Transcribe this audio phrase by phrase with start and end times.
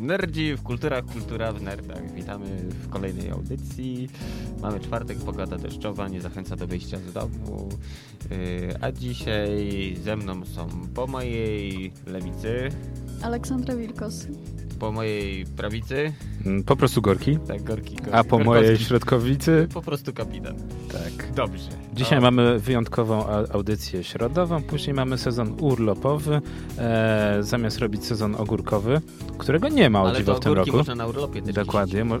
[0.00, 2.12] Nerdzi w kulturach, kultura w nerdach.
[2.14, 4.08] Witamy w kolejnej audycji.
[4.62, 7.68] Mamy czwartek, pogoda deszczowa, nie zachęca do wyjścia z domu.
[8.30, 8.38] Yy,
[8.80, 12.68] a dzisiaj ze mną są po mojej lewicy,
[13.22, 14.26] Aleksandra Wilkos.
[14.78, 16.12] po mojej prawicy,
[16.66, 17.38] Po prostu gorki.
[17.48, 18.44] tak, Gorki, Gorki A po Gorkowski.
[18.44, 19.68] mojej środkowicy.
[19.74, 20.54] Po prostu kapitan.
[20.92, 21.32] Tak.
[21.34, 21.68] Dobrze.
[21.94, 26.40] Dzisiaj O, mamy wyjątkową audycję środową, później mamy sezon urlopowy,
[26.78, 29.00] e, zamiast robić sezon ogórkowy,
[29.38, 30.76] którego nie ma o dziwo w tym roku.
[30.76, 32.18] można na urlopie też Dokładnie, mo-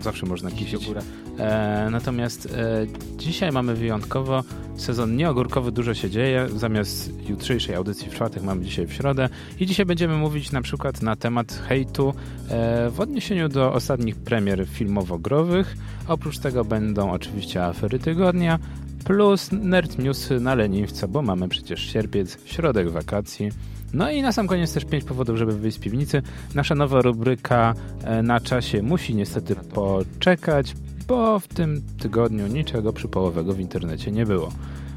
[0.00, 0.90] zawsze można kisić.
[1.38, 2.86] E, natomiast e,
[3.18, 4.42] dzisiaj mamy wyjątkowo
[4.76, 6.48] sezon nieogórkowy, dużo się dzieje.
[6.56, 9.28] Zamiast jutrzejszej audycji w czwartek mamy dzisiaj w środę.
[9.60, 12.14] I dzisiaj będziemy mówić na przykład na temat hejtu
[12.48, 15.76] e, w odniesieniu do ostatnich premier filmowo-growych.
[16.08, 18.58] Oprócz tego będą oczywiście afery tygodnia,
[19.04, 23.50] plus nerd newsy na leniwca, bo mamy przecież sierpiec, środek wakacji.
[23.92, 26.22] No i na sam koniec też pięć powodów, żeby wyjść z piwnicy.
[26.54, 30.74] Nasza nowa rubryka e, na czasie musi niestety poczekać,
[31.08, 34.52] bo w tym tygodniu niczego przypałowego w internecie nie było.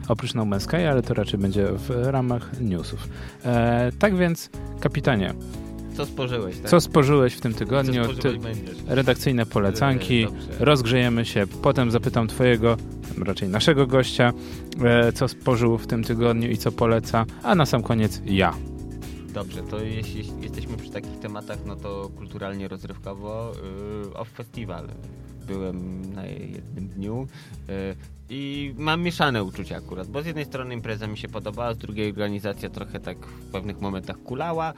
[0.07, 3.07] Oprócz No Man's Sky, ale to raczej będzie w ramach newsów.
[3.45, 4.49] E, tak więc,
[4.79, 5.33] kapitanie,
[5.97, 6.69] Co spożyłeś, tak?
[6.71, 8.13] co spożyłeś w tym tygodniu?
[8.13, 8.39] Ty,
[8.87, 10.65] redakcyjne polecanki, E, dobrze.
[10.65, 12.77] rozgrzejemy się, potem zapytam twojego,
[13.25, 14.33] raczej naszego gościa,
[14.83, 18.53] e, co spożył w tym tygodniu i co poleca, a na sam koniec ja.
[19.33, 23.51] Dobrze, to jeśli jesteśmy przy takich tematach, no to kulturalnie rozrywkowo
[24.05, 24.87] yy, Off Festival.
[25.47, 27.27] Byłem na jednym dniu
[27.67, 27.73] yy,
[28.33, 32.09] i mam mieszane uczucia akurat, bo z jednej strony impreza mi się podobała, z drugiej
[32.11, 34.73] organizacja trochę tak w pewnych momentach kulała,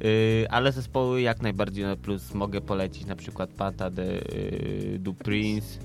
[0.00, 5.14] yy, ale zespoły jak najbardziej na plus mogę polecić, na przykład Pata de yy, Du
[5.14, 5.78] Prince.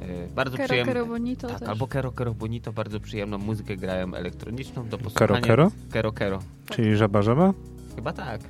[0.00, 0.92] Yy, bardzo Kero przyjemne.
[0.92, 1.68] Kero Bonito Tak, też.
[1.68, 5.40] albo Kero Kero Bonito, bardzo przyjemną muzykę grają elektroniczną do Kero posłuchania.
[5.40, 5.70] Kero?
[5.92, 6.38] Kero Kero.
[6.70, 7.52] Czyli żaba żaba?
[7.96, 8.40] Chyba tak.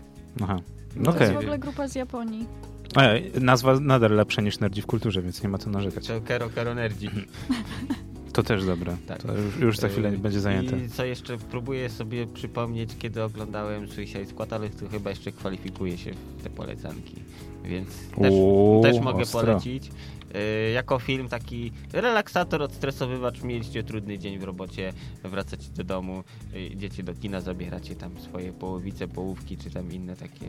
[0.42, 0.56] Aha.
[0.58, 1.20] To No Okej.
[1.22, 2.46] jest w ogóle grupa z Japonii.
[2.96, 6.06] Ej, Nazwa nadal lepsza niż nerdzi w kulturze, więc nie ma co narzekać.
[6.06, 7.08] To Kero Kero Nerdzi.
[8.32, 8.96] To też dobre.
[9.06, 9.22] Tak.
[9.22, 10.78] To już, już za chwilę Yy, będzie zajęte.
[10.78, 15.98] I co jeszcze próbuję sobie przypomnieć, kiedy oglądałem Suicide Squad, ale to chyba jeszcze kwalifikuje
[15.98, 17.14] się w te polecanki.
[17.64, 17.88] Więc
[18.20, 18.34] też,
[18.82, 19.40] też mogę ostro.
[19.40, 19.90] polecić.
[20.34, 24.92] Yy, jako film taki relaksator, odstresowywacz, mieliście trudny dzień w robocie,
[25.24, 30.16] wracacie do domu, yy, idziecie do kina, zabieracie tam swoje połowice, połówki, czy tam inne
[30.16, 30.46] takie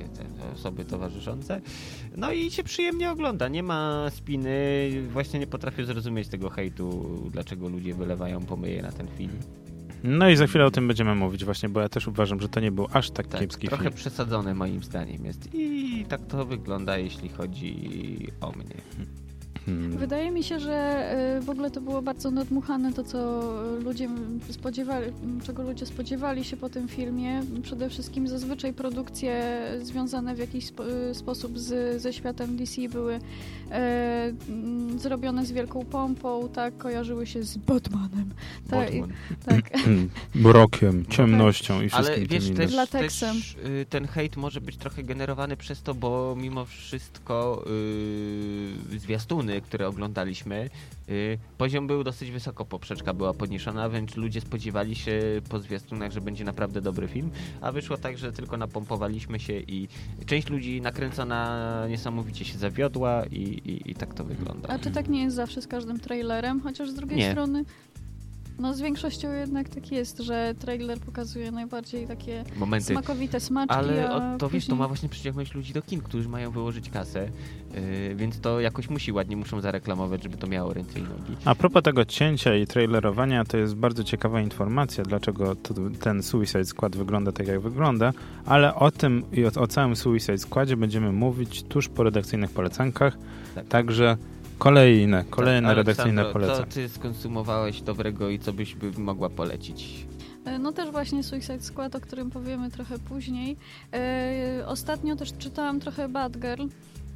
[0.54, 1.62] osoby towarzyszące.
[2.18, 7.70] No i się przyjemnie ogląda, nie ma spiny, właśnie nie potrafię zrozumieć tego hejtu, dlaczego
[7.70, 9.40] ludzie wylewają pomyje na ten film.
[10.04, 12.60] No i za chwilę o tym będziemy mówić właśnie, bo ja też uważam, że to
[12.60, 13.94] nie był aż tak, Tak, kiepski trochę film.
[13.96, 18.76] przesadzone moim zdaniem jest i tak to wygląda, jeśli chodzi o mnie.
[19.66, 19.98] Hmm.
[19.98, 21.06] Wydaje mi się, że
[21.38, 23.42] y, w ogóle to było bardzo nadmuchane to, co
[23.84, 24.10] ludzie
[24.50, 25.06] spodziewali,
[25.44, 27.44] czego ludzie spodziewali się po tym filmie.
[27.64, 33.20] Przede wszystkim zazwyczaj produkcje związane w jakiś spo, y, sposób z, ze światem DC były
[33.72, 38.30] e, mm, zrobione z wielką pompą, tak, kojarzyły się z Batmanem.
[38.70, 39.14] Tak, Batman.
[39.46, 39.72] tak.
[39.72, 40.10] Hmm.
[40.36, 42.78] Mrokiem, ciemnością i wszystkim Ale wiesz, tym też, innym.
[42.78, 43.36] Lateksem.
[43.36, 47.66] też y, ten hejt może być trochę generowany przez to, bo mimo wszystko
[48.94, 50.70] y, zwiastuny, które oglądaliśmy,
[51.10, 56.22] y, poziom był dosyć wysoko, poprzeczka była podniesiona, wręcz ludzie spodziewali się po zwiastunach, że
[56.22, 59.88] będzie naprawdę dobry film, a wyszło tak, że tylko napompowaliśmy się i
[60.26, 64.70] część ludzi nakręcona niesamowicie się zawiodła i, i, i tak to wygląda.
[64.70, 66.62] A czy tak nie jest zawsze z każdym trailerem?
[66.62, 67.32] Chociaż z drugiej Nie.
[67.32, 67.64] strony,
[68.62, 74.12] no z większością jednak tak jest, że trailer pokazuje najbardziej takie Momenty smakowite smaczki, Ale
[74.16, 77.30] o, to wiesz, to później- ma właśnie przyciągnąć ludzi do kin, którzy mają wyłożyć kasę,
[77.74, 81.36] yy, więc to jakoś musi ładnie, muszą zareklamować, żeby to miało ręce i nogi.
[81.46, 86.66] A propos tego cięcia i trailerowania, to jest bardzo ciekawa informacja, dlaczego to, ten Suicide
[86.66, 88.14] Squad wygląda tak, jak wygląda,
[88.46, 93.18] ale o tym i o, o całym Suicide Squadzie będziemy mówić tuż po redakcyjnych polecankach,
[93.56, 93.68] Tak.
[93.68, 94.18] także
[94.62, 96.58] kolejne, kolejne Tak, redakcyjne polecenia.
[96.60, 100.06] Co ty skonsumowałeś dobrego i co byś by mogła polecić?
[100.46, 103.58] E, No też właśnie Suicide Squad, o którym powiemy trochę później.
[103.94, 106.64] E, ostatnio też czytałam trochę Batgirl.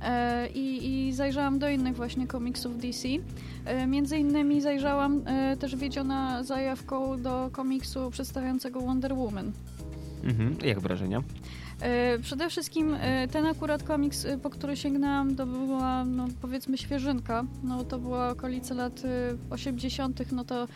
[0.01, 3.07] E, i, I zajrzałam do innych właśnie komiksów DC.
[3.87, 5.21] Między innymi zajrzałam
[5.59, 9.51] też wiedziona zajawką do komiksu przedstawiającego Wonder Woman.
[10.23, 10.55] Mhm.
[10.63, 11.23] Jak wrażenia?
[11.81, 16.77] E, Przede wszystkim e, ten akurat komiks, e, po który sięgnęłam, to była no, powiedzmy
[16.77, 17.45] świeżynka.
[17.63, 20.67] No, to była okolice lat e, 80., no to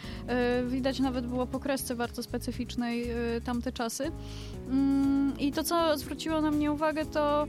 [0.67, 3.07] widać nawet było po kresce bardzo specyficznej
[3.43, 4.11] tamte czasy.
[4.69, 7.47] Mm, I to, co zwróciło na mnie uwagę, to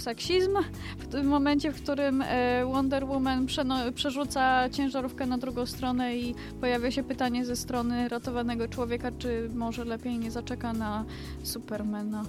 [0.00, 0.56] seksizm
[0.98, 3.46] w tym momencie, w którym e, Wonder Woman
[3.94, 9.84] przerzuca ciężarówkę na drugą stronę i pojawia się pytanie ze strony ratowanego człowieka, czy może
[9.84, 11.04] lepiej nie zaczeka na
[11.42, 12.24] Supermana.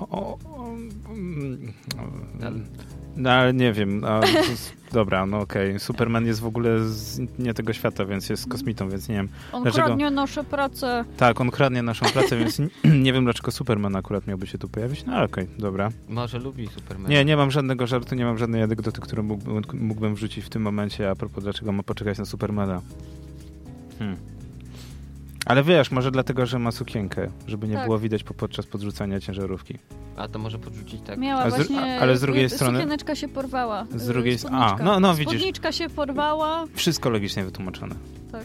[0.00, 0.68] O, o,
[1.08, 1.72] mm,
[3.16, 4.02] no ale nie wiem.
[4.48, 5.80] Jest- dobra, no okej.
[5.80, 9.28] Superman jest w ogóle z nie tego świata, więc jest kosmitą, więc nie wiem.
[9.52, 9.86] On Dlaczego?
[9.86, 11.04] kradnie nasze prace.
[11.16, 12.58] Tak, on kradnie naszą pracę, więc
[13.04, 15.04] nie, wiem, dlaczego Superman akurat miałby się tu pojawić.
[15.04, 15.88] No ale okej, dobra.
[16.08, 17.10] Może lubi Superman.
[17.10, 20.62] Nie, nie mam żadnego żartu, nie mam żadnej anegdoty, którą mógłbym, mógłbym wrzucić w tym
[20.62, 22.82] momencie a propos dlaczego ma poczekać na Supermana.
[23.98, 24.35] Hmm.
[25.46, 27.84] Ale wiesz, może dlatego, że ma sukienkę, żeby nie Tak.
[27.84, 29.78] było widać po, podczas podrzucania ciężarówki.
[30.16, 31.18] A to może podrzucić tak.
[31.18, 31.96] Miała A z- właśnie...
[31.98, 33.86] a- ale z drugiej y, strony- Sukieneczka się porwała.
[33.94, 35.34] Z drugiej s- a, no, no, widzisz.
[35.34, 36.64] Spódniczka się porwała.
[36.74, 37.94] Wszystko logicznie wytłumaczone.
[38.32, 38.44] Tak.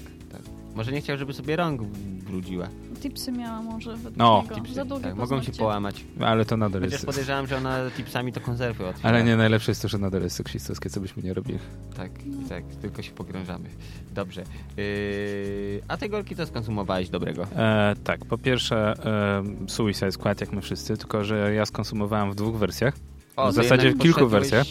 [0.75, 1.81] Może nie chciał, żeby sobie rąk
[2.27, 2.67] brudziła.
[3.01, 4.43] Tipsy miała może według No.
[4.55, 4.73] Tipsy.
[4.73, 6.05] Za długie tak, mogą się połamać.
[6.19, 7.05] Ale to nadal Chociaż jest...
[7.05, 9.09] podejrzewam, że ona tipsami to konserwy otwiera.
[9.09, 11.59] Ale nie, najlepsze jest to, że nadal jest seksistowskie, co byśmy nie robili.
[11.97, 12.11] Tak,
[12.49, 13.69] tak, tylko się pogrążamy.
[14.11, 14.43] Dobrze.
[14.77, 17.43] Yy, a te golki to skonsumowałeś dobrego.
[17.55, 22.35] E, tak, po pierwsze e, Suicide Squad, jak my wszyscy, tylko że ja skonsumowałem w
[22.35, 22.93] dwóch wersjach.
[23.35, 24.65] O, W zasadzie w kilku poszedłeś- wersjach.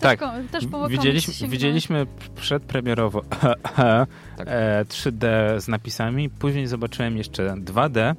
[0.00, 0.20] Tak.
[0.52, 1.50] też po Widzieliśmy, komiks sięgnąłem.
[1.50, 2.06] widzieliśmy
[2.36, 3.22] przedpremierowo
[4.36, 4.46] Tak.
[4.46, 5.26] e, 3D
[5.60, 8.14] z napisami, później zobaczyłem jeszcze 2D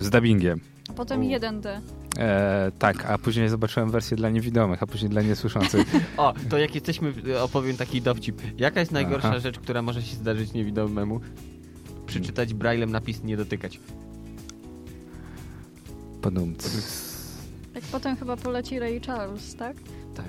[0.00, 0.60] z dubbingiem.
[0.90, 1.24] A potem U.
[1.24, 1.80] 1D.
[2.18, 5.86] E, tak, a później zobaczyłem wersję dla niewidomych, a później dla niesłyszących.
[6.16, 8.42] O, to jak jesteśmy, opowiem taki dowcip.
[8.58, 9.38] Jaka jest najgorsza Aha.
[9.40, 11.20] rzecz, która może się zdarzyć niewidomemu?
[12.06, 13.80] Przeczytać braillem napis nie dotykać.
[16.22, 16.76] Podumc.
[17.74, 19.76] Jak potem chyba poleci Ray Charles, tak?
[20.14, 20.26] Tak.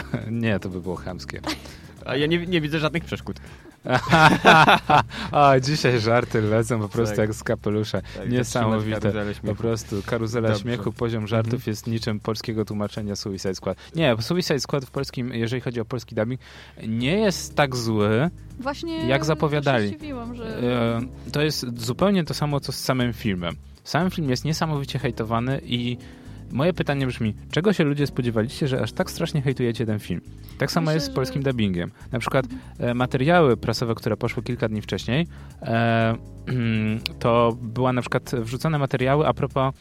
[0.30, 1.40] Nie, to by było chamskie.
[2.06, 3.36] A ja nie, nie widzę żadnych przeszkód.
[5.32, 7.28] o, dzisiaj żarty lecą po prostu Tak.
[7.28, 8.00] jak z kapelusza.
[8.16, 9.12] Tak, Niesamowite.
[9.46, 10.62] Po prostu karuzela Dobrze.
[10.62, 11.70] śmiechu, poziom żartów Mhm.
[11.70, 13.78] jest niczym polskiego tłumaczenia Suicide Squad.
[13.96, 16.40] Nie, Suicide Squad w polskim, jeżeli chodzi o polski dubbing,
[16.88, 18.30] nie jest tak zły.
[18.60, 19.98] Właśnie Jak zapowiadali.
[20.34, 20.58] że...
[20.62, 21.00] E,
[21.32, 23.54] to jest zupełnie to samo, co z samym filmem.
[23.84, 25.96] Sam film jest niesamowicie hejtowany i
[26.52, 30.20] moje pytanie brzmi, czego się ludzie spodziewaliście, że aż tak strasznie hejtujecie ten film?
[30.58, 31.90] Tak samo Myślę, jest z że- polskim dubbingiem.
[32.12, 32.46] Na przykład
[32.78, 35.26] e, materiały prasowe, które poszły kilka dni wcześniej,
[35.62, 36.14] e,
[37.18, 39.74] to była na przykład wrzucone materiały a propos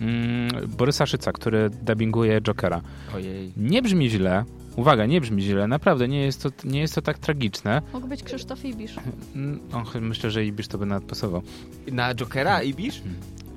[0.00, 2.80] mm, Borysa Szyca, który dubbinguje Jokera.
[3.14, 3.52] Ojej.
[3.56, 4.44] Nie brzmi źle,
[4.76, 7.82] uwaga, nie brzmi źle, naprawdę, nie jest to, nie jest to tak tragiczne.
[7.92, 8.96] Mógł być Krzysztof Ibisz.
[9.36, 11.42] Mm, O, myślę, że Ibisz to by nawet pasował.
[11.92, 13.02] Na Jokera i Bisz?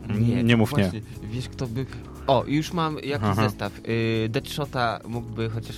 [0.09, 0.83] Nie, nie mów nie.
[0.83, 1.01] właśnie.
[1.24, 1.86] Wiesz kto by...
[2.27, 3.44] O, już mam jakiś Aha.
[3.50, 3.88] zestaw.
[3.88, 5.75] Yy, Deadshota mógłby chociaż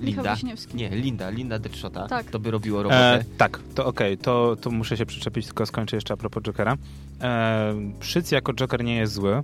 [0.00, 0.34] Licho Linda.
[0.34, 0.76] Wiśniewski.
[0.76, 2.08] Nie, Linda, Linda Deadshota.
[2.08, 2.30] Tak.
[2.30, 3.14] To by robiło robotę.
[3.14, 6.76] E, tak, to okej, to, to muszę się przyczepić, tylko skończę jeszcze a propos Jokera.
[7.20, 9.42] E, Szyc jako Joker nie jest zły.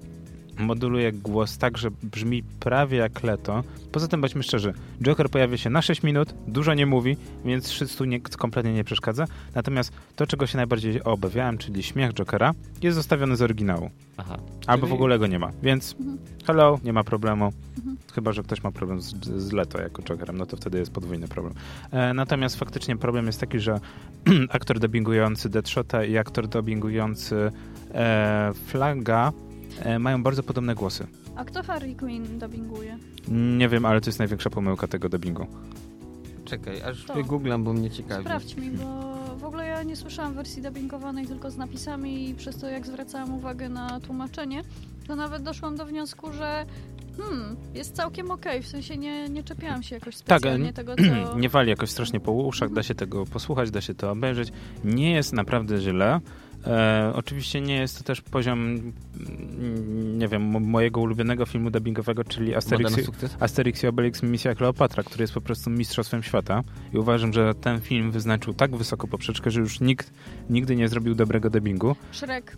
[0.58, 3.64] Moduluje głos tak, że brzmi prawie jak Leto.
[3.92, 4.72] Poza tym, bądźmy szczerzy,
[5.02, 8.84] Joker pojawia się na 6 minut, dużo nie mówi, więc Szyc tu nie, kompletnie nie
[8.84, 9.24] przeszkadza.
[9.54, 12.52] Natomiast to, czego się najbardziej obawiałem, czyli śmiech Jokera,
[12.82, 13.90] jest zostawiony z oryginału.
[14.16, 14.38] Aha.
[14.66, 15.50] Albo Czyli- w ogóle go nie ma.
[15.62, 16.18] Więc Mhm.
[16.46, 17.52] hello, nie ma problemu.
[17.78, 17.96] Mhm.
[18.14, 21.28] Chyba, że ktoś ma problem z, z Leto jako Jokerem, no to wtedy jest podwójny
[21.28, 21.54] problem.
[21.90, 23.80] E, natomiast faktycznie problem jest taki, że
[24.50, 27.52] aktor dubbingujący Deadshota i aktor dubbingujący
[27.94, 29.32] e, Flaga
[29.98, 31.06] mają bardzo podobne głosy.
[31.36, 32.98] A kto Harley Quinn dubbinguje?
[33.28, 35.46] Nie wiem, ale to jest największa pomyłka tego dubbingu.
[36.44, 37.14] Czekaj, aż To.
[37.14, 38.20] wygooglam, bo mnie ciekawi.
[38.24, 38.84] Sprawdź mi, bo
[39.36, 43.34] w ogóle ja nie słyszałam wersji dubbingowanej tylko z napisami i przez to jak zwracałam
[43.34, 44.62] uwagę na tłumaczenie,
[45.06, 46.66] to nawet doszłam do wniosku, że
[47.16, 50.94] hmm, jest całkiem okej, w sensie nie, nie czepiałam się jakoś Tak, specjalnie nie- tego,
[50.96, 51.38] co...
[51.38, 54.52] Nie wali jakoś strasznie po uszach, da się tego posłuchać, da się to obejrzeć.
[54.84, 56.20] Nie jest naprawdę źle.
[56.68, 62.24] E, oczywiście nie jest to też poziom, mm, nie wiem, mo- mojego ulubionego filmu dubbingowego,
[62.24, 62.92] czyli Asterix?
[63.40, 66.62] Asterix i Obelix Misja Kleopatra, który jest po prostu mistrzostwem świata.
[66.94, 70.12] I uważam, że ten film wyznaczył tak wysoko poprzeczkę, że już nikt
[70.50, 71.96] nigdy nie zrobił dobrego dubbingu.
[72.12, 72.56] Shrek.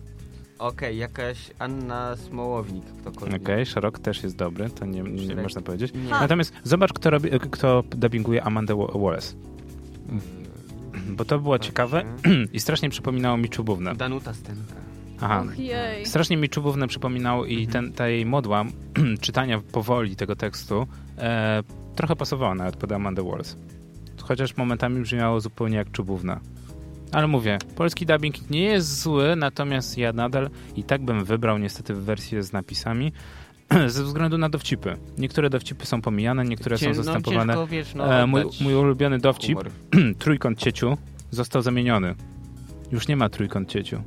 [0.59, 3.41] Okej, jakaś Anna Smołownik, ktokolwiek.
[3.41, 5.93] Okej, Szerok też jest dobry, to nie, nie można powiedzieć.
[5.93, 6.09] Nie.
[6.09, 9.33] Natomiast zobacz, kto, robi, kto dubbinguje Amandę Wa- Wallace.
[11.15, 12.03] Bo to było ciekawe
[12.53, 13.95] i strasznie przypominało mi Czubównę.
[13.95, 14.75] Danuta Stenka.
[15.21, 15.43] Aha.
[15.45, 16.07] Och.
[16.07, 18.65] Strasznie mi Czubównę przypominał i ten, ta jej modła
[19.21, 20.87] czytania powoli tego tekstu
[21.17, 21.63] e,
[21.95, 23.55] trochę pasowała nawet pod Amandę Wallace.
[24.21, 26.39] Chociaż momentami brzmiało zupełnie jak Czubówna.
[27.11, 31.93] Ale mówię, polski dubbing nie jest zły, natomiast ja nadal i tak bym wybrał niestety
[31.93, 33.11] wersję z napisami
[33.87, 34.97] ze względu na dowcipy.
[35.17, 37.55] Niektóre dowcipy są pomijane, niektóre Cię- są zastępowane.
[37.55, 39.71] No, wiesz, no, e, mój, mój ulubiony dowcip, humor.
[40.19, 40.97] trójkąt cieciu,
[41.31, 42.15] został zamieniony.
[42.91, 44.01] Już nie ma trójkąt cieciu.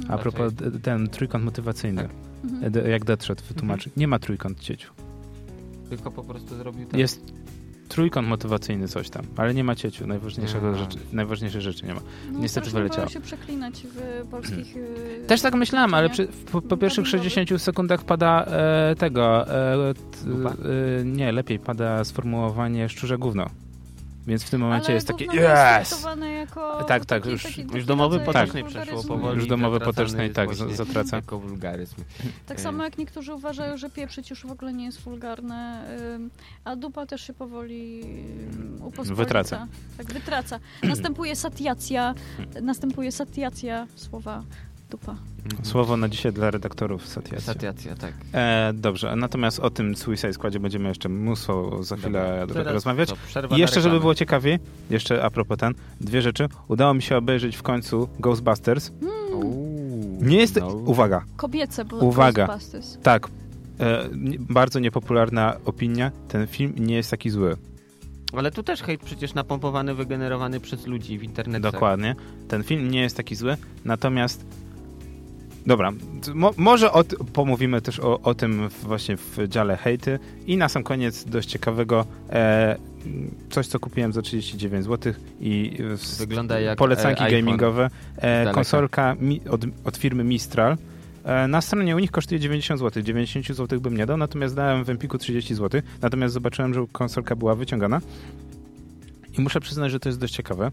[0.00, 0.18] A Dlaczego?
[0.32, 0.52] propos
[0.82, 2.10] ten trójkąt motywacyjny, Tak.
[2.52, 2.86] Mhm.
[2.86, 3.90] e, jak Deadshot wytłumaczy.
[3.96, 4.92] Nie ma trójkąt cieciu.
[5.88, 7.00] Tylko po prostu zrobił tak.
[7.00, 7.32] Jest
[7.90, 12.00] trójkąt motywacyjny coś tam, ale nie ma cieciu, najważniejszego rzeczy, najważniejsze rzeczy nie ma.
[12.32, 13.08] No, Niestety wyleciało.
[13.08, 14.76] się przeklinać w polskich...
[15.22, 17.32] y, Też tak myślałem, ale przy, po, po pierwszych Dubbingowych.
[17.32, 20.00] 60 sekundach pada e, tego, e, t,
[21.00, 23.46] e, nie, lepiej pada sformułowanie szczurze gówno.
[24.26, 26.06] Więc w tym momencie Ale jest takie yes!
[26.38, 29.36] Jako Tak, tak, taki- już- taki Już domowy potocznej przeszło powoli.
[29.36, 31.16] Już domowy potocznej, tak, zatraca.
[31.16, 31.96] Jako wulgaryzm.
[32.46, 35.84] Tak samo jak niektórzy uważają, że pieprzyć już w ogóle nie jest wulgarne,
[36.14, 36.30] ym,
[36.64, 38.02] a dupa też się powoli
[38.54, 39.14] ym, upospolica.
[39.14, 39.66] Wytraca.
[39.96, 40.60] Tak, wytraca.
[40.82, 42.14] Następuje satiacja,
[42.62, 44.42] następuje satiacja słowa
[44.90, 45.14] dupa.
[45.62, 47.40] Słowo na dzisiaj dla redaktorów Satiacja.
[47.54, 48.14] Satiacja, tak.
[48.32, 53.14] E, dobrze, natomiast o tym Suicide Squadzie będziemy jeszcze mnóstwo za chwilę Dobra, rozmawiać.
[53.56, 54.58] I jeszcze, żeby było ciekawiej,
[54.90, 56.48] jeszcze a propos ten, dwie rzeczy.
[56.68, 58.92] Udało mi się obejrzeć w końcu Ghostbusters.
[59.32, 60.68] Uuu, Nie jest, no.
[60.68, 62.46] uwaga, Kobiece, bo Uwaga.
[62.46, 62.98] Ghostbusters.
[63.02, 63.28] tak,
[63.80, 67.56] e, bardzo niepopularna opinia, ten film nie jest taki zły.
[68.36, 71.60] Ale tu też hejt przecież napompowany, wygenerowany przez ludzi w internecie.
[71.62, 72.16] Dokładnie.
[72.48, 74.44] Ten film nie jest taki zły, natomiast
[75.66, 75.92] dobra,
[76.34, 76.90] mo, może
[77.32, 82.06] pomówimy też o, o tym właśnie w dziale hejty i na sam koniec dość ciekawego
[82.30, 82.76] e,
[83.50, 87.90] coś, co kupiłem za 39 zł i e, Wygląda jak polecanki e, gamingowe.
[88.16, 90.76] E, konsolka mi, od, od firmy Mistral.
[91.24, 93.02] E, Na stronie u nich kosztuje 90 zł.
[93.02, 95.82] 90 zł bym nie dał, natomiast dałem w Empiku 30 zł.
[96.02, 98.00] Natomiast zobaczyłem, że konsolka była wyciągana.
[99.38, 100.70] I muszę przyznać, że to jest dość ciekawe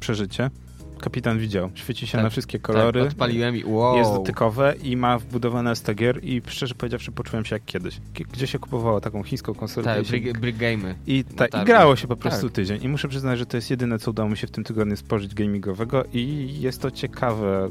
[0.00, 0.50] przeżycie.
[0.98, 3.00] Kapitan widział, świeci się Tak, na wszystkie kolory.
[3.00, 3.96] Tak, odpaliłem i wow.
[3.98, 8.00] Jest dotykowe i ma wbudowane 100 gier i szczerze powiedziawszy poczułem się jak kiedyś.
[8.32, 10.94] Gdzie się kupowało taką chińską konsolkę Tak, Brick, brick Game.
[11.06, 11.66] i, ta, i tak.
[11.66, 12.56] grało się po prostu Tak.
[12.56, 12.78] tydzień.
[12.82, 15.34] I muszę przyznać, że to jest jedyne, co udało mi się w tym tygodniu spożyć
[15.34, 17.70] gamingowego i jest to ciekawe.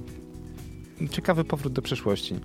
[1.11, 2.35] Ciekawy powrót do przeszłości.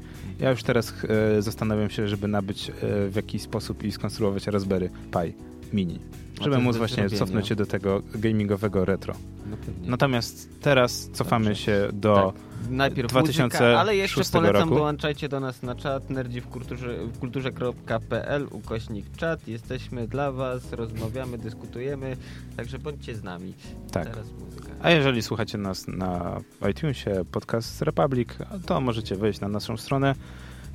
[0.40, 0.94] Ja już teraz
[1.38, 2.72] e, zastanawiam się, żeby nabyć e,
[3.08, 5.34] w jakiś sposób i skonstruować Raspberry Pi
[5.72, 5.98] Mini.
[6.44, 9.14] Żeby móc właśnie cofnąć się do tego gamingowego retro.
[9.46, 9.56] No.
[9.82, 11.62] Natomiast teraz cofamy Dobrze.
[11.62, 12.14] się do...
[12.14, 12.52] Tak.
[12.70, 14.75] Najpierw 2006 muzyka, ale jeszcze polecam, roku.
[14.75, 19.49] dołączajcie do nas na czat nerdzi w kulturze, w kulturze.pl ukośnik czat.
[19.49, 22.16] Jesteśmy dla was, rozmawiamy, dyskutujemy,
[22.56, 23.54] także bądźcie z nami.
[23.92, 24.04] Tak.
[24.04, 24.68] Teraz muzyka.
[24.82, 28.28] A jeżeli słuchacie nas na iTunesie, podcast Republic,
[28.66, 30.14] to możecie wejść na naszą stronę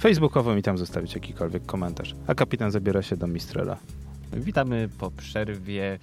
[0.02, 2.16] facebookową i tam zostawić jakikolwiek komentarz.
[2.28, 3.78] A kapitan zabiera się do Mistrela.
[4.34, 6.00] Witamy po przerwie.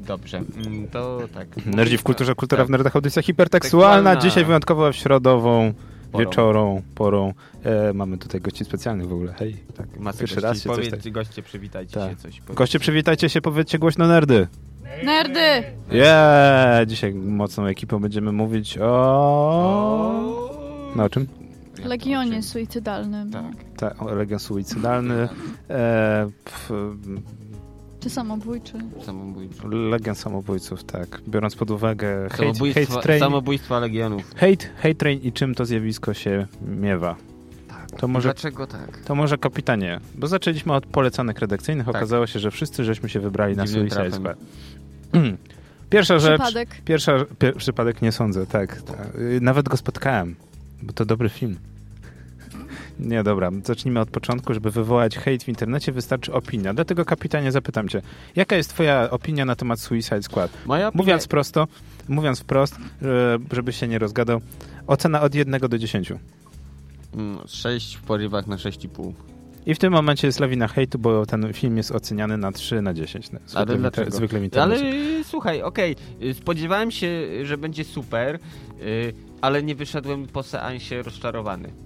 [0.00, 1.66] Dobrze, mm, to tak.
[1.66, 2.68] Nerdzi w kulturze, kultura tak.
[2.68, 4.10] w nerdach, audycja hipertekstualna.
[4.10, 4.20] Tekstualna.
[4.30, 5.74] Dzisiaj wyjątkowo w środową,
[6.12, 6.24] Porą.
[6.24, 7.32] wieczorą, porą.
[7.64, 9.34] E, mamy tutaj gości specjalnych w ogóle.
[9.38, 9.56] Hej.
[9.76, 10.46] Tak, masę Pierwszy gości.
[10.48, 12.10] raz się coś Powiedz, tak- goście, przywitajcie Tak.
[12.10, 12.22] się coś.
[12.40, 12.54] powiedzcie.
[12.54, 14.46] Goście, przywitajcie się, powiedzcie głośno nerdy.
[15.04, 15.40] Nerdy!
[15.92, 16.86] Yeah!
[16.86, 18.86] Dzisiaj mocną ekipą będziemy mówić o...
[18.86, 20.92] O...
[20.96, 21.26] Na czym?
[21.84, 23.30] Legionie suicydalnym.
[23.30, 23.44] Tak.
[23.76, 25.28] Tak, o Legion Suicydalny.
[25.70, 26.70] E, pf,
[28.06, 28.72] Czy samobójczy.
[29.06, 29.68] Samobójstwo.
[29.68, 31.20] Legion samobójców, tak.
[31.28, 34.22] Biorąc pod uwagę hate, Samobójstwa, hate, train, samobójstwa legionów.
[34.34, 37.16] hate, hate train i czym to zjawisko się miewa.
[37.68, 37.90] Tak.
[38.00, 38.98] To może, Dlaczego tak?
[39.04, 41.96] to może kapitanie, bo zaczęliśmy od polecanych redakcyjnych, Tak.
[41.96, 44.20] okazało się, że wszyscy żeśmy się wybrali na Dziwnym Suicide trafem.
[44.22, 44.38] Squad.
[45.90, 46.82] Pierwsza rzecz, Przypadek.
[46.84, 49.08] pierwsza, pier, przypadek nie sądzę, tak, tak.
[49.40, 50.34] Nawet go spotkałem,
[50.82, 51.56] bo to dobry film.
[53.00, 56.74] Nie, dobra, zacznijmy od początku, żeby wywołać hejt w internecie wystarczy opinia.
[56.74, 58.02] Dlatego kapitanie zapytam cię,
[58.36, 60.50] jaka jest twoja opinia na temat Suicide Squad?
[60.66, 61.66] Moja opinia- Mówiąc prosto,
[62.08, 62.78] mówiąc wprost, e,
[63.52, 64.40] żeby się nie rozgadał,
[64.86, 66.18] ocena od 1 do 10.
[67.14, 69.12] Mm, 6 w porywach na 6,5.
[69.66, 72.94] I w tym momencie jest lawina hejtu, bo ten film jest oceniany na 3 na
[72.94, 73.26] 10.
[73.26, 74.10] Zwykle, Ale dlaczego?
[74.10, 74.76] zwykle mi Ale
[75.24, 77.08] słuchaj, okej, y, spodziewałem się,
[77.42, 78.34] że będzie super,
[78.82, 81.85] y, ale nie wyszedłem po seansie rozczarowany.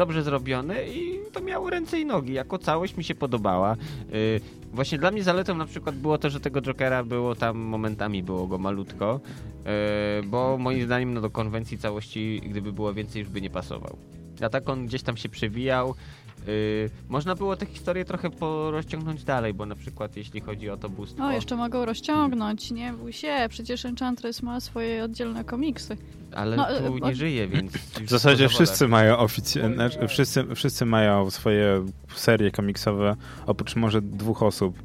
[0.00, 2.32] Dobrze zrobione i to miało ręce i nogi.
[2.32, 3.76] Jako całość mi się podobała.
[4.14, 4.40] Y,
[4.72, 8.46] Właśnie dla mnie zaletą na przykład było to, że tego Jokera było tam momentami było
[8.46, 9.20] go malutko,
[10.20, 13.96] y, bo moim zdaniem no, do konwencji całości, gdyby było więcej, już by nie pasował.
[14.42, 15.94] A tak on gdzieś tam się przewijał.
[16.48, 20.88] Y, Można było tę historię trochę porozciągnąć dalej, bo na przykład jeśli chodzi o to
[20.88, 21.24] bóstwo...
[21.24, 25.96] O, jeszcze mogą rozciągnąć, nie bój się, przecież Enchantress ma swoje oddzielne komiksy.
[26.34, 27.72] Ale No, tu e, nie żyje, więc...
[28.06, 33.16] W zasadzie wszyscy mają oficjalnie, znaczy, wszyscy, wszyscy mają swoje serie komiksowe,
[33.46, 34.78] oprócz może dwóch osób.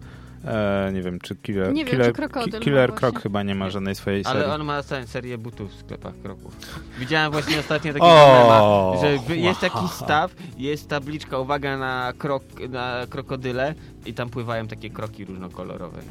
[0.45, 3.09] E, nie wiem, czy Killer, Nie wiem, Killer, czy Krokodyl Killer właśnie.
[3.09, 4.43] Croc chyba nie ma żadnej swojej serii.
[4.43, 6.55] Ale on ma całą serię butów w sklepach kroków.
[6.99, 8.95] Widziałem właśnie ostatnio taki O!
[8.95, 13.75] mema, że jest jakiś staw, jest tabliczka, uwaga na, krok, na krokodyle
[14.05, 16.01] i tam pływają takie kroki różnokolorowe.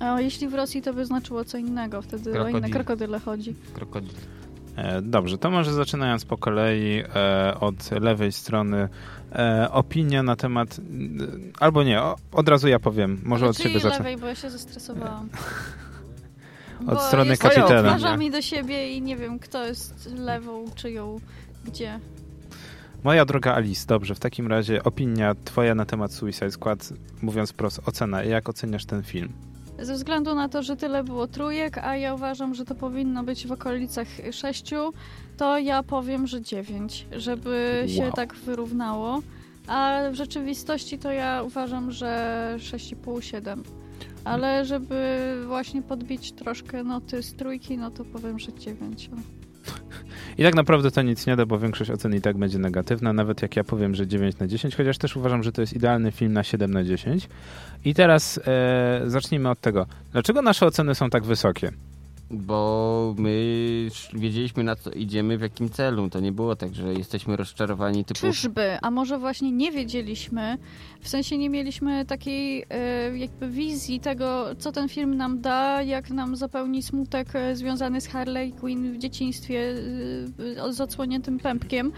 [0.00, 2.70] A jeśli w Rosji to by znaczyło co innego, wtedy o inne Krokodyl.
[2.72, 3.54] krokodyle chodzi.
[3.74, 4.14] krokodyl.
[4.80, 8.88] E, dobrze, to może zaczynając po kolei e, od lewej strony
[9.32, 10.80] e, opinia na temat,
[11.60, 12.00] albo nie,
[12.32, 13.98] od razu ja powiem, może Ale od siebie czyjej zacznę.
[13.98, 15.28] lewej, bo ja się zestresowałam.
[16.80, 17.82] Od Bo strony kapitela.
[17.88, 21.20] twarzami do siebie i nie wiem, kto jest lewą, czyją,
[21.64, 22.00] gdzie.
[23.04, 27.82] Moja droga Alice, dobrze, w takim razie opinia twoja na temat Suicide Squad, mówiąc prosto,
[27.86, 28.24] ocena.
[28.24, 29.32] Jak oceniasz ten film?
[29.82, 33.46] Ze względu na to, że tyle było trójek, a ja uważam, że to powinno być
[33.46, 34.92] w okolicach sześciu,
[35.36, 38.12] to ja powiem, że dziewięć, żeby się Wow.
[38.12, 39.20] tak wyrównało.
[39.66, 43.62] A w rzeczywistości to ja uważam, że 6,5-7.
[44.24, 49.10] Ale żeby właśnie podbić troszkę noty z trójki, no to powiem, że 9.
[50.38, 53.42] I tak naprawdę to nic nie da, bo większość ocen i tak będzie negatywna, nawet
[53.42, 56.32] jak ja powiem, że 9 na 10, chociaż też uważam, że to jest idealny film
[56.32, 57.28] na 7 na 10.
[57.84, 59.86] I teraz e, zacznijmy od tego.
[60.12, 61.72] Dlaczego nasze oceny są tak wysokie?
[62.30, 66.10] Bo my wiedzieliśmy na co idziemy, w jakim celu.
[66.10, 68.20] To nie było tak, że jesteśmy rozczarowani typu...
[68.20, 68.78] Czyżby?
[68.82, 70.58] A może właśnie nie wiedzieliśmy,
[71.00, 76.10] w sensie nie mieliśmy takiej e, jakby wizji tego, co ten film nam da, jak
[76.10, 79.74] nam zapełni smutek e, związany z Harley Quinn w dzieciństwie
[80.66, 81.92] e, z odsłoniętym pępkiem.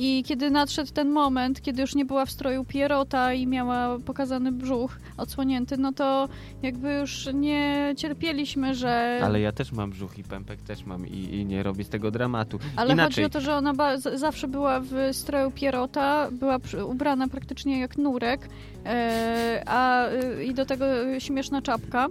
[0.00, 4.52] I kiedy nadszedł ten moment, kiedy już nie była w stroju Pierota i miała pokazany
[4.52, 6.28] brzuch odsłonięty, no to
[6.62, 9.20] jakby już nie cierpieliśmy, że...
[9.24, 12.10] Ale ja też mam brzuch i pępek też mam i, i nie robię z tego
[12.10, 12.58] dramatu.
[12.76, 13.24] Ale Inaczej.
[13.24, 17.80] chodzi o to, że ona ba- z- zawsze była w stroju Pierota, była ubrana praktycznie
[17.80, 18.48] jak nurek,
[18.86, 20.84] e, a e, i do tego
[21.18, 22.06] śmieszna czapka.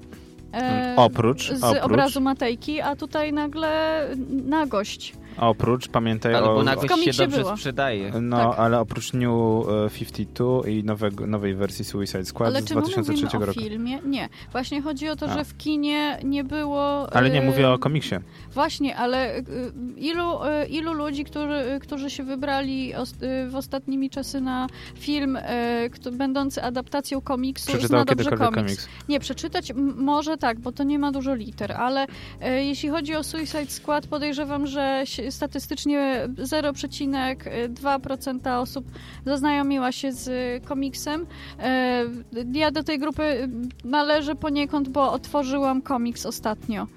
[0.54, 4.02] E, Oprócz, z oprócz, obrazu Matejki, a tutaj nagle
[4.46, 5.14] nagość.
[5.38, 6.64] Oprócz, pamiętaj Ale o...
[6.64, 7.58] nagość się komiksie dobrze było.
[7.58, 8.12] sprzedaje.
[8.22, 8.60] No, Tak.
[8.60, 9.30] ale oprócz New
[9.86, 13.46] e, 52 i nowego, nowej wersji Suicide Squad Ale z czy my 2003 mówimy o
[13.46, 13.60] roku.
[13.62, 14.00] filmie?
[14.06, 14.30] Nie.
[14.52, 15.34] Właśnie chodzi o to, A.
[15.34, 17.14] że w kinie nie było...
[17.14, 18.16] Ale nie e, mówię o komiksie.
[18.54, 19.44] Właśnie, ale y,
[19.98, 20.24] ilu,
[20.64, 25.42] y, ilu ludzi, którzy, którzy się wybrali y, w ostatnimi czasy na film y,
[25.90, 28.56] kto, będący adaptacją komiksu, Przeczytał zna dobrze komiks.
[28.56, 28.88] komiks.
[29.10, 32.06] Nie, przeczytać m- może tak, bo to nie ma dużo liter, ale
[32.42, 38.86] e, jeśli chodzi o Suicide Squad, podejrzewam, że si- statystycznie 0,2% osób
[39.26, 40.30] zaznajomiła się z
[40.66, 41.26] komiksem.
[41.60, 42.04] E,
[42.54, 43.50] ja do tej grupy
[43.84, 46.88] należę poniekąd, bo otworzyłam komiks ostatnio.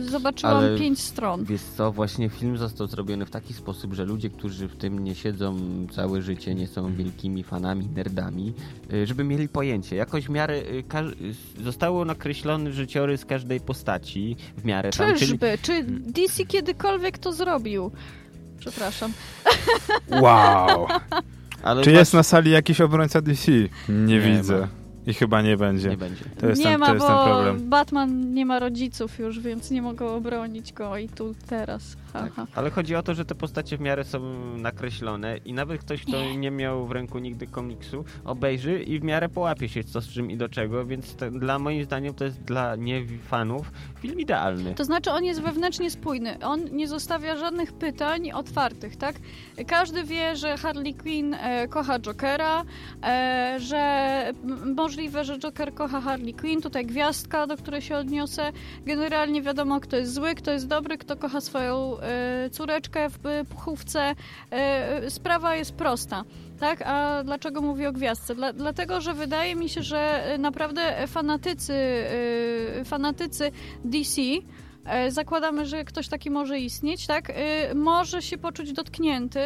[0.00, 1.44] Zobaczyłam Ale- pięć stron.
[1.44, 5.14] Wiesz co, właśnie film został zrobiony w taki sposób, że ludzie, którzy w tym nie
[5.14, 5.56] siedzą
[5.92, 8.52] całe życie, nie są wielkimi fanami, nerdami,
[8.92, 9.96] y, żeby mieli pojęcie.
[9.96, 10.84] Jakoś w miarę y,
[11.64, 15.58] zostało nakreślony życiorys każdej postaci w miarę tam, czyli Czyżby?
[15.62, 17.90] Czy DC kiedykolwiek to zrobił?
[18.58, 19.12] Przepraszam.
[20.10, 20.86] Wow!
[21.62, 23.52] ale Czy właśnie- jest na sali jakiś obrońca DC?
[23.52, 24.60] Nie, Nie widzę.
[24.60, 24.81] ma.
[25.06, 25.88] I chyba nie będzie.
[25.88, 26.24] nie będzie.
[26.40, 27.68] To jest, nie ten, ma, to jest ten bo problem.
[27.70, 31.96] Batman nie ma rodziców już, więc nie mogą obronić go i tu teraz.
[32.12, 32.32] Tak.
[32.54, 34.20] Ale chodzi o to, że te postacie w miarę są
[34.56, 39.28] nakreślone i nawet ktoś, kto nie miał w ręku nigdy komiksu, obejrzy i w miarę
[39.28, 42.42] połapie się co z czym i do czego, więc to, dla moim zdaniem to jest
[42.42, 44.74] dla niefanów film idealny.
[44.74, 46.38] To znaczy on jest wewnętrznie spójny.
[46.44, 49.16] On nie zostawia żadnych pytań otwartych, tak?
[49.66, 52.64] Każdy wie, że Harley Quinn e, kocha Jokera,
[53.02, 54.32] e, że
[54.76, 56.62] możliwe, że Joker kocha Harley Quinn.
[56.62, 58.52] Tutaj gwiazdka, do której się odniosę.
[58.86, 62.01] Generalnie wiadomo, kto jest zły, kto jest dobry, kto kocha swoją
[62.50, 64.14] córeczkę w puchówce.
[64.50, 66.24] E, sprawa jest prosta.
[66.60, 68.34] Tak, a dlaczego mówię o gwiazdce?
[68.34, 71.74] Dla, dlatego, że wydaje mi się, że e, naprawdę fanatycy,
[72.84, 73.50] fanatycy
[73.84, 74.20] DC,
[75.08, 79.40] zakładamy, że ktoś taki może istnieć, tak, e, może się poczuć dotknięty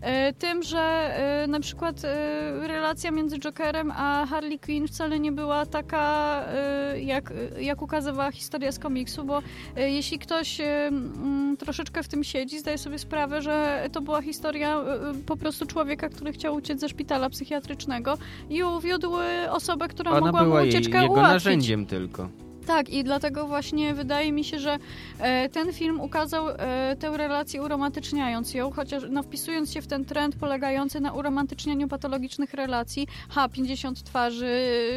[0.00, 5.32] e, tym, że e, na przykład e, relacja między Jokerem a Harley Quinn wcale nie
[5.32, 9.42] była taka, e, jak, jak ukazywała historia z komiksu, bo
[9.76, 14.22] e, jeśli ktoś e, mm, troszeczkę w tym siedzi, zdaje sobie sprawę, że to była
[14.22, 14.84] historia e,
[15.26, 18.18] po prostu człowieka, który chciał uciec ze szpitala psychiatrycznego
[18.50, 21.32] i uwiódł e, osobę, która Ona mogła mu była jej, ucieczkę jego ułatwić.
[21.32, 22.28] narzędziem tylko.
[22.68, 24.78] Tak, i dlatego właśnie wydaje mi się, że
[25.18, 30.04] e, ten film ukazał e, tę relację uromatyczniając ją, chociaż no, wpisując się w ten
[30.04, 34.46] trend polegający na uromantycznianiu patologicznych relacji, ha, 50 twarzy,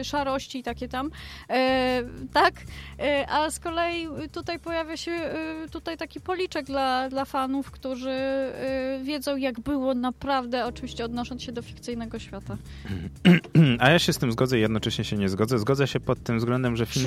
[0.03, 1.11] szarości i takie tam,
[1.49, 2.03] e,
[2.33, 2.53] tak,
[3.29, 5.11] a z kolei tutaj pojawia się
[5.71, 8.15] tutaj taki policzek dla, dla fanów, którzy
[9.03, 12.57] wiedzą jak było naprawdę, oczywiście odnosząc się do fikcyjnego świata.
[13.79, 15.59] A ja się z tym zgodzę i jednocześnie się nie zgodzę.
[15.59, 17.05] Zgodzę się pod tym względem, że film...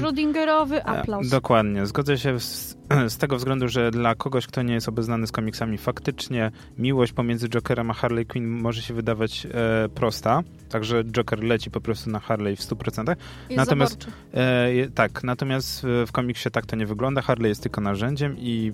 [0.63, 1.29] E, aplauz.
[1.29, 1.87] Dokładnie.
[1.87, 2.77] Zgodzę się z,
[3.15, 7.49] z tego względu, że dla kogoś, kto nie jest obeznany z komiksami, faktycznie miłość pomiędzy
[7.49, 10.43] Jokerem a Harley Quinn może się wydawać e, prosta.
[10.69, 13.09] Także Joker leci po prostu na Harley w 100%.
[13.09, 14.07] Jest natomiast-.
[14.35, 17.23] E, tak, natomiast w, komiksie tak to nie wygląda.
[17.23, 18.73] Harley jest tylko narzędziem i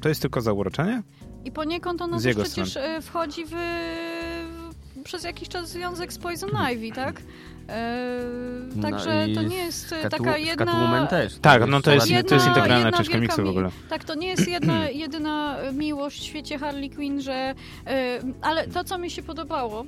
[0.00, 1.02] to jest tylko zauroczenie?
[1.44, 2.88] I poniekąd ono też przecież strony.
[2.88, 3.54] e, wchodzi w
[5.06, 7.22] przez jakiś czas związek z Poison Ivy, tak?
[7.68, 8.20] E,
[8.76, 11.06] No także i to nie jest e, Katu- taka jedna...
[11.06, 11.38] Też.
[11.42, 13.70] Tak, no to jest, Jedna- to jest integralna część komiksu w ogóle.
[13.88, 17.54] Tak, to nie jest jedna, jedyna miłość w świecie Harley Quinn, że...
[17.86, 19.84] e, ale to, co mi się podobało,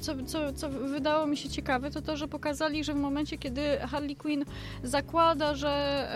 [0.00, 3.62] co, co, co wydało mi się ciekawe, to to, że pokazali, że w momencie, kiedy
[3.90, 4.44] Harley Quinn
[4.82, 6.06] zakłada, że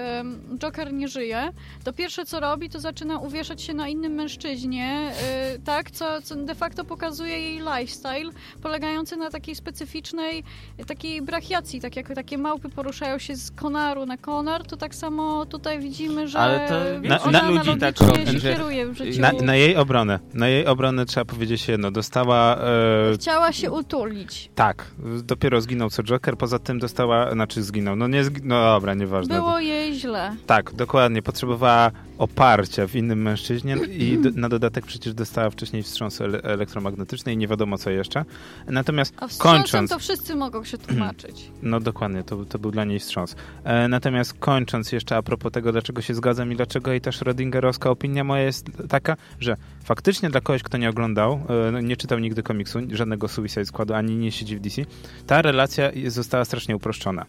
[0.58, 1.48] Joker nie żyje,
[1.84, 6.34] to pierwsze, co robi, to zaczyna uwieszać się na innym mężczyźnie, e, tak, co, co
[6.36, 8.30] de facto pokazuje jej lifestyle,
[8.62, 10.42] polegający na takiej specyficznej,
[10.86, 15.46] takiej brachiacji, tak jak takie małpy poruszają się z konaru na konar, to tak samo
[15.46, 19.20] tutaj widzimy, że Ale to Na- ona na- ludzi tak się że- kieruje w życiu.
[19.20, 22.56] Na, na jej obronę, na jej obronę trzeba powiedzieć jedno, dostała...
[22.56, 24.50] E, Chciała się utulić.
[24.54, 24.84] tak,
[25.22, 29.34] dopiero zginął co Joker, poza tym dostała, znaczy zginął, no nie zgi- no dobra, nieważne.
[29.34, 30.36] Było jej źle.
[30.46, 31.22] Tak, dokładnie.
[31.22, 37.32] Potrzebowała oparcia w innym mężczyźnie i do, na dodatek przecież dostała wcześniej wstrząs ele elektromagnetyczny
[37.32, 38.24] i nie wiadomo co jeszcze.
[38.66, 41.50] Natomiast A kończąc, to wszyscy mogą się tłumaczyć.
[41.62, 43.36] no dokładnie, to, to był dla niej wstrząs.
[43.64, 47.88] E, natomiast kończąc jeszcze a propos tego, dlaczego się zgadzam i dlaczego i ta Schrödingerowska
[47.88, 52.18] opinia moja jest taka, że faktycznie dla kogoś, kto nie oglądał, e, no, nie czytał
[52.18, 54.82] nigdy komiksu, żadnego Suicide Squadu, ani nie siedzi w DC,
[55.26, 57.26] ta relacja została strasznie uproszczona.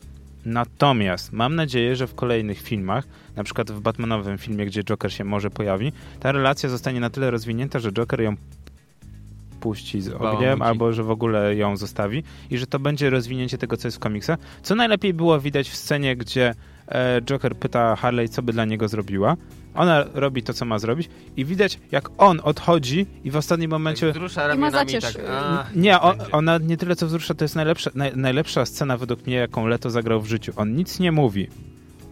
[0.47, 5.23] Natomiast mam nadzieję, że w kolejnych filmach, na przykład w Batmanowym filmie, gdzie Joker się
[5.23, 8.35] może pojawi, ta relacja zostanie na tyle rozwinięta, że Joker ją
[9.59, 13.77] puści z ogniem, albo że w ogóle ją zostawi i że to będzie rozwinięcie tego,
[13.77, 14.39] co jest w komiksach.
[14.63, 16.53] Co najlepiej było widać w scenie, gdzie
[17.21, 19.35] Joker pyta Harley, co by dla niego zrobiła.
[19.75, 24.11] Ona robi to, co ma zrobić i widać, jak on odchodzi i w ostatnim momencie...
[24.11, 26.31] Wzrusza I ma ramionami tak, a, Nie, o, będzie.
[26.31, 29.89] ona nie tyle co wzrusza, to jest najlepsza, naj, najlepsza scena według mnie, jaką Leto
[29.89, 30.53] zagrał w życiu.
[30.55, 31.47] On nic nie mówi.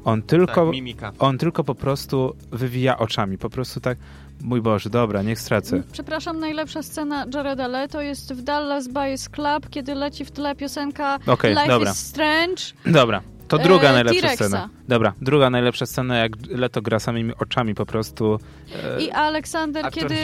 [0.04, 1.12] On tylko, tak, mimika.
[1.20, 3.38] on tylko po prostu wywija oczami.
[3.38, 3.98] Po prostu tak,
[4.42, 5.84] mój Boże, dobra, niech stracę.
[5.92, 11.20] Przepraszam, najlepsza scena Jareda Leto jest w Dallas Buyers Club, kiedy leci w tle piosenka
[11.28, 11.92] Okej, Life dobra.
[11.92, 12.64] is Strange.
[12.86, 14.36] Dobra, to druga E, najlepsza T-Rexa.
[14.46, 14.70] scena.
[14.88, 18.40] Dobra, druga najlepsza scena, jak Leto gra samymi oczami po prostu.
[18.98, 20.16] E, I Aleksander, kiedy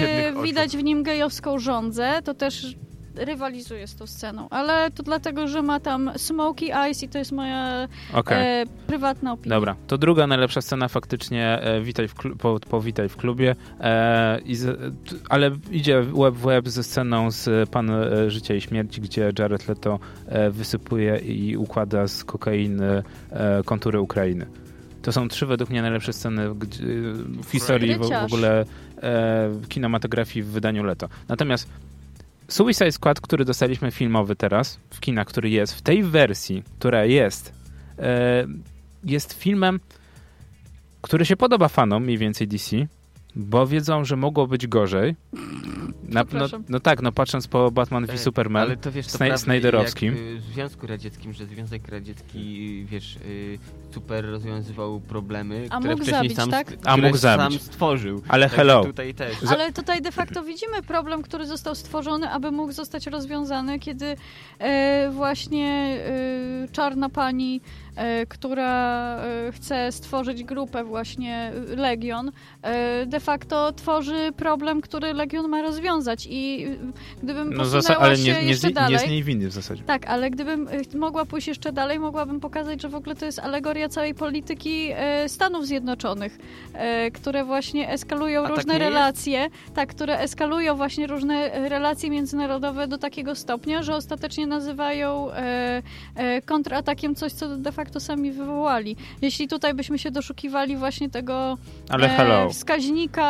[0.43, 2.75] widać w nim gejowską żądzę, to też
[3.15, 4.47] rywalizuje z tą sceną.
[4.49, 8.61] Ale to dlatego, że ma tam Smoky Eyes i to jest moja Okej.
[8.61, 9.55] e, prywatna opinia.
[9.55, 14.39] Dobra, to druga najlepsza scena faktycznie e, witaj w po, po Witaj w klubie, e,
[14.51, 14.93] z,
[15.29, 19.67] ale idzie łeb w łeb ze sceną z Pan e, Życia i Śmierci, gdzie Jared
[19.67, 24.45] Leto e, wysypuje i układa z kokainy e, kontury Ukrainy.
[25.01, 26.49] To są trzy według mnie najlepsze sceny
[27.43, 28.65] w historii w, w ogóle
[29.01, 31.09] e, kinematografii w wydaniu Leto.
[31.27, 31.69] Natomiast
[32.51, 37.53] Suicide Squad, który dostaliśmy filmowy teraz w kinach, który jest w tej wersji, która jest,
[37.99, 38.47] e,
[39.03, 39.79] jest filmem,
[41.01, 42.87] który się podoba fanom mniej więcej DC,
[43.35, 45.15] bo wiedzą, że mogło być gorzej.
[46.03, 49.17] Na, no, no tak, no patrząc po Batman v E, Superman, Ale to wiesz, to
[49.17, 50.13] Sna- Snajderowskim.
[50.13, 53.59] Jak, y, w Związku Radzieckim, że Związek Radziecki, wiesz, y,
[53.93, 56.73] super rozwiązywał problemy, A które mógł wcześniej zabić, sam, tak?
[56.85, 57.61] A mógł sam zabić.
[57.61, 58.21] stworzył.
[58.27, 58.83] Ale Także hello.
[58.85, 59.13] Tutaj
[59.49, 64.15] Ale tutaj de facto widzimy problem, który został stworzony, aby mógł zostać rozwiązany, kiedy
[64.59, 65.67] e, właśnie
[66.65, 67.61] e, czarna pani,
[68.29, 75.47] która e, chce stworzyć grupę właśnie e, Legion, e, de facto tworzy problem, który Legion
[75.49, 76.77] ma rozwiązać i e,
[77.23, 78.91] gdybym no posunęła ale się nie, nie, jeszcze dalej...
[78.93, 79.83] nie z niej winy w zasadzie.
[79.83, 83.39] Tak, ale gdybym e, mogła pójść jeszcze dalej, mogłabym pokazać, że w ogóle to jest
[83.39, 86.37] alegoria całej polityki e, Stanów Zjednoczonych,
[86.73, 88.85] e, które właśnie eskalują A tak różne jest?
[88.85, 95.31] relacje, tak, które eskalują właśnie różne e, relacje międzynarodowe do takiego stopnia, że ostatecznie nazywają
[95.31, 95.81] e,
[96.15, 98.95] e, kontratakiem coś, co de facto sami wywołali.
[99.21, 101.57] Jeśli tutaj byśmy się doszukiwali właśnie tego
[101.89, 103.23] e, wskaźnika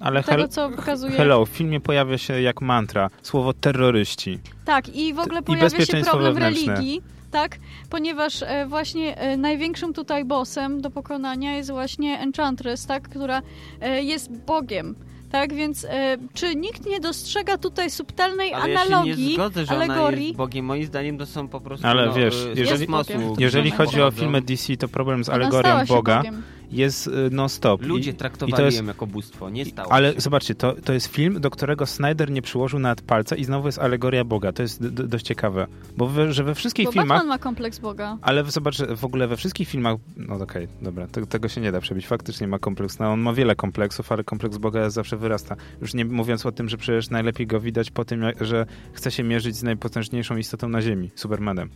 [0.00, 1.12] Ale tego, hel- co pokazuje...
[1.12, 4.38] Hello, w filmie pojawia się jak mantra słowo terroryści.
[4.64, 6.74] Tak, i w ogóle pojawia się problem wewnętrzne.
[6.74, 7.58] religii, tak?
[7.90, 13.08] Ponieważ e, właśnie e, największym tutaj bossem do pokonania jest właśnie Enchantress, tak?
[13.08, 13.42] Która
[13.80, 14.94] e, jest Bogiem.
[15.30, 19.66] Tak, więc e, czy nikt nie dostrzega tutaj subtelnej Ale ja się analogii, nie zgodzę,
[19.66, 20.26] że ona alegorii?
[20.26, 20.64] jest Bogiem.
[20.64, 23.34] Moim zdaniem to są po prostu Ale no, wiesz, z jeżeli-.
[23.38, 26.42] Jeżeli chodzi o filmy DC, to problem z alegorią Boga Bogiem.
[26.70, 27.82] Jest y, non-stop.
[27.82, 30.20] Ludzie I- traktowali i to jest- ją jako bóstwo, nie stało Ale się.
[30.20, 33.78] zobaczcie, to, to jest film, do którego Snyder nie przyłożył nawet palca i znowu jest
[33.78, 34.52] alegoria Boga.
[34.52, 35.66] To jest dość ciekawe.
[35.96, 37.08] Bo we, że we wszystkich Bo filmach...
[37.08, 38.18] Batman ma kompleks Boga.
[38.22, 39.96] Ale zobacz, w ogóle we wszystkich filmach...
[40.16, 42.06] No okej, dobra, te, tego się nie da przebić.
[42.06, 42.98] Faktycznie ma kompleks.
[42.98, 45.56] No, on ma wiele kompleksów, ale kompleks Boga zawsze wyrasta.
[45.80, 49.10] Już nie mówiąc o tym, że przecież najlepiej go widać po tym, jak, że chce
[49.10, 51.70] się mierzyć z najpotężniejszą istotą na Ziemi, Supermanem.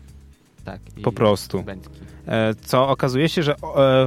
[0.64, 0.80] Tak.
[1.02, 1.62] Po prostu.
[1.62, 1.94] Bęcki.
[2.26, 3.56] E, Co okazuje się, że e,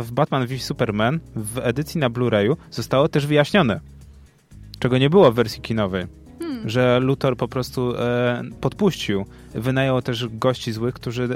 [0.01, 3.79] w Batman v Superman w edycji na Blu-rayu zostało też wyjaśnione,
[4.79, 6.05] czego nie było w wersji kinowej.
[6.39, 6.69] Hmm.
[6.69, 9.25] że Luthor po prostu e, podpuścił.
[9.53, 11.27] Wynajął też gości złych, którzy e,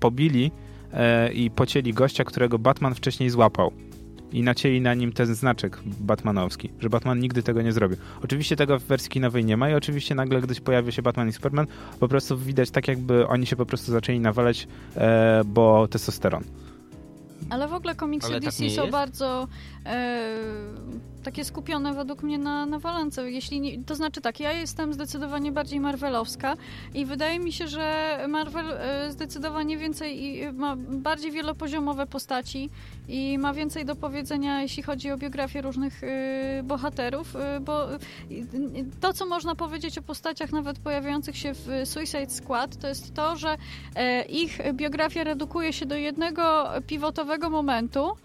[0.00, 0.50] pobili
[0.92, 3.72] e, i pocięli gościa, którego Batman wcześniej złapał.
[4.32, 7.96] I nacięli na nim ten znaczek batmanowski, że Batman nigdy tego nie zrobił.
[8.24, 11.32] Oczywiście tego w wersji kinowej nie ma i oczywiście nagle, gdy pojawia się Batman i
[11.32, 11.66] Superman,
[12.00, 16.44] po prostu widać tak, jakby oni się po prostu zaczęli nawalać, e, bo testosteron.
[17.50, 18.92] Ale w ogóle komiksy Ale tak DC nie są jest?
[18.92, 19.48] bardzo
[21.26, 23.30] takie skupione według mnie na, na walence.
[23.30, 26.56] Jeśli nie, to znaczy tak, ja jestem zdecydowanie bardziej marvelowska
[26.94, 32.70] i wydaje mi się, że Marvel e, zdecydowanie więcej ma bardziej wielopoziomowe postaci
[33.08, 37.98] i ma więcej do powiedzenia, jeśli chodzi o biografię różnych e, bohaterów, e, bo e,
[39.00, 43.36] to, co można powiedzieć o postaciach nawet pojawiających się w Suicide Squad, to jest to,
[43.36, 43.56] że
[43.94, 48.16] e, ich biografia redukuje się do jednego pivotowego momentu,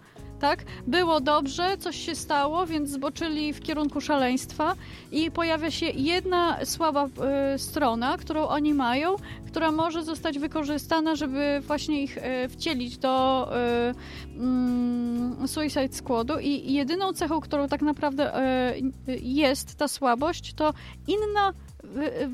[0.42, 0.64] tak?
[0.86, 4.74] Było dobrze, coś się stało, więc zboczyli w kierunku szaleństwa
[5.12, 11.62] i pojawia się jedna słaba e, strona, którą oni mają, która może zostać wykorzystana, żeby
[11.66, 13.94] właśnie ich e, wcielić do e,
[14.36, 18.74] mm, Suicide Squadu i jedyną cechą, którą tak naprawdę e,
[19.22, 20.74] jest ta słabość, to
[21.06, 21.71] inna y,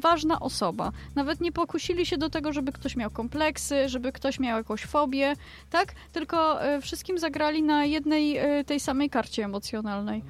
[0.00, 0.92] ważna osoba.
[1.14, 5.34] Nawet nie pokusili się do tego, żeby ktoś miał kompleksy, żeby ktoś miał jakąś fobię,
[5.70, 5.94] tak?
[6.12, 10.22] Tylko y, wszystkim zagrali na jednej y, tej samej karcie emocjonalnej.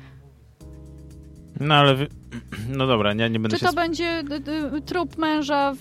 [1.60, 1.94] No ale...
[1.94, 2.08] wy-
[2.68, 4.22] No dobra, nie, nie będę Czy to będzie
[4.86, 5.80] trup męża w,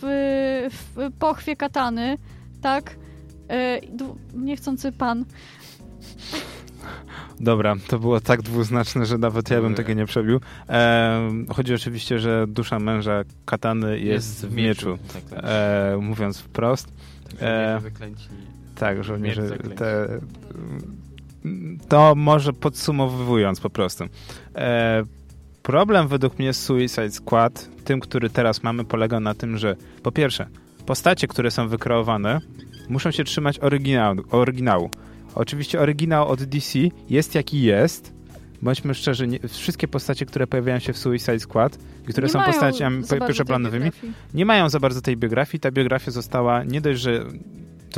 [0.71, 2.17] w pochwie katany,
[2.62, 2.95] tak?
[3.51, 3.88] Y,
[4.33, 5.25] Niechcący pan.
[7.39, 10.39] Dobra, to było tak dwuznaczne, że nawet ja bym tego nie przebił.
[10.69, 14.97] E, chodzi oczywiście, że dusza męża katany jest, w mieczu.
[15.13, 15.39] Tak, tak.
[15.43, 16.93] E, mówiąc wprost.
[17.41, 17.82] E,
[18.76, 19.78] tak, żołnierze Miecz zaklęci.
[19.78, 20.08] te,
[21.89, 24.04] To może podsumowując po prostu.
[24.56, 25.04] E,
[25.63, 30.12] problem według mnie z Suicide Squad, tym, który teraz mamy, polega na tym, że po
[30.12, 30.47] pierwsze,
[30.86, 32.39] postacie, które są wykreowane,
[32.89, 34.17] muszą się trzymać oryginału.
[34.32, 34.89] oryginału.
[35.38, 38.13] Oczywiście oryginał od DC jest jaki jest.
[38.62, 41.78] Bądźmy szczerzy, nie, wszystkie postacie, które pojawiają się w Suicide Squad
[42.10, 43.91] które Nie są postaciami pierwszoplanowymi,
[44.34, 45.60] nie mają za bardzo tej biografii.
[45.60, 47.26] Ta biografia została nie dość, że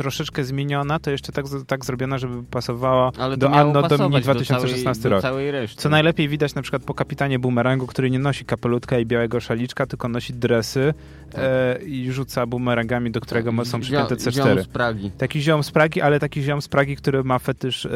[0.02, 5.10] troszeczkę zmieniona, to jeszcze tak, tak zrobiona, żeby pasowała Ale do Anno Domini pasować 2016
[5.10, 5.60] do całej, rok.
[5.60, 5.82] Do.
[5.82, 9.86] Co najlepiej widać na przykład po kapitanie Boomerangu, który nie nosi kapelutka i białego szaliczka,
[9.86, 10.94] tylko nosi dresy
[11.32, 11.40] Tak.
[11.44, 14.62] e, i rzuca bumerangami, do którego Tak, są przypięte ziom C4.
[14.62, 15.10] z Pragi.
[15.18, 17.90] Taki ziom z Pragi, ale taki ziom z Pragi, który ma fetysz e,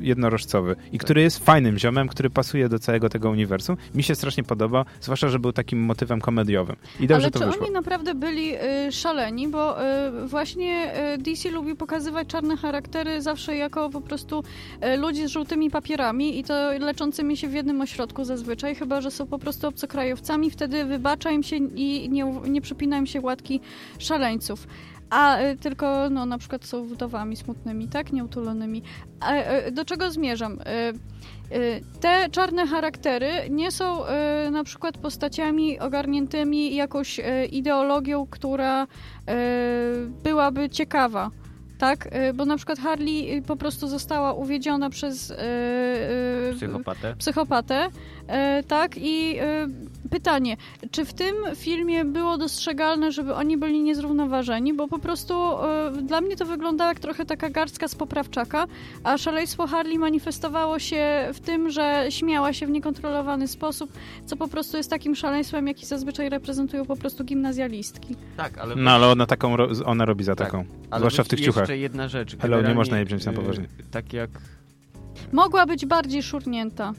[0.00, 3.76] jednorożcowy i który jest fajnym ziomem, który pasuje do całego tego uniwersum.
[3.94, 6.76] Mi się strasznie podoba, zwłaszcza, że był takim motywem komediowym.
[7.00, 7.62] I dobrze Ale to czy wyszło.
[7.62, 8.54] oni naprawdę byli
[8.88, 9.48] y, szaleni?
[9.48, 9.82] Bo
[10.24, 14.42] y, właśnie y, DC lubi pokazywać czarne charaktery zawsze jako po prostu
[14.84, 19.10] y, ludzi z żółtymi papierami i to leczącymi się w jednym ośrodku zazwyczaj, chyba że
[19.10, 23.60] są po prostu obcokrajowcami, wtedy wybacza im się i nie, nie przypina im się łatki
[23.98, 24.66] szaleńców.
[25.10, 28.12] A y, tylko no, na przykład są wdowami smutnymi, tak?
[28.12, 28.82] Nieutulonymi.
[29.20, 29.34] A,
[29.66, 30.58] y, do czego zmierzam?
[31.54, 38.86] Y, te czarne charaktery nie są y, na przykład postaciami ogarniętymi jakąś y, ideologią, która
[40.24, 41.30] byłaby ciekawa.
[41.78, 45.34] Tak, bo na przykład Harley po prostu została uwiedziona przez
[46.56, 47.16] Psychopatę.
[47.18, 47.88] psychopatę,
[48.68, 48.92] tak?
[48.96, 49.38] I
[50.10, 50.56] pytanie,
[50.90, 54.74] czy w tym filmie było dostrzegalne, żeby oni byli niezrównoważeni?
[54.74, 58.66] Bo po prostu e, dla mnie to wyglądało jak trochę taka garstka z poprawczaka,
[59.04, 63.92] a szaleństwo Harley manifestowało się w tym, że śmiała się w niekontrolowany sposób,
[64.26, 68.16] co po prostu jest takim szaleństwem, jaki zazwyczaj reprezentują po prostu gimnazjalistki.
[68.36, 68.76] Tak, ale...
[68.76, 70.46] No ale ona taką, ro- ona robi za Tak.
[70.46, 70.64] taką.
[70.90, 71.62] ale zwłaszcza w tych ciuchach.
[71.62, 72.36] Jeszcze jedna rzecz.
[72.38, 73.66] Hello, nie można jej wziąć na y, poważnie.
[73.90, 74.30] Tak jak...
[75.32, 76.92] Mogła być bardziej szurnięta.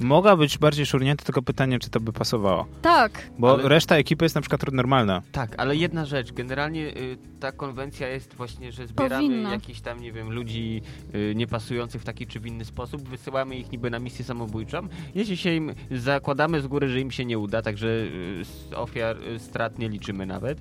[0.00, 2.66] Mogła być bardziej szurnięta, tylko pytanie, czy to by pasowało.
[2.82, 5.22] Tak, Bo Ale- reszta ekipy jest na przykład normalna.
[5.32, 6.32] Tak, ale jedna rzecz.
[6.32, 9.52] Generalnie y, ta konwencja jest właśnie, że zbieramy Powinna.
[9.52, 10.82] jakichś tam, nie wiem, ludzi
[11.14, 14.88] y, niepasujących w taki czy w inny sposób, wysyłamy ich niby na misję samobójczą.
[15.14, 19.16] Jeśli się im zakładamy z góry, że im się nie uda, także y, z ofiar
[19.22, 20.60] y, strat nie liczymy nawet,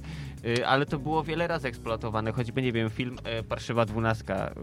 [0.66, 4.54] ale to było wiele razy eksploatowane, choćby, nie wiem, film y, Parszywa Dwunastka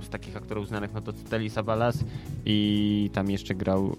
[0.00, 2.04] y, z takich aktorów znanych, no to Telly Savalas
[2.46, 3.96] i tam jeszcze grał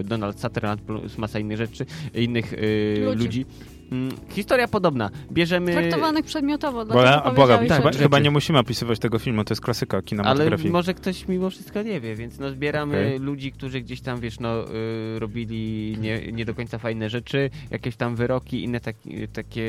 [0.00, 3.24] y, Donald Sutherland plus masa innych rzeczy, innych y, Ludzi.
[3.24, 3.46] ludzi.
[3.92, 5.10] Mm, historia podobna.
[5.32, 5.72] Bierzemy...
[5.72, 9.52] Traktowanych przedmiotowo, Bo, dlatego a, Boga, powiedziałeś, chyba, chyba nie musimy opisywać tego filmu, to
[9.52, 10.70] jest klasyka Ale kinematografii.
[10.70, 13.18] może ktoś mimo wszystko nie wie, więc no zbieramy Okej.
[13.18, 17.96] ludzi, którzy gdzieś tam, wiesz, no y, robili nie, nie do końca fajne rzeczy, jakieś
[17.96, 19.64] tam wyroki, inne taki, takie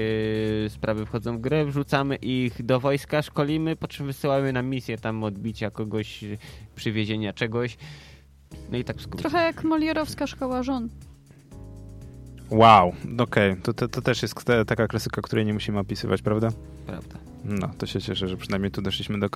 [0.70, 5.24] sprawy wchodzą w grę, wrzucamy ich do wojska, szkolimy, po czym wysyłamy na misję tam
[5.24, 6.24] odbicia kogoś,
[6.76, 7.78] przywiezienia czegoś.
[8.72, 9.18] No i tak w.
[9.18, 10.90] Trochę jak Molierowska szkoła żon.
[12.50, 16.50] Wow, okej, to, to, to też jest ta- taka klasyka, której nie musimy opisywać, prawda?
[16.86, 17.16] Prawda.
[17.46, 19.30] No, to się cieszę, że przynajmniej tu doszliśmy do e,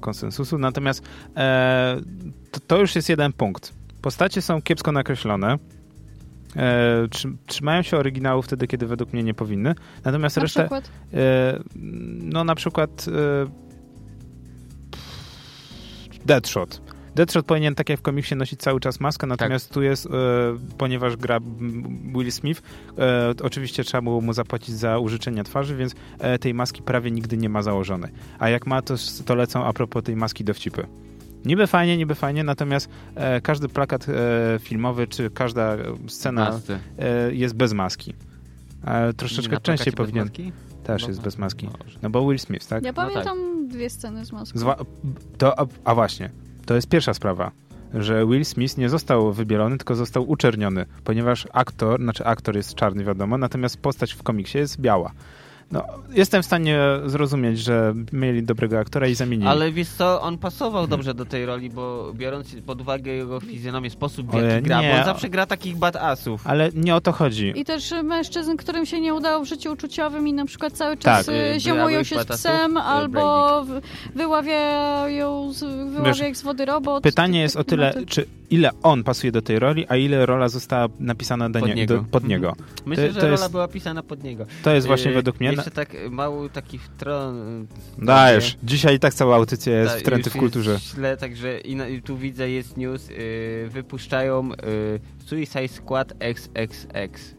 [0.00, 0.58] konsensusu.
[0.58, 1.02] Natomiast
[1.36, 1.96] e,
[2.50, 3.72] to, to już jest jeden punkt.
[4.02, 5.58] Postacie są kiepsko nakreślone.
[6.56, 9.74] E, trzy, trzymają się oryginału wtedy, kiedy według mnie nie powinny.
[10.04, 11.58] Natomiast Na resztę, przykład e,
[12.22, 13.64] no na przykład e,
[16.26, 16.80] Deadshot.
[17.14, 20.10] Deadshot powinien, tak jak w komiksie, nosić cały czas maskę, natomiast tu jest, e,
[20.78, 21.40] ponieważ gra
[22.14, 22.62] Will Smith,
[22.98, 27.36] e, oczywiście trzeba było mu zapłacić za użyczenie twarzy, więc e, tej maski prawie nigdy
[27.36, 28.12] nie ma założonej.
[28.38, 28.94] A jak ma, to,
[29.26, 30.86] to lecą a propos tej maski dowcipy.
[31.44, 34.12] Niby fajnie, niby fajnie, natomiast e, każdy plakat e,
[34.58, 35.76] filmowy, czy każda
[36.08, 36.60] scena
[36.98, 38.14] e, jest bez maski.
[38.84, 40.24] E, troszeczkę Na częściej powinien.
[40.24, 40.52] maski?
[40.84, 41.66] Też Bo- jest bez maski.
[41.66, 41.98] Może.
[42.02, 42.84] No bo Will Smith, tak?
[42.84, 43.08] ja No tak.
[43.12, 44.58] pamiętam dwie sceny z maską.
[44.58, 44.84] Zwa-
[45.38, 46.30] to, a, a właśnie,
[46.66, 47.50] to jest pierwsza sprawa,
[47.94, 53.04] że Will Smith nie został wybielony, tylko został uczerniony, ponieważ aktor, znaczy aktor jest czarny,
[53.04, 55.10] wiadomo, natomiast postać w komiksie jest biała.
[55.74, 55.84] No,
[56.14, 59.48] jestem w stanie zrozumieć, że mieli dobrego aktora i zamienili.
[59.48, 63.90] Ale wiesz co, on pasował dobrze do tej roli, bo biorąc pod uwagę jego fizjonomię,
[63.90, 64.90] sposób w jaki gra, nie.
[64.90, 66.46] bo on zawsze gra takich badassów.
[66.46, 67.52] Ale nie o to chodzi.
[67.56, 70.96] I też y, mężczyzn, którym się nie udało w życiu uczuciowym i na przykład cały
[70.96, 71.34] czas Tak.
[71.34, 73.64] y, Y, ziomują się z batasów, psem y, albo
[74.14, 75.60] wyławiają z,
[75.94, 77.02] wyławia ich z wody robot.
[77.02, 78.12] Pytanie jest o tyle, klimaty.
[78.12, 81.74] czy ile on pasuje do tej roli, a ile rola została napisana do Pod nie,
[81.74, 81.94] niego.
[81.96, 82.52] Do, pod niego.
[82.86, 84.46] Myślę, To- że to rola jest- była pisana pod niego.
[84.62, 85.52] To jest właśnie Y, według mnie...
[85.64, 87.62] Jeszcze tak mały taki wtron...
[88.02, 90.78] y, Dajesz, dzisiaj i tak cała audycja jest Ta- w trendy w kulturze.
[90.78, 97.34] Źle, także i, na, i tu widzę, jest news, y, wypuszczają y, Suicide Squad XXX.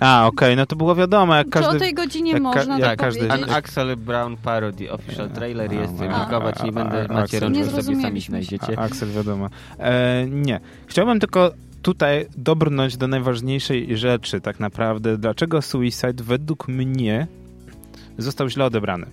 [0.00, 1.76] A, okej, no to było wiadomo, jak Czy każdy...
[1.76, 3.14] o tej godzinie jak można jak tak?
[3.30, 8.02] An Axel Brown Parody, official trailer A, jest, a, linkować nie będę, macie rączkę sobie
[8.02, 8.78] sami znajdziecie.
[8.78, 9.48] A, Axel, wiadomo.
[9.78, 10.60] E, nie.
[10.86, 11.52] Chciałbym tylko
[11.86, 15.18] tutaj dobrnąć do najważniejszej rzeczy tak naprawdę.
[15.18, 17.26] Dlaczego Suicide według mnie
[18.18, 19.06] został źle odebrany?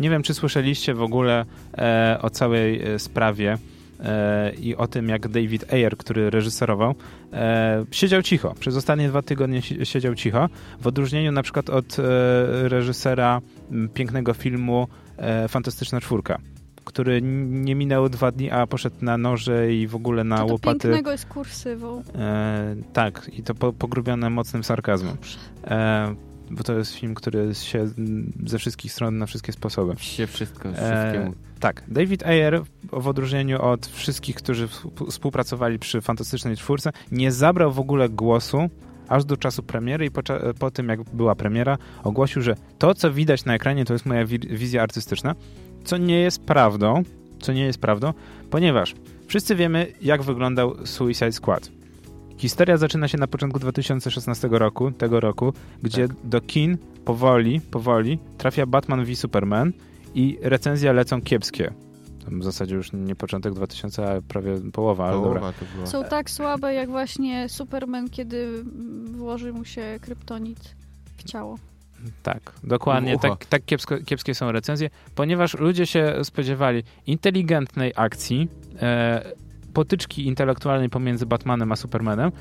[0.00, 1.44] Nie wiem, czy słyszeliście w ogóle
[1.78, 3.58] e, o całej e, sprawie
[4.00, 6.94] e, i o tym, jak David Ayer, który reżyserował,
[7.32, 8.54] e, siedział cicho.
[8.60, 10.48] Przez ostatnie dwa tygodnie si- siedział cicho.
[10.80, 12.02] W odróżnieniu na przykład od e,
[12.68, 13.40] reżysera
[13.94, 16.38] pięknego filmu e, Fantastyczna Czwórka
[16.90, 20.52] który nie minęły dwa dni, a poszedł na noże i w ogóle na to, to
[20.52, 20.78] łopaty.
[20.78, 22.02] pięknego jest kursywą.
[22.14, 25.16] E, tak, i to po, pogrubione mocnym sarkazmem.
[25.64, 26.14] E,
[26.50, 27.88] bo to jest film, który się
[28.46, 29.94] ze wszystkich stron na wszystkie sposoby.
[29.98, 36.56] się wszystko, E, tak, David Ayer w odróżnieniu od wszystkich, którzy współ- współpracowali przy Fantastycznej
[36.56, 38.68] Czwórce, nie zabrał w ogóle głosu
[39.08, 40.20] aż do czasu premiery i po,
[40.58, 44.24] po tym, jak była premiera, ogłosił, że to, co widać na ekranie, to jest moja
[44.26, 45.34] wi- wizja artystyczna,
[45.84, 47.02] co nie jest prawdą,
[47.40, 48.12] co nie jest prawdą,
[48.50, 48.94] ponieważ
[49.26, 51.70] wszyscy wiemy, jak wyglądał Suicide Squad.
[52.36, 58.66] Historia zaczyna się na początku 2016 roku, tego roku, gdzie do kin powoli, powoli trafia
[58.66, 59.72] Batman v Superman
[60.14, 61.72] i recenzje lecą kiepskie.
[62.24, 65.40] Tam w zasadzie już nie początek 2000, a prawie połowa, ale dobra.
[65.40, 65.86] Połowa to była.
[65.86, 68.64] Są tak słabe jak właśnie Superman, kiedy
[69.04, 70.74] włoży mu się kryptonit
[71.16, 71.58] w ciało.
[72.22, 73.14] Tak, dokładnie.
[73.16, 73.28] Ucho.
[73.28, 78.48] Tak, tak kiepsko, kiepskie są recenzje, ponieważ ludzie się spodziewali inteligentnej akcji,
[78.82, 79.22] e,
[79.74, 82.32] potyczki intelektualnej pomiędzy Batmanem a Supermanem.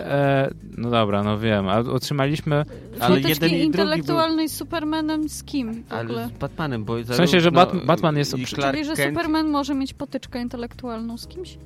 [0.00, 2.64] E, no dobra, no wiem, a otrzymaliśmy
[3.00, 6.22] Ale Potyczki jeden i intelektualnej z Supermanem z kim w ogóle?
[6.22, 8.34] Ale z Batmanem, bo W sensie, że Bat- Batman jest-
[8.70, 11.58] Czyli, że Superman może mieć potyczkę intelektualną z kimś?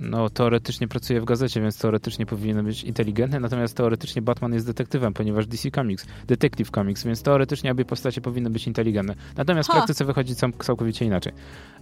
[0.00, 5.12] No, teoretycznie pracuje w gazecie, więc teoretycznie powinien być inteligentny, natomiast teoretycznie Batman jest detektywem,
[5.12, 9.14] ponieważ DC Comics, Detective Comics, więc teoretycznie obie postacie powinny być inteligentne.
[9.36, 9.78] Natomiast w Ha.
[9.78, 11.32] praktyce wychodzi cał- całkowicie inaczej.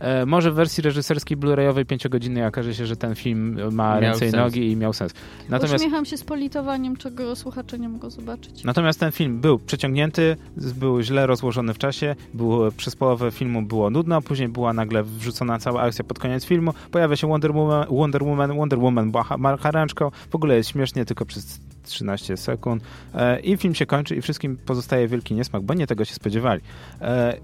[0.00, 4.26] E, może w wersji reżyserskiej Blu-rayowej pięciogodzinnej okaże się, że ten film ma Miał ręce
[4.26, 4.40] i sens.
[4.44, 5.12] nogi i miał sens.
[5.48, 8.64] Natomiast, Uśmiecham się z politowaniem, czego słuchacze nie mogą zobaczyć.
[8.64, 13.90] natomiast ten film był przeciągnięty, był źle rozłożony w czasie, było, przez połowę filmu było
[13.90, 18.22] nudno, później była nagle wrzucona cała akcja pod koniec filmu, pojawia się Wonder Woman, Wonder
[18.22, 22.82] Woman, Wonder Woman macha ręczką, w ogóle jest śmiesznie tylko przez 13 sekund
[23.14, 26.62] e, i film się kończy i wszystkim pozostaje wielki niesmak, bo nie tego się spodziewali.
[27.00, 27.36] E,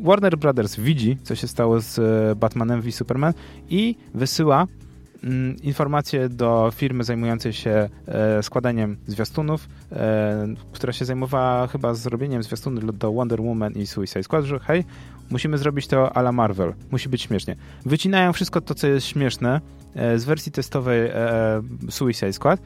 [0.00, 3.32] Warner Brothers widzi, co się stało z e, Batmanem v Superman
[3.68, 4.66] i wysyła
[5.62, 12.92] informacje do firmy zajmującej się e, składaniem zwiastunów, e, która się zajmowała chyba zrobieniem zwiastunu
[12.92, 14.84] do Wonder Woman i Suicide Squad, że hej,
[15.30, 17.56] musimy zrobić to a la Marvel, musi być śmiesznie.
[17.86, 19.60] Wycinają wszystko to, co jest śmieszne
[19.94, 21.10] e, z wersji testowej
[21.90, 22.60] Suicide Squad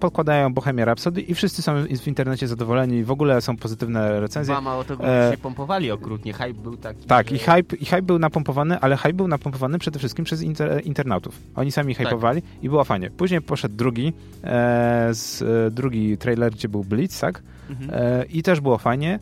[0.00, 4.54] podkładają Bohemia Rhapsody i wszyscy są w internecie zadowoleni, w ogóle są pozytywne recenzje.
[4.54, 6.32] Ba, mało tego, E, się pompowali okrutnie.
[6.32, 7.36] Hype był taki, Tak, że...
[7.36, 11.38] i hype, i hype był napompowany, ale hype był napompowany przede wszystkim przez inter, internautów.
[11.56, 12.06] Oni sami Tak.
[12.06, 13.10] hypowali i było fajnie.
[13.10, 14.12] Później poszedł drugi,
[14.44, 17.42] e, z, e, drugi trailer, gdzie był Blitz, tak?
[17.70, 17.90] Mhm.
[17.92, 19.18] E, I też było fajnie,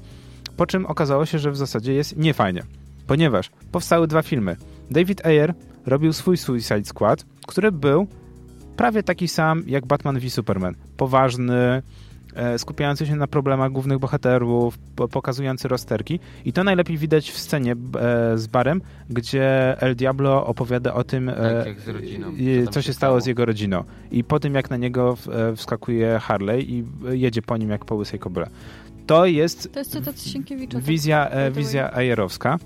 [0.56, 2.62] po czym okazało się, że w zasadzie jest niefajnie,
[3.06, 4.56] ponieważ powstały dwa filmy.
[4.90, 5.54] David Ayer
[5.86, 8.06] robił swój Suicide Squad, który był
[8.78, 10.74] prawie taki sam jak Batman v Superman.
[10.96, 11.82] Poważny,
[12.34, 16.20] e, skupiający się na problemach głównych bohaterów, po- pokazujący rozterki.
[16.44, 17.76] I to najlepiej widać w scenie e,
[18.38, 22.32] z barem, gdzie El Diablo opowiada o tym, e, Tak, jak z rodziną.
[22.64, 23.84] Co co się stało z jego rodziną.
[24.10, 27.84] I po tym, jak na niego w- e, wskakuje Harley i jedzie po nim jak
[27.84, 28.48] po łysej kobyle.
[29.06, 30.78] To jest To jest cytat z Sienkiewicza.
[30.78, 30.84] tak?
[30.86, 31.52] wizja, e, way.
[31.52, 32.58] wizja ajerowska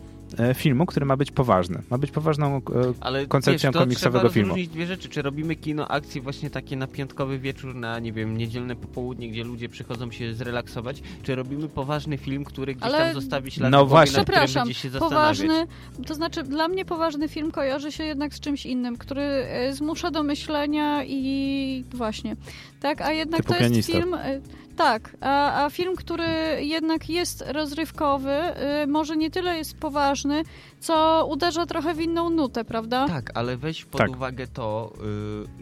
[0.55, 1.83] filmu, który ma być poważny.
[1.91, 2.61] Ma być poważną e,
[3.01, 4.49] Ale koncepcją wiesz, to komiksowego trzeba filmu.
[4.49, 5.09] rozróżnić dwie rzeczy.
[5.09, 9.45] Czy robimy kino akcji właśnie takie na piątkowy wieczór, na nie wiem, niedzielne popołudnie, gdzie
[9.45, 13.87] ludzie przychodzą się zrelaksować, czy robimy poważny film, który gdzieś Ale- tam zostawi ślad No
[13.87, 14.17] właśnie.
[14.19, 15.67] nad Przepraszam, się poważny,
[16.07, 20.11] to znaczy dla mnie poważny film kojarzy się jednak z czymś innym, który e, zmusza
[20.11, 22.37] do myślenia i właśnie,
[22.81, 23.93] tak, a jednak Typu to jest pianista.
[23.93, 24.41] film, e,
[24.77, 26.25] tak, a, a film, który
[26.61, 30.43] jednak jest rozrywkowy, e, może nie tyle jest poważny,
[30.81, 33.09] co uderza trochę w inną nutę, prawda?
[33.09, 34.11] Tak, ale weź pod Tak.
[34.11, 34.93] uwagę to,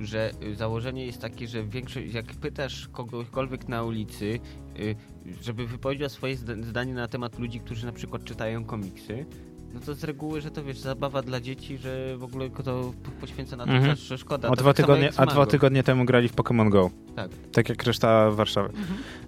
[0.01, 4.41] y, że y, założenie jest takie, że większość, jak pytasz kogokolwiek na ulicy,
[4.81, 4.97] y,
[5.43, 9.27] żeby wypowiedział swoje zda- zdanie na temat ludzi, którzy na przykład czytają komiksy,
[9.75, 13.57] no to z reguły, że to wiesz, zabawa dla dzieci, że w ogóle to poświęca
[13.57, 13.91] na to Mhm.
[13.97, 14.49] czas, że szkoda.
[14.49, 16.91] A To dwa, tak tygodnie, a dwa tygodnie temu grali w Pokémon Go.
[17.17, 17.31] Tak.
[17.53, 18.73] Tak jak reszta Warszawy.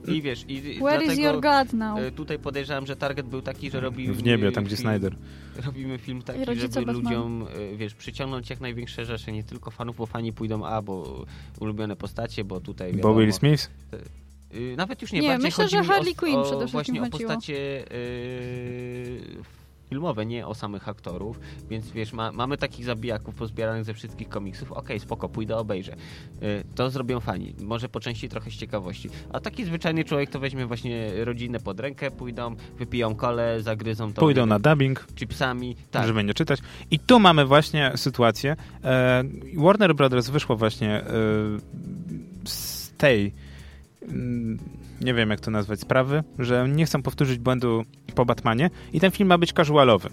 [0.09, 1.99] I wiesz, i Where is your God now?
[1.99, 5.17] y, Tutaj podejrzewam, że target był taki, że robimy W niebie, tam gdzie film, Snyder.
[5.67, 6.93] Robimy film taki, żeby Batmana.
[6.93, 11.25] ludziom, y, wiesz, przyciągnąć jak największe rzesze, nie tylko fanów, bo fani pójdą, a, bo
[11.61, 13.71] ulubione postacie, bo tutaj Bo wiadomo, Will Smith?
[14.55, 16.67] y, Nawet już nie, Nie, bardziej myślę, chodzi że mi Harley o, Quinn o, przede
[16.69, 17.31] wszystkim właśnie o chodziło.
[17.31, 19.21] postacie y,
[19.93, 21.41] filmowe, nie o samych aktorów,
[21.71, 25.93] więc wiesz, ma, mamy takich zabijaków pozbieranych ze wszystkich komiksów, okej, spoko, pójdę, obejrzę.
[26.43, 29.09] Y, To zrobią fani, może po części trochę z ciekawości.
[29.33, 34.21] A taki zwyczajny człowiek to weźmie właśnie rodzinę pod rękę, pójdą, wypiją kole, zagryzą to
[34.21, 36.07] Pójdą na dubbing, chipsami, tak.
[36.07, 36.61] żeby nie czytać.
[36.91, 38.57] I tu mamy właśnie sytuację.
[38.85, 39.25] E,
[39.57, 41.05] Warner Brothers wyszło właśnie e,
[42.45, 43.33] z tej,
[44.03, 44.59] mm,
[45.01, 47.85] nie wiem jak to nazwać, sprawy, że nie chcą powtórzyć błędu
[48.15, 50.09] po Batmanie i ten film ma być casualowy.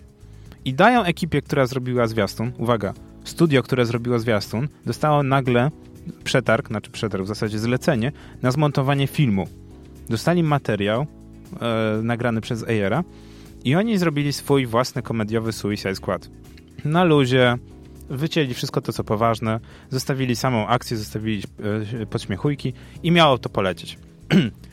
[0.66, 5.72] I dają ekipie, która zrobiła zwiastun, uwaga, studio, które zrobiło zwiastun, dostało nagle
[6.24, 8.12] przetarg, znaczy przetarg, w zasadzie zlecenie
[8.42, 9.48] na zmontowanie filmu.
[10.10, 11.06] Dostali materiał
[11.62, 13.04] e, nagrany przez Ayera
[13.64, 16.30] i oni zrobili swój własny komediowy Suicide Squad.
[16.86, 17.58] Na luzie,
[18.10, 19.60] wycięli wszystko to, co poważne,
[19.90, 21.44] zostawili samą akcję, zostawili
[22.02, 22.74] e, podśmiechujki
[23.04, 23.98] i miało to polecieć.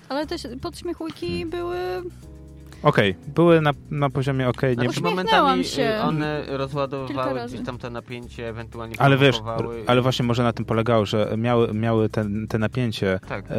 [0.08, 1.78] Ale te podśmiechujki były...
[2.86, 5.98] Okej, były na, na poziomie okej, nie Znaczy, momentami się.
[6.02, 9.40] one rozładowywały gdzieś tam to napięcie, ewentualnie ale wiesz,
[9.86, 13.54] ale właśnie może na tym polegało, że miały, miały ten, te napięcie Tak, e,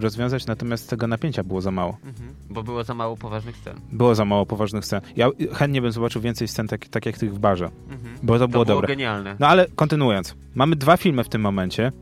[0.00, 1.96] rozwiązać, natomiast tego napięcia było za mało.
[2.06, 2.30] mhm.
[2.50, 3.74] bo było za mało poważnych scen.
[3.92, 5.00] Było za mało poważnych scen.
[5.16, 8.14] Ja chętnie bym zobaczył więcej scen tak, tak jak tych w barze, Mhm.
[8.22, 8.88] bo to było to było dobre.
[8.88, 9.36] genialne.
[9.38, 10.34] No ale kontynuując.
[10.54, 11.92] Mamy dwa filmy w tym momencie.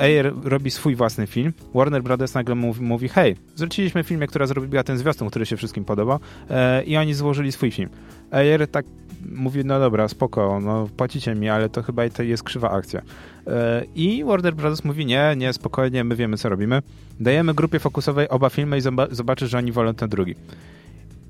[0.00, 1.52] Ayer robi swój własny film.
[1.74, 5.84] Warner Brothers nagle mówi, mówi hej, zwróciliśmy filmie, która zrobiła ten zwiastun, który się wszystkim
[5.84, 6.13] podobał
[6.50, 7.90] e, i oni złożyli swój film.
[8.30, 8.86] Ayer tak
[9.32, 13.02] mówi, no dobra, spoko, no płacicie mi, ale to chyba to jest krzywa akcja.
[13.46, 16.82] E, I Warner Brothers mówi, nie, nie, spokojnie, my wiemy, co robimy.
[17.20, 20.34] Dajemy grupie fokusowej oba filmy i zoba- zobaczy, że oni wolą ten drugi.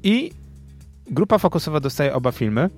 [0.03, 0.32] I
[1.11, 2.70] grupa fokusowa dostaje oba filmy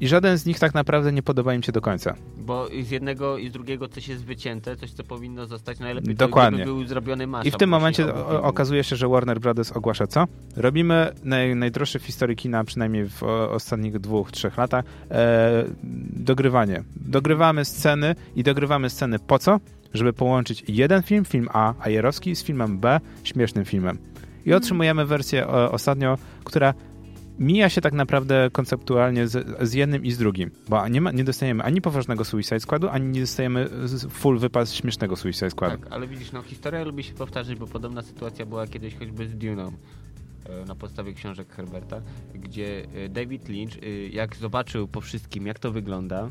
[0.00, 2.14] i żaden z nich tak naprawdę nie podoba im się do końca.
[2.38, 6.14] Bo z jednego i z drugiego coś jest wycięte, coś co powinno zostać najlepiej.
[6.14, 6.58] Dokładnie.
[6.58, 10.24] To, był zrobiony I w tym momencie o- okazuje się, że Warner Brothers ogłasza co?
[10.56, 15.64] Robimy naj, najdroższy w historii kina, przynajmniej w o, ostatnich dwóch, trzech latach, e,
[16.12, 16.82] dogrywanie.
[16.96, 19.60] Dogrywamy sceny i dogrywamy sceny po co?
[19.94, 23.98] Żeby połączyć jeden film, film A, ajerowski, z filmem B, śmiesznym filmem.
[24.46, 26.74] I otrzymujemy wersję o, ostatnio, która
[27.40, 31.24] mija się tak naprawdę konceptualnie z, z jednym i z drugim, bo nie, ma, nie
[31.24, 33.68] dostajemy ani poważnego Suicide Squadu, ani nie dostajemy
[34.10, 35.78] full wypas śmiesznego Suicide Squadu.
[35.78, 39.34] Tak, ale widzisz, no historia lubi się powtarzać, bo podobna sytuacja była kiedyś choćby z
[39.34, 39.72] Dune'ą
[40.44, 42.00] e, na podstawie książek Herberta,
[42.34, 46.30] gdzie e, David Lynch, e, jak zobaczył po wszystkim, jak to wygląda,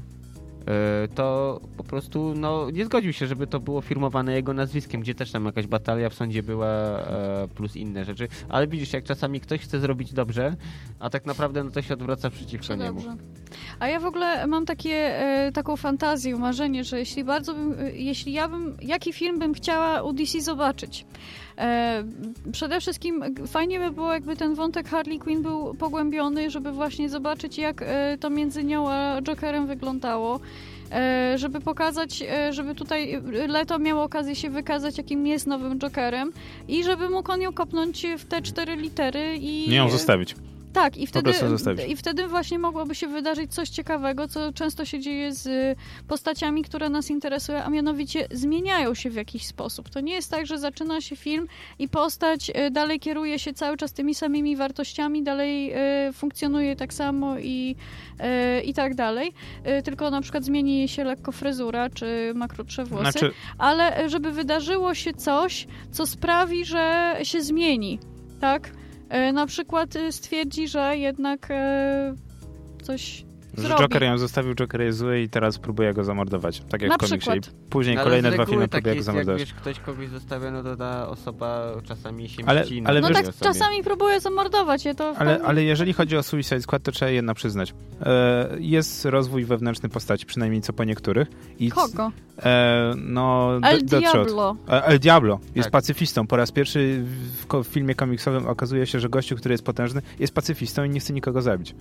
[1.16, 5.32] to po prostu no, nie zgodził się, żeby to było firmowane jego nazwiskiem, gdzie też
[5.32, 7.00] tam jakaś batalia w sądzie była
[7.56, 8.28] plus inne rzeczy.
[8.50, 10.56] Ale widzisz, jak czasami ktoś chce zrobić dobrze,
[11.00, 13.02] a tak naprawdę no, to się odwraca przeciwko niemu.
[13.80, 15.22] A ja w ogóle mam takie,
[15.54, 20.14] taką fantazję, marzenie, że jeśli bardzo bym, jeśli ja bym, jaki film bym chciała u
[20.14, 21.06] DC zobaczyć,
[21.49, 21.49] E,
[22.52, 27.58] przede wszystkim fajnie by było, jakby ten wątek Harley Quinn był pogłębiony, żeby właśnie zobaczyć,
[27.58, 30.40] jak e, to między nią a Jokerem wyglądało
[30.92, 36.32] e, żeby pokazać, żeby tutaj Leto miał okazję się wykazać, jakim jest nowym Jokerem
[36.68, 39.70] i żeby mógł on ją kopnąć w te cztery litery i...
[39.70, 40.36] Nie ją zostawić.
[40.74, 41.32] Tak, i wtedy,
[41.88, 46.90] i wtedy właśnie mogłoby się wydarzyć coś ciekawego, co często się dzieje z postaciami, które
[46.90, 49.90] nas interesują, a mianowicie zmieniają się w jakiś sposób.
[49.90, 51.48] To nie jest tak, że zaczyna się film
[51.80, 55.74] i postać y, dalej kieruje się cały czas tymi samymi wartościami, dalej
[56.10, 57.76] y, funkcjonuje tak samo i,
[58.60, 59.34] y, i tak dalej,
[59.84, 63.32] tylko na przykład zmieni się lekko fryzura, czy ma krótsze włosy, znaczy...
[63.58, 68.00] ale żeby wydarzyło się coś, co sprawi, że się zmieni,
[68.42, 68.72] tak?
[69.10, 72.16] E, na przykład y, stwierdzi, że jednak e,
[73.62, 73.84] że zrobi.
[73.84, 76.62] Joker ją zostawił, Joker jest zły i teraz próbuje go zamordować.
[76.70, 77.32] Tak jak Na w komiksie.
[77.32, 79.40] I później no, kolejne dwa filmy tak próbuje go zamordować.
[79.40, 83.08] Jak wiesz, ktoś kogoś zostawia, no to ta osoba czasami się ale, mści ale No
[83.10, 83.54] tak osobie.
[83.54, 85.14] czasami próbuje zamordować je to.
[85.18, 87.74] Ale, ale jeżeli chodzi o Suicide Squad, to trzeba jedno przyznać.
[88.02, 91.28] E, jest rozwój wewnętrzny postaci, przynajmniej co po niektórych.
[91.60, 92.12] I Kogo?
[92.44, 94.56] E, no, El Diablo.
[94.70, 95.72] E, El Diablo jest tak.
[95.72, 96.28] pacyfistą.
[96.28, 100.34] Po raz pierwszy w, w filmie komiksowym okazuje się, że gościu, który jest potężny, jest
[100.34, 101.76] pacyfistą i nie chce nikogo zabić.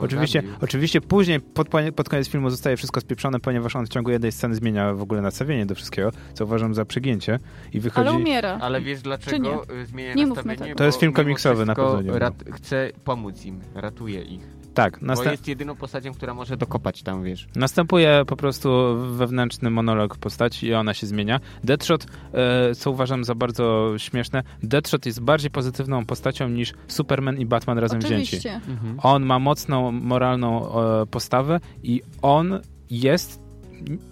[0.00, 4.32] Oczywiście, oczywiście później pod, pod koniec filmu zostaje wszystko spieprzone, ponieważ on w ciągu jednej
[4.32, 7.38] sceny zmienia w ogóle nastawienie do wszystkiego, co uważam za przegięcie.
[7.72, 8.08] I wychodzi...
[8.08, 8.58] Ale umiera.
[8.60, 10.74] Ale wiesz dlaczego zmienia nie nastawienie?
[10.74, 12.02] To jest film komiksowy na pewno.
[12.02, 14.59] Nie chce pomóc im, ratuje ich.
[14.74, 15.02] Tak.
[15.02, 17.48] Nasta- Bo jest jedyną postacią, która może dokopać tam, wiesz.
[17.56, 21.40] Następuje po prostu wewnętrzny monolog postaci i ona się zmienia.
[21.64, 27.46] Deadshot, e, co uważam za bardzo śmieszne, Deadshot jest bardziej pozytywną postacią niż Superman i
[27.46, 28.38] Batman razem Oczywiście.
[28.38, 28.70] wzięci.
[28.70, 29.00] Mhm.
[29.02, 32.60] On ma mocną moralną e, postawę i on
[32.90, 33.49] jest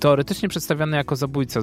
[0.01, 1.61] teoretycznie przedstawiany jako zabójca,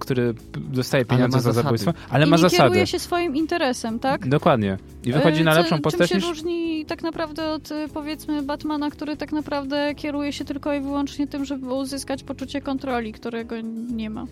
[0.00, 2.62] który dostaje pieniądze za zabójstwo, ale I ma zasady.
[2.62, 4.28] kieruje się swoim interesem, tak?
[4.28, 4.78] Dokładnie.
[5.04, 6.36] I wychodzi na e, lepszą postać czym się niż...
[6.36, 11.26] różni tak naprawdę od y, powiedzmy Batmana, który tak naprawdę kieruje się tylko i wyłącznie
[11.26, 13.56] tym, żeby uzyskać poczucie kontroli, którego
[13.90, 14.26] nie ma.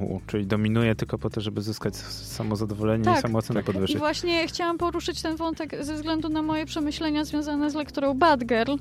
[0.00, 3.66] U, czyli dominuje tylko po to, żeby zyskać samozadowolenie tak, i samoocenę tak.
[3.66, 3.96] podwyższyć.
[3.96, 8.44] I właśnie chciałam poruszyć ten wątek ze względu na moje przemyślenia związane z lekturą Bad
[8.44, 8.74] Girl,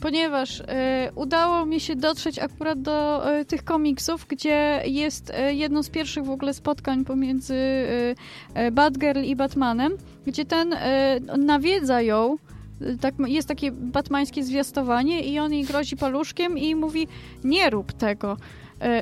[0.00, 0.64] ponieważ y,
[1.14, 6.24] udało mi się dotrzeć akurat do y, tych komiksów, gdzie jest y, jedno z pierwszych
[6.24, 7.56] w ogóle spotkań pomiędzy
[8.72, 9.92] Bad Girl i Batmanem,
[10.26, 10.74] gdzie ten
[11.36, 12.36] nawiedza ją
[13.00, 17.08] tak, jest takie batmańskie zwiastowanie i on jej grozi paluszkiem i mówi
[17.44, 18.36] nie rób tego.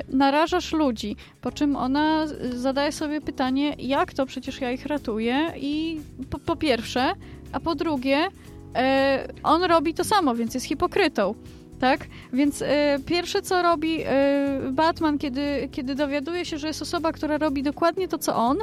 [0.09, 6.01] Narażasz ludzi, po czym ona zadaje sobie pytanie, jak to przecież ja ich ratuję i
[6.31, 7.13] po, po pierwsze,
[7.53, 8.29] a po drugie,
[8.75, 11.35] E, on robi to samo, więc jest hipokrytą.
[11.81, 12.07] Tak?
[12.33, 17.39] Więc e, pierwsze, co robi e, Batman, kiedy, kiedy dowiaduje się, że jest osoba, która
[17.39, 18.59] robi dokładnie to, co on,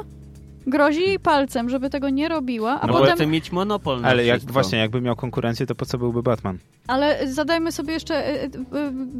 [0.66, 3.14] grozi jej palcem, żeby tego nie robiła, a no potem...
[3.14, 6.58] chce mieć monopol na Ale jak, właśnie, jakby miał konkurencję, to po co byłby Batman?
[6.86, 8.24] Ale zadajmy sobie jeszcze,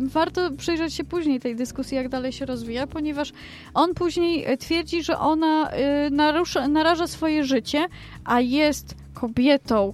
[0.07, 3.33] warto przyjrzeć się później tej dyskusji, jak dalej się rozwija, ponieważ
[3.75, 5.71] on później twierdzi, że ona
[6.11, 7.87] narusza, naraża swoje życie,
[8.25, 9.93] a jest kobietą,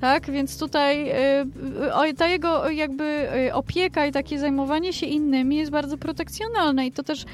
[0.00, 0.30] tak?
[0.30, 1.10] Więc tutaj
[2.10, 6.92] y, ta jego jakby y, opieka i takie zajmowanie się innymi jest bardzo protekcjonalne i
[6.92, 7.26] to też, y,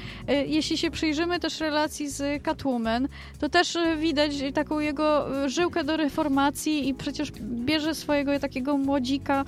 [0.47, 3.07] jeśli się przyjrzymy też relacji z Catwoman,
[3.39, 9.45] to też widać taką jego żyłkę do reformacji i przecież bierze swojego takiego młodzika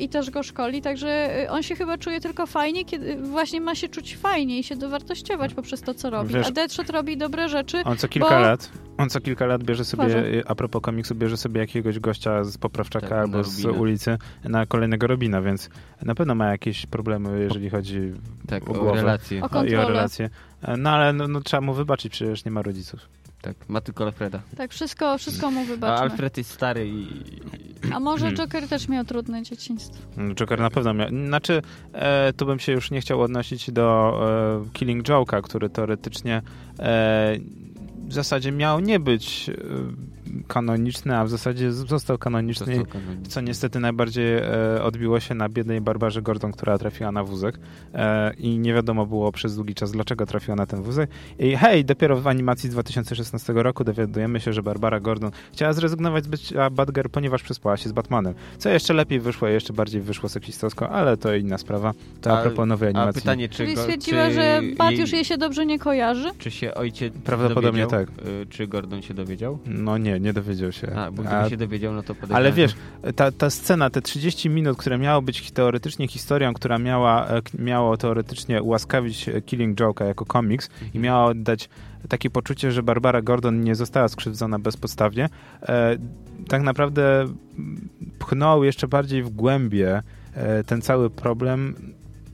[0.00, 3.88] i też go szkoli, także on się chyba czuje tylko fajnie, kiedy właśnie ma się
[3.88, 6.34] czuć fajnie i się dowartościować poprzez to, co robi.
[6.34, 7.82] Wiesz, A Deadshot robi dobre rzeczy.
[7.84, 8.40] On co kilka bo...
[8.40, 8.70] lat
[9.02, 10.42] on co kilka lat bierze sobie, Tworzę.
[10.46, 15.06] a propos komiksu, bierze sobie jakiegoś gościa z poprawczaka tak, albo z ulicy na kolejnego
[15.06, 15.70] Robina, więc
[16.02, 18.12] na pewno ma jakieś problemy, jeżeli chodzi
[18.46, 19.42] tak, o, o relacje.
[19.42, 20.30] O I o relacje.
[20.78, 23.08] No ale no, no, trzeba mu wybaczyć, przecież nie ma rodziców.
[23.42, 24.40] Tak, ma tylko Alfreda.
[24.56, 25.96] Tak, wszystko, wszystko mu wybaczmy.
[25.96, 27.06] A Alfred jest stary i...
[27.92, 28.36] A może hmm.
[28.36, 30.02] Joker też miał trudne dzieciństwo?
[30.34, 31.08] Joker na pewno miał.
[31.08, 34.18] Znaczy, e, tu bym się już nie chciał odnosić do
[34.64, 36.42] e, Killing Joke'a, który teoretycznie
[36.78, 37.36] e,
[38.08, 39.54] w zasadzie miał nie być e,
[40.48, 43.28] kanoniczny, a w zasadzie został kanoniczny, Został kanoniczny.
[43.28, 47.58] co niestety najbardziej e, odbiło się na biednej Barbarze Gordon, która trafiła na wózek
[47.94, 51.10] e, i nie wiadomo było przez długi czas, dlaczego trafiła na ten wózek.
[51.38, 56.24] I hej, dopiero w animacji z 2016 roku dowiadujemy się, że Barbara Gordon chciała zrezygnować
[56.24, 58.34] z bycia Batgirl, ponieważ przespała się z Batmanem.
[58.58, 61.92] Co jeszcze lepiej wyszło, jeszcze bardziej wyszło seksistowsko, ale to inna sprawa.
[62.20, 63.22] To a, A- propos nowej A animacji.
[63.22, 66.30] pytanie, czy, Czyli go, stwierdziła, czy że Bat jej- już jej się dobrze nie kojarzy?
[66.38, 68.06] Czy się ojciec Prawdopodobnie dowiedział?
[68.16, 68.26] tak.
[68.26, 69.58] Y, Czy Gordon się dowiedział?
[69.66, 70.94] No nie, nie dowiedział się.
[70.96, 72.36] A, bo gdyby A- się dowiedział, no to podejrzewam.
[72.36, 72.74] Ale wiesz,
[73.16, 77.96] ta, ta scena, te 30 minut, które miało być teoretycznie historią, która miała, e, miało
[77.96, 81.68] teoretycznie ułaskawić e, Killing Joke'a jako komiks i miało dać
[82.08, 85.28] takie poczucie, że Barbara Gordon nie została skrzywdzona bezpodstawnie,
[85.62, 85.96] e,
[86.48, 87.26] tak naprawdę
[88.18, 90.02] pchnął jeszcze bardziej w głębie
[90.34, 91.74] e, ten cały problem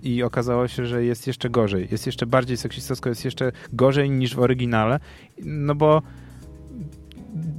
[0.02, 1.88] i okazało się, że jest jeszcze gorzej.
[1.90, 5.00] Jest jeszcze bardziej seksistowsko, jest jeszcze gorzej niż w oryginale,
[5.42, 6.02] no bo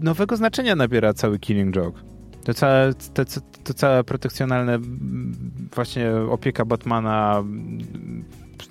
[0.01, 1.99] nowego znaczenia nabiera cały Killing Joke.
[2.43, 3.25] To całe, to,
[3.63, 4.79] to, całe protekcjonalne
[5.75, 7.43] właśnie opieka Batmana,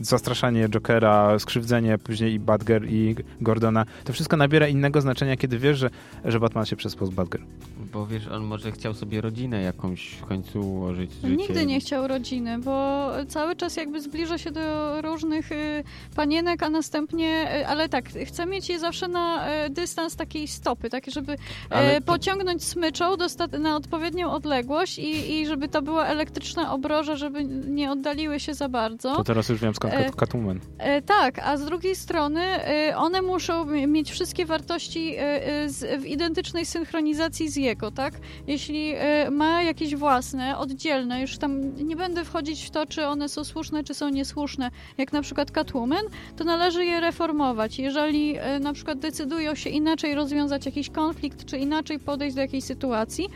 [0.01, 5.79] zastraszanie Jokera, skrzywdzenie później i Batgirl i Gordona, to wszystko nabiera innego znaczenia, kiedy wiesz,
[5.79, 5.91] że,
[6.25, 7.45] że Batman się przespał z Batgirl.
[7.93, 11.11] Bo wiesz, on może chciał sobie rodzinę jakąś w końcu ułożyć.
[11.13, 11.37] Życie.
[11.37, 14.61] Nigdy nie chciał rodziny, bo cały czas jakby zbliża się do
[15.03, 15.85] różnych y,
[16.17, 20.91] panienek, a następnie, y, ale tak, chce mieć je zawsze na y, dystans takiej stopy,
[20.91, 21.37] tak żeby
[21.71, 21.77] to-
[22.07, 23.05] pociągnąć smyczą
[23.61, 28.69] na odpowiednią odległość i, i żeby to była elektryczna obroża, żeby nie oddaliły się za
[28.69, 29.17] bardzo.
[29.17, 30.61] To teraz już wiem skąd E, Cat- Catwoman.
[30.79, 32.41] E, tak, a z drugiej strony
[32.97, 35.15] one muszą mieć wszystkie wartości
[36.01, 38.15] w identycznej synchronizacji z jego, tak?
[38.47, 43.29] Jeśli e, ma jakieś własne, oddzielne, już tam nie będę wchodzić w to, czy one
[43.29, 46.05] są słuszne, czy są niesłuszne, jak na przykład Catwoman,
[46.37, 47.79] to należy je reformować.
[47.79, 52.65] Jeżeli e, na przykład decydują się inaczej rozwiązać jakiś konflikt, czy inaczej podejść do jakiejś
[52.65, 53.29] sytuacji,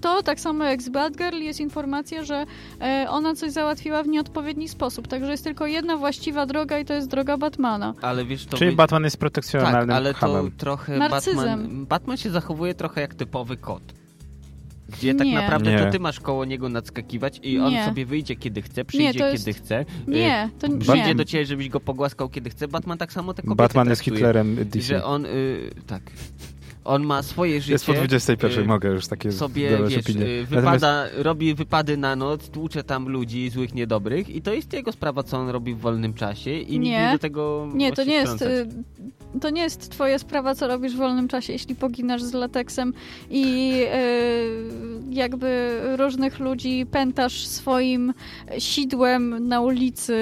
[0.00, 2.46] to tak samo jak z Batgirl jest informacja, że
[2.80, 5.08] e, ona coś załatwiła w nieodpowiedni sposób.
[5.08, 7.94] Także jest tylko jedna właściwa droga i to jest droga Batmana.
[8.02, 10.50] Ale wiesz, to Czyli wy- Batman jest Tak, protekcjonalnym ale to hamem.
[10.56, 11.36] trochę Narcyzem.
[11.62, 13.82] Batman, Batman się zachowuje trochę jak typowy kot.
[14.88, 15.34] Gdzie tak Nie.
[15.34, 15.78] naprawdę Nie.
[15.78, 17.84] to ty masz koło niego nadskakiwać i on Nie.
[17.84, 19.84] sobie wyjdzie kiedy chce, przyjdzie to jest- kiedy chce.
[20.08, 21.14] Nie, to y, Przyjdzie nie.
[21.14, 22.68] do ciebie, żebyś go pogłaskał kiedy chce.
[22.68, 24.16] Batman tak samo te kobiety Batman jest traktuje.
[24.18, 24.80] Hitlerem DC.
[24.86, 26.02] Że on, y, tak,
[26.86, 27.72] on ma swoje życie.
[27.72, 30.26] Jest po 21, y, mogę już takie sobie, wiesz, opinie.
[30.26, 34.72] y, Natomiast wypada, robi wypady na noc, tłucze tam ludzi złych, niedobrych i to jest
[34.72, 36.90] jego sprawa, co on robi w wolnym czasie i Nie.
[36.90, 38.44] nie do tego Nie, to nie jest.
[39.40, 42.92] To nie jest twoja sprawa, co robisz w wolnym czasie, jeśli poginasz z lateksem
[43.30, 48.14] i y, jakby różnych ludzi pętasz swoim
[48.58, 50.16] sidłem na ulicy,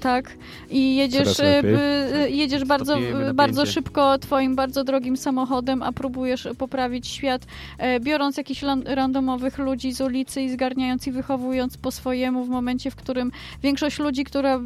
[0.00, 0.30] tak?
[0.70, 1.78] I jedziesz, y, by-
[2.26, 2.96] y, jedziesz bardzo,
[3.34, 7.46] bardzo szybko twoim bardzo drogim samochodem, a próbujesz poprawić świat,
[7.78, 12.90] e, biorąc jakichś randomowych ludzi z ulicy i zgarniając i wychowując po swojemu w momencie,
[12.90, 13.32] w którym
[13.62, 14.60] większość ludzi, która,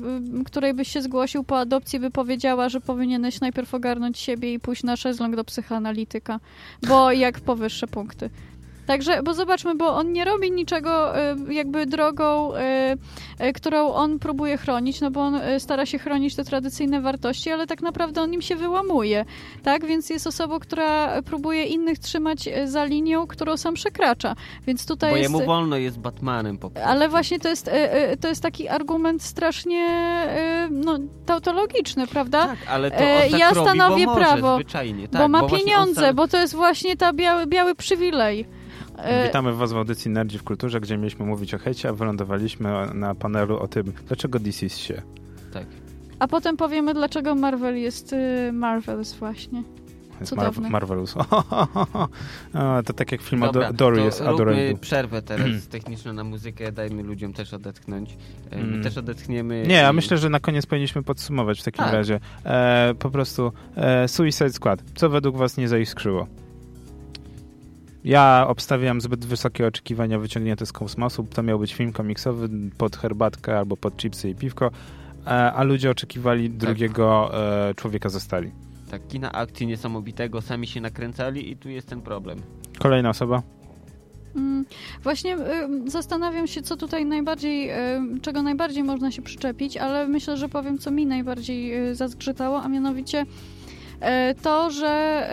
[0.47, 4.83] której byś się zgłosił po adopcji, by powiedziała, że powinieneś najpierw ogarnąć siebie i pójść
[4.83, 6.41] na szezlong do psychoanalityka,
[6.89, 8.31] bo jak powyższe punkty.
[8.87, 11.19] Także, bo zobaczmy, bo on nie robi niczego
[11.49, 12.59] y, jakby drogą, y,
[13.47, 17.67] y, którą on próbuje chronić, no bo on stara się chronić te tradycyjne wartości, ale
[17.67, 19.25] tak naprawdę on im się wyłamuje,
[19.63, 19.87] tak?
[19.87, 24.35] Więc jest osobą, która próbuje innych trzymać za linią, którą sam przekracza.
[24.67, 25.33] Więc tutaj Bo jest...
[25.33, 26.91] jemu wolno jest Batmanem po prostu.
[26.91, 27.71] Ale właśnie to jest,
[28.21, 29.87] to jest taki argument strasznie
[30.71, 32.47] no, tautologiczny, prawda?
[32.47, 35.09] Tak, ale to on tak ja robi, stanowię bo może, prawo, zwyczajnie.
[35.09, 38.47] Tak, bo ma on pieniądze, sam- bo to jest właśnie ta biały, biały przywilej.
[38.97, 42.71] E, Witamy Was w audycji Nerdzi w Kulturze, gdzie mieliśmy mówić o hejcie, a wylądowaliśmy
[42.95, 45.03] na panelu o tym, dlaczego DC się.
[45.53, 45.67] Tak.
[46.19, 49.63] A potem powiemy, dlaczego Marvel jest y, Marvels właśnie.
[50.21, 50.71] Jest Cudowne.
[50.71, 51.15] Marvelous.
[52.87, 54.77] To tak jak film Dobra, Ado- Dory to jest Adorable.
[54.81, 58.17] przerwę teraz techniczną na muzykę, dajmy ludziom też odetchnąć.
[58.51, 58.83] E, My Mm.
[58.83, 59.65] też odetchniemy.
[59.69, 61.93] Nie, a i- myślę, że na koniec powinniśmy podsumować w takim Tak.
[61.93, 62.21] razie.
[62.45, 64.83] E, po prostu e, Suicide Squad.
[64.95, 66.27] Co według Was nie zaiskrzyło?
[68.05, 71.27] Ja obstawiam zbyt wysokie oczekiwania wyciągnięte z kosmosu.
[71.35, 72.49] To miał być film komiksowy
[72.79, 74.71] pod herbatkę albo pod chipsy i piwko,
[75.27, 77.31] e, a ludzie oczekiwali drugiego
[77.69, 78.51] e, człowieka ze stali.
[78.91, 82.39] Tak, kina akcji niesamowitego, sami się nakręcali i tu jest ten problem.
[82.79, 83.43] Kolejna osoba?
[84.37, 84.65] Mm,
[85.03, 90.37] Właśnie y, zastanawiam się, co tutaj najbardziej, y, czego najbardziej można się przyczepić, ale myślę,
[90.37, 93.27] że powiem, co mi najbardziej y, zazgrzytało, a mianowicie
[94.43, 95.27] to, że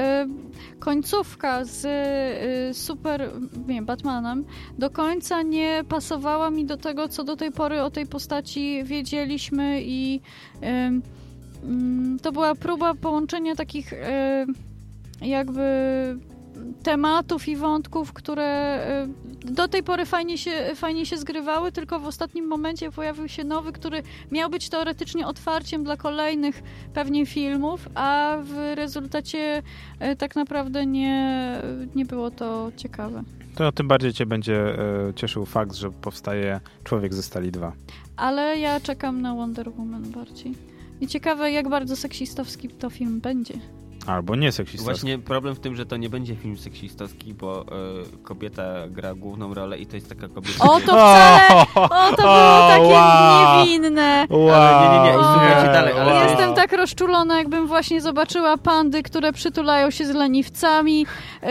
[0.74, 3.32] y, końcówka z y, super,
[3.68, 4.46] nie, Batmanem
[4.78, 9.82] do końca nie pasowała mi do tego, co do tej pory o tej postaci wiedzieliśmy
[9.82, 10.22] i
[10.62, 11.02] mm,
[12.22, 13.94] to była próba połączenia takich
[15.22, 15.62] jakby
[16.84, 18.80] tematów i wątków, które
[19.46, 23.44] y, do tej pory fajnie się, fajnie się zgrywały, tylko w ostatnim momencie pojawił się
[23.44, 29.64] nowy, który miał być teoretycznie otwarciem dla kolejnych pewnie filmów, a w rezultacie
[30.12, 31.56] y, tak naprawdę nie,
[31.96, 33.24] nie było to ciekawe.
[33.56, 37.74] To tym bardziej cię będzie e, cieszył fakt, że powstaje Człowiek ze Stali 2.
[38.18, 40.54] Ale ja czekam na Wonder Woman bardziej.
[41.02, 43.54] I ciekawe, jak bardzo seksistowski to film będzie.
[44.10, 44.86] Albo nie seksistowski.
[44.86, 49.54] Właśnie problem w tym, że to nie będzie film seksistowski, bo y, kobieta gra główną
[49.54, 50.64] rolę i to jest taka kobieta...
[50.64, 51.66] O, to wcale!
[51.76, 53.66] O, to było takie wow.
[53.66, 54.26] niewinne!
[54.30, 54.50] Wow.
[54.52, 55.94] Ale nie, nie, nie, i słuchajcie dalej.
[55.94, 56.30] Ale.
[56.30, 61.00] Jestem tak rozczulona, jakbym właśnie zobaczyła pandy, które przytulają się z leniwcami,
[61.44, 61.50] yy,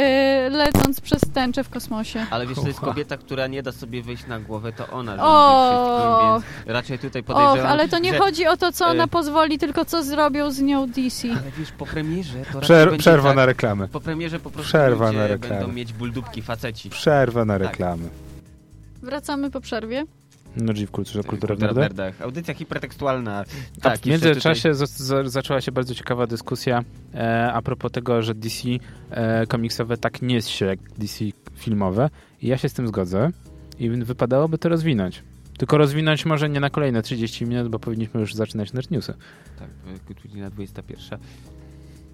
[0.51, 2.27] lecąc przez tęczę w kosmosie.
[2.31, 5.29] Ale wiesz, to jest kobieta, która nie da sobie wyjść na głowę, to ona rządzi
[5.69, 8.19] wszystkim, więc raczej tutaj Och, podejrzewam, ale to nie że...
[8.19, 11.29] chodzi o to, co ona e, pozwoli, tylko co zrobią z nią DC.
[11.29, 13.89] Ale wiesz, po premierze to Przer przerwa tak, na reklamy.
[13.89, 15.59] Po premierze po prostu Przerwa na reklamę.
[15.61, 16.91] będą mieć buldupki faceci.
[16.91, 17.69] Przerwa na Tak.
[17.71, 18.09] reklamy.
[19.03, 20.05] Wracamy po przerwie.
[20.57, 21.83] No w kulturze, kultura w Kultura w nerdach.
[21.83, 22.23] nerdach.
[22.23, 23.45] Audycja hipertekstualna.
[23.83, 26.85] Tak, w międzyczasie za- za- zaczęła się bardzo ciekawa dyskusja
[27.15, 28.69] e, a propos tego, że DC
[29.11, 31.25] e, komiksowe tak nie jest się jak DC
[31.55, 32.11] filmowe.
[32.43, 33.31] I ja się z tym zgodzę.
[33.79, 35.23] I wypadałoby to rozwinąć.
[35.59, 39.15] Tylko rozwinąć może nie na kolejne 30 minut, bo powinniśmy już zaczynać nerd newsy.
[39.55, 39.69] Tutaj,
[40.09, 41.19] tak, godzina 21.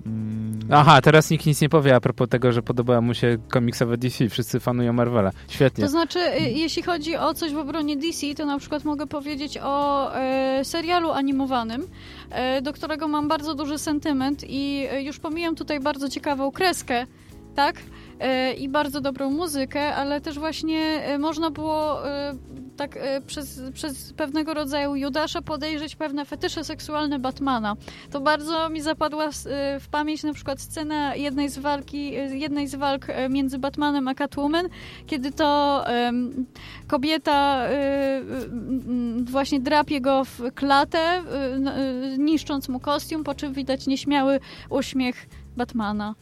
[0.06, 3.96] Mm, Aha, teraz nikt nic nie powie a propos tego, że podoba mu się komiksowe
[3.96, 4.28] DC.
[4.28, 5.30] Wszyscy fanują Marvela.
[5.48, 5.84] Świetnie.
[5.84, 9.58] To znaczy, y, jeśli chodzi o coś w obronie DC, to na przykład mogę powiedzieć
[9.62, 11.86] o e, serialu animowanym,
[12.30, 17.06] e, do którego mam bardzo duży sentyment i e, już pomijam tutaj bardzo ciekawą kreskę,
[17.54, 17.76] tak?
[18.20, 22.34] E, I bardzo dobrą muzykę, ale też właśnie e, można było e,
[22.76, 27.76] tak przez, przez pewnego rodzaju Judasza podejrzeć pewne fetysze seksualne Batmana.
[28.10, 29.30] To bardzo mi zapadła
[29.80, 34.68] w pamięć na przykład scena jednej z walki, jednej z walk między Batmanem a Catwoman,
[35.06, 35.84] kiedy to
[36.86, 37.66] kobieta
[39.24, 41.22] właśnie drapie go w klatę,
[42.18, 44.40] niszcząc mu kostium, po czym widać nieśmiały
[44.70, 46.14] uśmiech Batmana.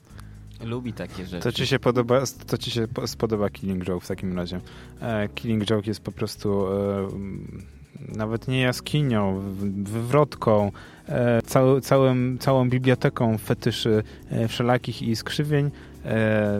[0.64, 1.42] Lubi takie rzeczy.
[1.42, 4.60] To ci się podoba, to ci się po- spodoba Killing Joke w takim razie.
[5.00, 7.08] E, Killing Joke jest po prostu e,
[8.16, 9.40] nawet nie jaskinią,
[9.82, 10.72] wywrotką,
[11.08, 14.02] e, cały, całym, całą biblioteką fetyszy
[14.48, 15.70] wszelakich i skrzywień,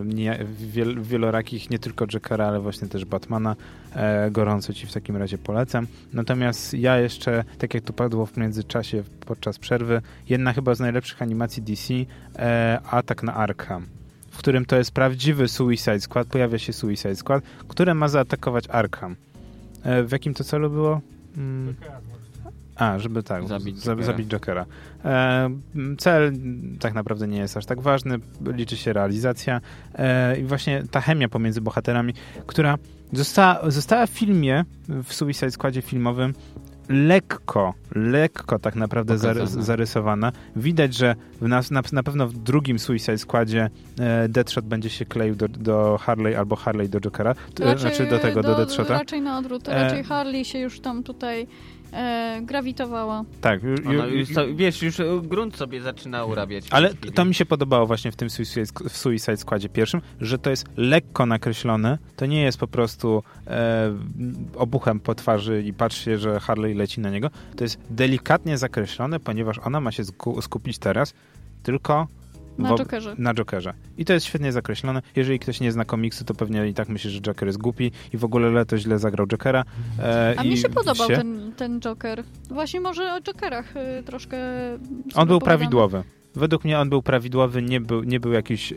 [0.05, 3.57] nie, wiel, wielorakich, nie tylko Jokera, ale właśnie też Batmana.
[3.95, 5.87] E, gorąco ci w takim razie polecam.
[6.13, 11.23] Natomiast ja jeszcze, tak jak tu padło w międzyczasie podczas przerwy, jedna chyba z najlepszych
[11.23, 11.95] animacji DC,
[12.37, 13.87] e, Atak na Arkham
[14.33, 19.17] w którym to jest prawdziwy Suicide Squad, pojawia się Suicide Squad, które ma zaatakować Arkham.
[19.83, 21.01] E, w jakim to celu było?
[21.37, 21.75] Mm.
[22.77, 24.07] A, żeby tak, Zabić za- Jokera.
[24.07, 24.67] zabić Jokera.
[25.05, 25.51] E,
[25.99, 26.33] cel
[26.81, 29.61] tak naprawdę nie jest aż tak ważny, liczy się realizacja
[29.95, 32.15] e, i właśnie ta chemia pomiędzy bohaterami,
[32.47, 32.79] która
[33.13, 36.35] została, została w filmie, w Suicide Squadzie filmowym
[36.89, 39.63] lekko, lekko tak naprawdę zary, Pokazana.
[39.65, 40.33] zarysowana.
[40.57, 45.05] Widać, że w nas, na, na pewno w drugim Suicide Squadzie e, Deadshot będzie się
[45.05, 48.99] kleił do, do Harley albo Harley do Jokera, to, znaczy do tego, do, Deadshota.
[48.99, 51.47] Raczej na odwrót, E, raczej Harley się już tam tutaj
[51.93, 53.25] e, grawitowała.
[53.41, 56.69] Tak, ju, ju, już, ju, wiesz, już e, grunt sobie zaczyna urabiać.
[56.69, 60.39] w ale to mi się podobało właśnie w tym Suicide, w Suicide Squadzie pierwszym, że
[60.39, 63.93] to jest lekko nakreślone, to nie jest po prostu e,
[64.57, 69.21] obuchem po twarzy i patrzy się, że Harley leci na niego, to jest delikatnie zakreślone,
[69.21, 71.15] ponieważ ona ma się sku- skupić teraz
[71.63, 72.07] tylko
[72.59, 73.15] Na wo- Jokerze.
[73.19, 73.75] na Jokerze.
[73.99, 75.03] I to jest świetnie zakreślone.
[75.17, 78.17] Jeżeli ktoś nie zna komiksu, to pewnie i tak myśli, że Joker jest głupi i
[78.17, 79.65] w ogóle Leto źle zagrał Jokera.
[79.99, 82.25] E, A mi się podobał się- ten, ten Joker.
[82.51, 84.37] Właśnie może o Jokerach y, troszkę
[85.15, 86.03] On był prawidłowy.
[86.35, 88.77] Według mnie on był prawidłowy, nie był, nie był jakiś, e,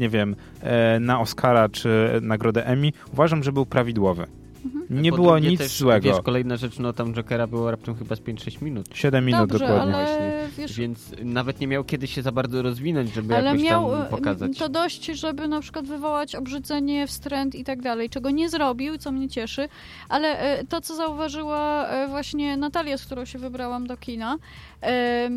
[0.00, 2.90] nie wiem, e, na Oscara czy nagrodę Emmy.
[3.12, 4.26] Uważam, że był prawidłowy.
[4.64, 5.02] Mhm.
[5.02, 6.08] Nie Po było nic też, złego.
[6.08, 8.86] Wiesz, kolejna rzecz, no tam Jokera było raptem chyba z 5-6 minut.
[8.94, 9.94] 7 minut Dobrze, dokładnie.
[9.96, 13.90] ale wiesz, Więc nawet nie miał kiedy się za bardzo rozwinąć, żeby ale jakoś miał
[13.90, 14.58] tam y, pokazać.
[14.58, 19.12] to dość, żeby na przykład wywołać obrzydzenie, wstręt i tak dalej, czego nie zrobił, co
[19.12, 19.68] mnie cieszy,
[20.08, 24.36] ale y, to, co zauważyła y, właśnie Natalia, z którą się wybrałam do kina,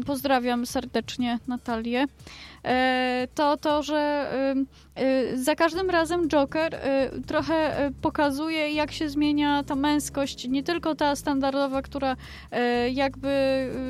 [0.05, 2.05] pozdrawiam serdecznie Natalię,
[3.35, 4.31] to to, że
[4.99, 10.95] y, za każdym razem Joker y, trochę pokazuje, jak się zmienia ta męskość, nie tylko
[10.95, 12.15] ta standardowa, która
[12.91, 13.29] jakby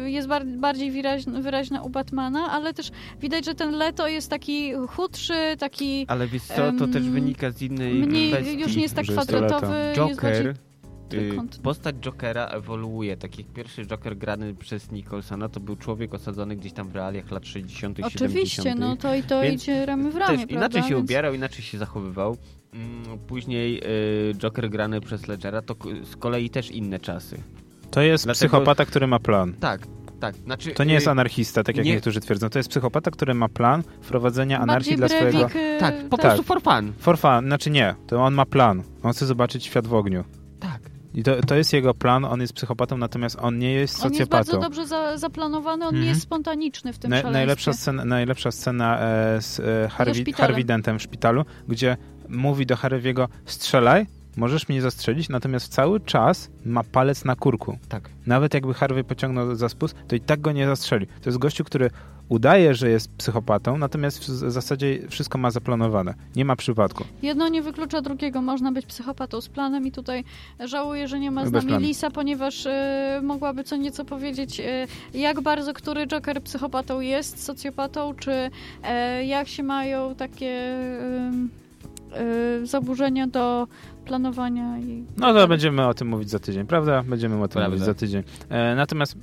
[0.05, 4.73] jest bar bardziej wyraźna, wyraźna u Batmana, ale też widać, że ten Leto jest taki
[4.89, 9.05] chudszy, taki Ale wiesz co, to też wynika z innej mniej, już nie jest tak
[9.05, 9.93] kwadratowy.
[9.95, 10.66] Joker Jest bardziej...
[11.09, 11.59] trójkąt.
[11.63, 13.17] postać Jokera ewoluuje.
[13.17, 17.31] Tak jak pierwszy Joker grany przez Nicholsona to był człowiek osadzony gdzieś tam w realiach
[17.31, 20.55] lat 60 Oczywiście, 70 no to i to Więc idzie ramy w ramię, Też prawda?
[20.55, 22.37] inaczej się Więc- ubierał, inaczej się zachowywał.
[22.73, 23.81] Mm, Później
[24.31, 27.37] y, Joker grany przez Ledgera to z kolei też inne czasy.
[27.91, 29.53] To jest Dlatego- psychopata, który ma plan.
[29.53, 29.81] Tak,
[30.19, 30.35] tak.
[30.35, 32.49] Znaczy, To nie jest y, anarchista, tak jak nie- niektórzy twierdzą.
[32.49, 35.59] To jest psychopata, który ma plan wprowadzenia anarchii Bardziej dla swojego...
[35.59, 36.25] Y, Tak, po tak.
[36.25, 36.93] prostu for fun.
[36.99, 38.83] For fun, znaczy nie, to on ma plan.
[39.03, 40.23] On chce zobaczyć świat w ogniu.
[41.13, 44.29] I to, to jest jego plan, on jest psychopatą, natomiast on nie jest On jest
[44.31, 44.67] bardzo socjopatą.
[44.69, 46.03] dobrze za, zaplanowany, on Mhm.
[46.03, 50.33] nie jest spontaniczny w tym Na, najlepsza scena, najlepsza scena e, z e, Harvey.
[50.33, 51.97] Harvey Dentem w szpitalu, gdzie
[52.29, 54.05] mówi do Harvey'ego strzelaj,
[54.37, 57.77] możesz mnie zastrzelić, natomiast cały czas ma palec na kurku.
[57.89, 58.09] Tak.
[58.25, 61.07] Nawet jakby Harvey pociągnął za spust, to i tak go nie zastrzeli.
[61.07, 61.89] To jest gościu, który
[62.29, 66.13] udaje, że jest psychopatą, natomiast w zasadzie wszystko ma zaplanowane.
[66.35, 67.03] Nie ma przypadku.
[67.21, 68.41] Jedno nie wyklucza drugiego.
[68.41, 70.23] Można być psychopatą z planem i tutaj
[70.65, 71.85] żałuję, że nie ma z Bez nami planu.
[71.87, 78.13] Lisa, ponieważ e, mogłaby co nieco powiedzieć, e, jak bardzo który Joker psychopatą jest, socjopatą,
[78.13, 78.49] czy
[78.83, 81.31] e, jak się mają takie e,
[82.61, 83.67] e, zaburzenia do
[84.05, 85.03] planowania i...
[85.17, 87.03] No to będziemy o tym mówić za tydzień, prawda?
[87.03, 87.69] Będziemy o tym Prawda.
[87.69, 88.23] mówić za tydzień.
[88.49, 89.15] E, natomiast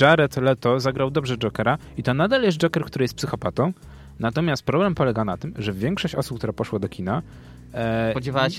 [0.00, 3.72] Jared Leto zagrał dobrze Jokera i to nadal jest Joker, który jest psychopatą.
[4.20, 7.22] Natomiast problem polega na tym, że większość osób, która poszła do kina,
[7.74, 8.14] e,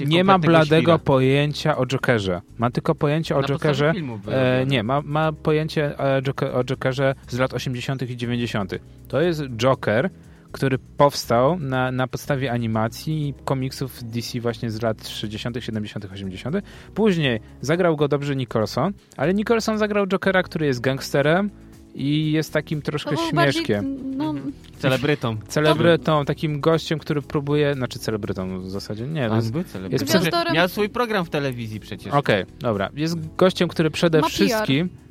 [0.06, 0.98] nie ma bladego świra.
[0.98, 2.42] pojęcia o Jokerze.
[2.58, 3.94] Ma tylko pojęcie o Na Jokerze.
[4.28, 6.22] E, nie, ma, ma pojęcie e,
[6.54, 8.10] o Jokerze z lat 80.
[8.10, 8.74] i 90.
[9.08, 10.10] To jest Joker,
[10.52, 16.56] który powstał na, na podstawie animacji i komiksów DC właśnie z lat 60., 70., 80.
[16.94, 21.50] Później zagrał go dobrze Nicholson, ale Nicholson zagrał Jokera, który jest gangsterem
[21.96, 23.98] i jest takim To troszkę był bardziej, śmieszkiem.
[24.18, 24.54] no, Mhm.
[24.80, 25.38] Celebrytą.
[25.48, 30.06] Celebrytą, takim gościem, który próbuje, znaczy celebrytą w zasadzie, nie, On jest był celebrytą.
[30.06, 32.14] jest gwiazdorem- Miał swój program w telewizji przecież.
[32.14, 32.90] Okej, dobra.
[32.96, 34.32] Jest gościem, który przede Ma PR.
[34.34, 35.07] wszystkim e,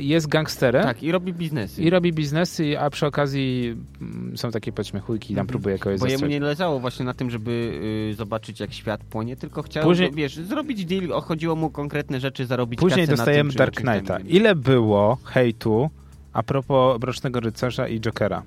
[0.00, 1.82] jest gangsterem Tak, i robi biznesy.
[1.82, 5.46] i robi biznesy, a przy okazji mm, są takie podśmiechujki i tam Mhm.
[5.48, 7.80] próbuje kogoś Bo jemu nie leżało właśnie na tym, żeby
[8.12, 12.46] y, zobaczyć jak świat płonie, tylko chciał, Później- wiesz, zrobić deal, chodziło mu konkretne rzeczy,
[12.46, 14.18] zarobić Później dostajemy Dark Knighta.
[14.20, 15.90] Ile było hejtu
[16.32, 18.42] a propos Mrocznego Rycerza i Jokera?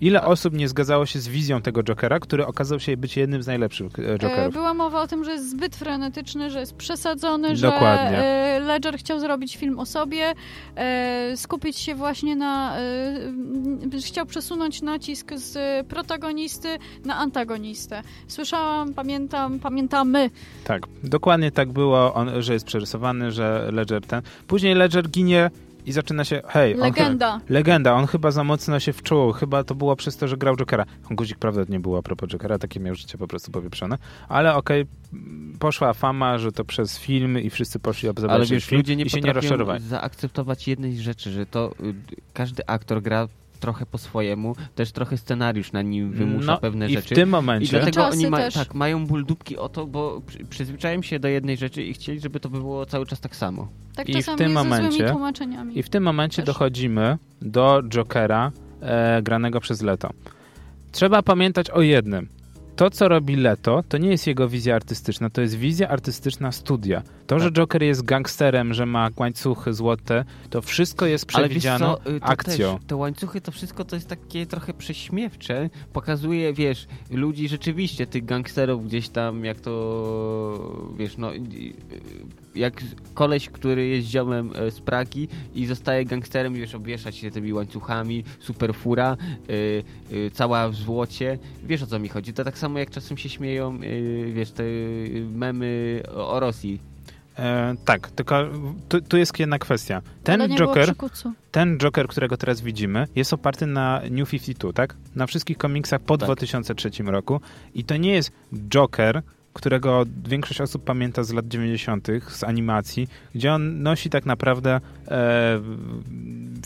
[0.00, 3.46] Ile osób nie zgadzało się z wizją tego Jokera, który okazał się być jednym z
[3.46, 4.54] najlepszych e, E, Jokerów?
[4.54, 8.16] Była mowa o tym, że jest zbyt frenetyczny, że jest przesadzony, Dokładnie.
[8.16, 10.34] że Ledger chciał zrobić film o sobie,
[10.76, 12.76] e, skupić się właśnie na...
[14.06, 16.68] chciał przesunąć nacisk z protagonisty
[17.04, 18.02] na antagonistę.
[18.28, 20.30] Słyszałam, pamiętam, pamiętamy.
[20.64, 24.22] Tak, dokładnie tak było, on, że jest przerysowany, że Ledger ten...
[24.46, 25.50] Później Ledger ginie
[25.88, 27.40] i zaczyna się, hej, on chyba- Legenda.
[27.48, 30.84] Legenda, on chyba za mocno się wczuł, chyba to było przez to, że grał Jokera.
[31.10, 34.86] Guzik prawda nie było a propos Jokera, takie miał życie po prostu powieprzone, ale okej,
[35.12, 38.96] m, poszła fama, że to przez film i wszyscy poszli Ale zobaczyć wiesz, film ludzie
[38.96, 39.84] nie i się nie rozczarowali.
[39.84, 41.94] zaakceptować jednej rzeczy, że to y,
[42.34, 43.28] każdy aktor gra
[43.58, 47.14] trochę po swojemu, też trochę scenariusz na nim wymusza No pewne i rzeczy.
[47.14, 50.20] w tym I momencie, dlatego czasy oni ma, tak, mają ból dupki o to, bo
[50.26, 53.68] przy- przyzwyczają się do jednej rzeczy i chcieli, żeby to było cały czas tak samo.
[53.96, 55.14] Tak I w tym momencie-
[55.74, 56.46] i w tym momencie Też.
[56.46, 60.10] dochodzimy do Jokera e, granego przez Leto.
[60.92, 62.28] Trzeba pamiętać o jednym.
[62.76, 67.02] To, co robi Leto, to nie jest jego wizja artystyczna, to jest wizja artystyczna studia.
[67.28, 67.54] To, że Tak.
[67.54, 72.78] Joker jest gangsterem, że ma łańcuchy złote, to wszystko jest przewidziane y, akcją.
[72.78, 75.70] Też, te łańcuchy, to wszystko to jest takie trochę prześmiewcze.
[75.92, 79.72] Pokazuje, wiesz, ludzi rzeczywiście, tych gangsterów gdzieś tam, jak to,
[80.98, 81.30] wiesz, no,
[82.54, 82.82] jak
[83.14, 88.24] koleś, który jest ziomem e, z Pragi i zostaje gangsterem, wiesz, obwieszać się tymi łańcuchami,
[88.40, 89.16] super fura,
[89.50, 91.38] y, y, cała w złocie.
[91.64, 92.32] Wiesz, o co mi chodzi.
[92.32, 94.62] To tak samo, jak czasem się śmieją, y, wiesz, te
[95.32, 96.97] memy o Rosji.
[97.38, 98.44] E, tak, tylko
[98.88, 100.02] tu, tu jest jedna kwestia.
[100.24, 100.94] Ten Joker,
[101.50, 104.94] ten Joker, którego teraz widzimy, jest oparty na New 52, tak?
[105.16, 106.26] Na wszystkich komiksach po Tak.
[106.26, 107.40] 2003 roku.
[107.74, 108.32] I to nie jest
[108.68, 109.22] Joker,
[109.52, 112.08] którego większość osób pamięta z lat 90.
[112.28, 115.60] z animacji, gdzie on nosi tak naprawdę e,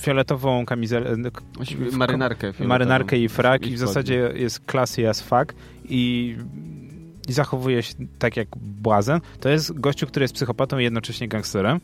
[0.01, 2.41] fioletową kamizelę, w- Marynarkę.
[2.41, 2.68] fioletową.
[2.68, 5.55] marynarkę i frak i w zasadzie jest classy as fuck
[5.85, 6.37] i,
[7.29, 9.20] i zachowuje się tak jak błazen.
[9.41, 11.81] To jest gościu, który jest psychopatą i jednocześnie gangsterem.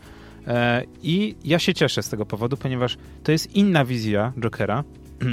[0.47, 4.85] E, I ja się cieszę z tego powodu, ponieważ to jest inna wizja Jokera,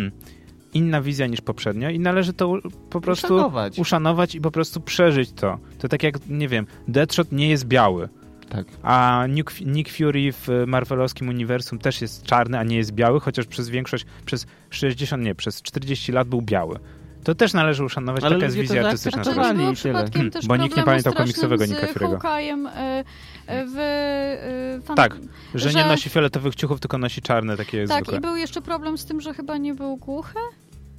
[0.74, 2.58] inna wizja niż poprzednio i należy to
[2.89, 3.80] po prostu Uszanować.
[3.80, 5.58] uszanować i po prostu przeżyć to.
[5.80, 8.10] To tak jak, nie wiem, Deadshot nie jest biały,
[8.49, 8.66] Tak.
[8.84, 13.45] a Nick, Nick Fury w Marvelowskim uniwersum też jest czarny, a nie jest biały, chociaż
[13.45, 16.80] przez większość, przez 60, nie, przez 40 lat był biały.
[17.26, 19.23] To też należy uszanować, Ale taka jest to wizja artystyczna.
[19.23, 19.73] Nie było tyle.
[19.73, 22.67] przypadkiem też Bo nikt nie pamiętał komiksowego z Nicka Fury'ego.
[22.67, 23.03] E,
[23.47, 24.95] e, w e, fan...
[24.95, 25.15] Tak,
[25.55, 28.17] że, nie że- nosi fioletowych ciuchów, tylko nosi czarne, takie Tak, zwykłe.
[28.17, 30.39] i był jeszcze problem z tym, że chyba nie był głuchy.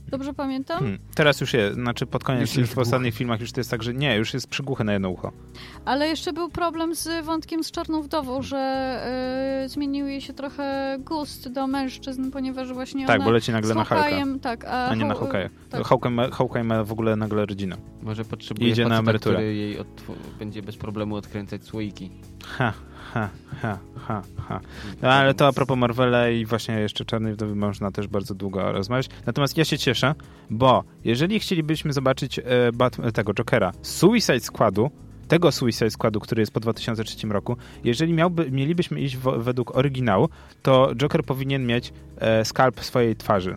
[0.09, 0.79] Dobrze pamiętam?
[0.79, 0.99] Hmm.
[1.15, 3.95] Teraz już jest, znaczy pod koniec Już w ostatnich filmach już to jest tak, że
[3.95, 5.33] nie, już jest przygłuchy na jedno ucho.
[5.85, 10.97] Ale jeszcze był problem z wątkiem z Czarną Wdową, że y, zmienił jej się trochę
[11.01, 14.95] gust do mężczyzn, ponieważ właśnie Tak, ona bo leci nagle na Hawkeye'em, tak, a, a
[14.95, 15.49] nie na Haw- Hawkeye'a.
[15.71, 15.85] tak.
[15.87, 17.77] Hawkeye ma, Hawkeye ma w ogóle nagle rodzinę.
[18.03, 19.35] Może potrzebuje Idzie na faceta, emeryturę.
[19.37, 19.79] który jej
[20.39, 22.11] będzie bez problemu odkręcać słoiki.
[22.45, 22.73] Ha,
[23.13, 23.29] ha,
[23.63, 24.61] ha, ha, ha.
[25.03, 28.73] No, ale to a propos Marvela i właśnie jeszcze Czarnej Wdowy można też bardzo długo
[28.73, 29.09] rozmawiać.
[29.27, 30.15] Natomiast ja się cieszę,
[30.51, 32.43] bo jeżeli chcielibyśmy zobaczyć e,
[32.73, 34.91] Bat- tego Jokera Suicide Squadu,
[35.29, 40.29] tego Suicide Squadu, który jest po 2003 roku, jeżeli miałby, mielibyśmy iść w, według oryginału,
[40.63, 43.57] to Joker powinien mieć e, skalp swojej twarzy.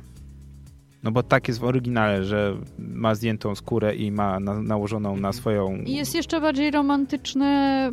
[1.03, 5.33] No bo tak jest w oryginale, że ma zdjętą skórę i ma na, nałożoną na
[5.33, 5.77] swoją...
[5.77, 7.45] I jest jeszcze bardziej romantyczny,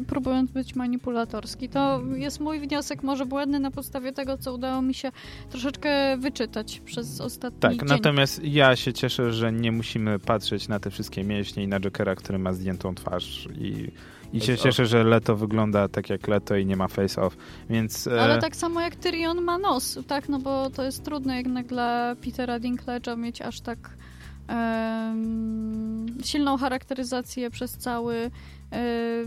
[0.06, 1.68] próbując być manipulatorski.
[1.68, 5.12] To jest mój wniosek, może błędny na podstawie tego, co udało mi się
[5.50, 7.88] troszeczkę wyczytać przez ostatni Tak, dzień.
[7.88, 12.14] natomiast ja się cieszę, że nie musimy patrzeć na te wszystkie mięśnie i na Jokera,
[12.14, 13.90] który ma zdjętą twarz i,
[14.32, 17.36] i się cieszę, że Leto wygląda tak jak Leto i nie ma face off,
[17.70, 18.06] więc...
[18.06, 20.28] e, Ale tak samo jak Tyrion ma nos, tak?
[20.28, 23.78] No bo to jest trudne jednak dla Petera Dinklage'a mieć aż tak
[26.24, 28.30] silną charakteryzację przez cały,
[28.72, 28.80] e,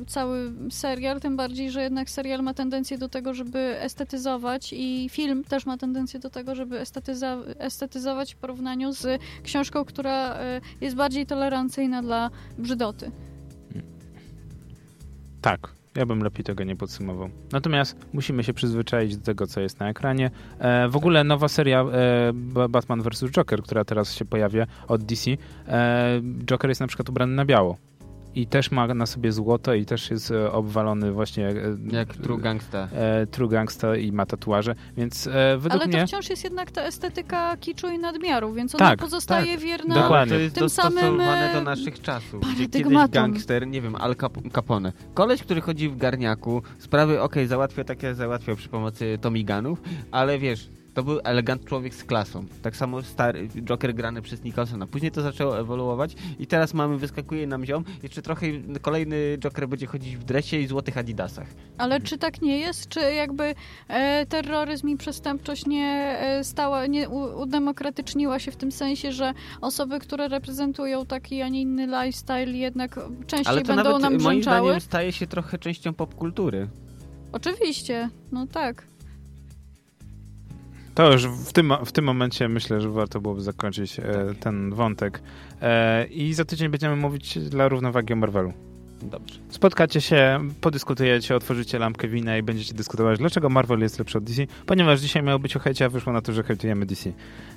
[0.07, 5.43] cały serial, tym bardziej, że jednak serial ma tendencję do tego, żeby estetyzować i film
[5.43, 10.95] też ma tendencję do tego, żeby estetyza- estetyzować w porównaniu z książką, która e, jest
[10.95, 13.11] bardziej tolerancyjna dla brzydoty.
[15.41, 17.29] Tak, ja bym lepiej tego nie podsumował.
[17.51, 20.31] Natomiast musimy się przyzwyczaić do tego, co jest na ekranie.
[20.59, 21.85] E, w ogóle nowa seria e,
[22.33, 23.23] Ba- Batman vs.
[23.31, 25.31] Joker, która teraz się pojawia od DC,
[25.67, 27.77] e, Joker jest na przykład ubrany na biało.
[28.35, 31.53] I też ma na sobie złoto i też jest e, obwalony właśnie e,
[31.91, 32.87] Jak True Gangsta.
[32.93, 36.01] e, True Gangsta i ma tatuaże, więc e, według Ale mnie...
[36.01, 40.35] to wciąż jest jednak ta estetyka kiczu i nadmiaru, więc ona Tak, pozostaje wierna Dokładnie.
[40.35, 42.53] To jest Tym samym, e, do naszych czasów.
[42.55, 44.93] Gdzie kiedyś gangster, nie wiem, Al Cap- Capone.
[45.13, 50.69] Koleś, który chodzi w garniaku, sprawy okej, załatwia takie, załatwiał przy pomocy Tomiganów, ale wiesz,
[50.99, 52.45] to był elegant człowiek z klasą.
[52.61, 54.87] Tak samo stary Joker grany przez Nicholsona.
[54.87, 58.47] Później to zaczęło ewoluować i teraz mamy, wyskakuje nam ziom, jeszcze trochę
[58.81, 61.47] kolejny Joker będzie chodzić w dresie i złotych adidasach.
[61.77, 62.87] Ale czy tak nie jest?
[62.87, 63.55] Czy jakby
[63.87, 69.33] e, terroryzm i przestępczość nie e, stała, nie u, udemokratyczniła się w tym sensie, że
[69.61, 74.11] osoby, które reprezentują taki, a nie inny lifestyle jednak częściej Ale to będą nawet nam
[74.11, 74.67] moim brzęczały?
[74.67, 76.67] zdaniem staje się trochę częścią popkultury.
[77.31, 78.88] Oczywiście, no tak.
[80.99, 84.03] To już w tym, w tym momencie myślę, że warto byłoby zakończyć e,
[84.39, 85.21] ten wątek.
[85.61, 88.53] E, I za tydzień będziemy mówić dla równowagi o Marvelu.
[89.01, 89.35] Dobrze.
[89.49, 94.41] Spotkacie się, podyskutujecie, otworzycie lampkę wina i będziecie dyskutować, dlaczego Marvel jest lepszy od DC,
[94.65, 97.11] ponieważ dzisiaj miało być o hejcie, a wyszło na to, że hejtujemy DC.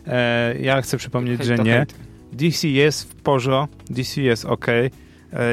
[0.06, 1.72] E, ja chcę przypomnieć, Hejt że nie.
[1.72, 1.94] hejt.
[2.32, 4.66] DC jest w porządku, DC jest ok.
[4.68, 4.90] E,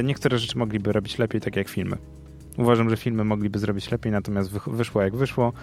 [0.04, 1.98] niektóre rzeczy mogliby robić lepiej, tak jak filmy.
[2.58, 5.54] Uważam, że filmy mogliby zrobić lepiej, natomiast wyszło jak wyszło.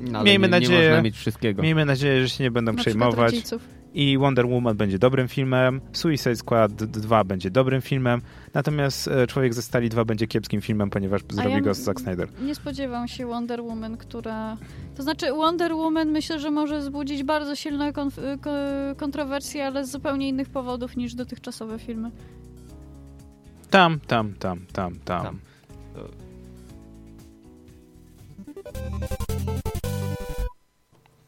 [0.00, 1.62] No, Miejmy nie, nadzieję- Nie można mieć wszystkiego.
[1.62, 3.34] miejmy nadzieję, że się nie będą Na przejmować.
[3.94, 8.20] I Wonder Woman będzie dobrym filmem, Suicide Squad 2 będzie dobrym filmem,
[8.54, 12.28] natomiast e, Człowiek ze Stali 2 będzie kiepskim filmem, ponieważ zrobi ja go Zack Snyder.
[12.42, 14.56] Nie spodziewam się Wonder Woman, która...
[14.96, 19.90] To znaczy Wonder Woman myślę, że może wzbudzić bardzo silne konf- ko- kontrowersje, ale z
[19.90, 22.10] zupełnie innych powodów niż dotychczasowe filmy.
[23.70, 25.22] Tam, tam, tam, tam, tam.
[25.24, 25.38] Tam.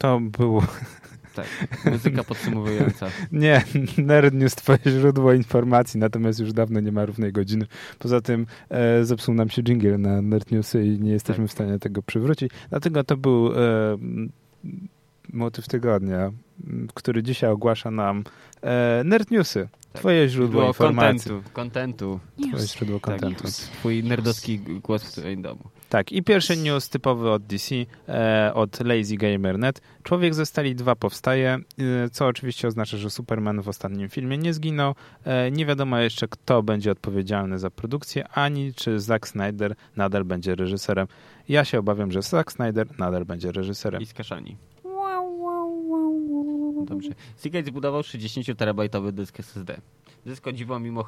[0.01, 0.63] To było...
[1.35, 1.45] Tak.
[1.91, 3.07] Muzyka podsumowująca.
[3.31, 3.63] Nie,
[3.97, 7.65] Nerd News twoje źródło informacji, natomiast już dawno nie ma równej godziny.
[7.99, 11.79] Poza tym e, zepsuł nam się jingle na Nerd Newsy i nie jesteśmy w stanie
[11.79, 12.51] tego przywrócić.
[12.69, 13.57] Dlatego to był e,
[15.33, 16.31] motyw tygodnia,
[16.93, 18.23] który dzisiaj ogłasza nam
[18.61, 19.67] e, Nerd Newsy.
[19.93, 21.29] Twoje źródło informacji.
[21.31, 21.49] kontentu.
[21.53, 22.19] Kontentu.
[22.49, 23.43] Twoje źródło Tak, kontentu.
[23.47, 25.63] twój nerdowski głos w twoim domu.
[25.91, 27.75] Tak, i pierwszy news typowy od DC,
[28.09, 29.81] e, od Lazy Gamer.net.
[30.03, 34.53] Człowiek ze Stali 2 powstaje, e, co oczywiście oznacza, że Superman w ostatnim filmie nie
[34.53, 34.95] zginął.
[35.25, 40.55] E, nie wiadomo jeszcze, kto będzie odpowiedzialny za produkcję, ani czy Zack Snyder nadal będzie
[40.55, 41.07] reżyserem.
[41.49, 44.01] Ja się obawiam, że Zack Snyder nadal będzie reżyserem.
[44.01, 44.57] I skaszani.
[46.85, 47.09] Dobrze.
[47.35, 49.81] Seagate zbudował 60-terabajtowy dysk SSD.
[50.25, 51.05] Dysk o dziwo mimo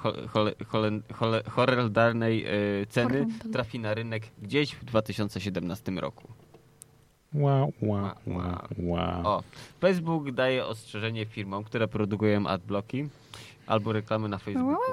[1.49, 6.27] horrendalnej e, ceny trafi na rynek gdzieś w 2017 roku.
[7.33, 9.27] Wow, wow, wow, wow.
[9.27, 9.43] O,
[9.79, 13.09] Facebook daje ostrzeżenie firmom, które produkują adblocki
[13.67, 14.91] albo reklamy na Facebooku,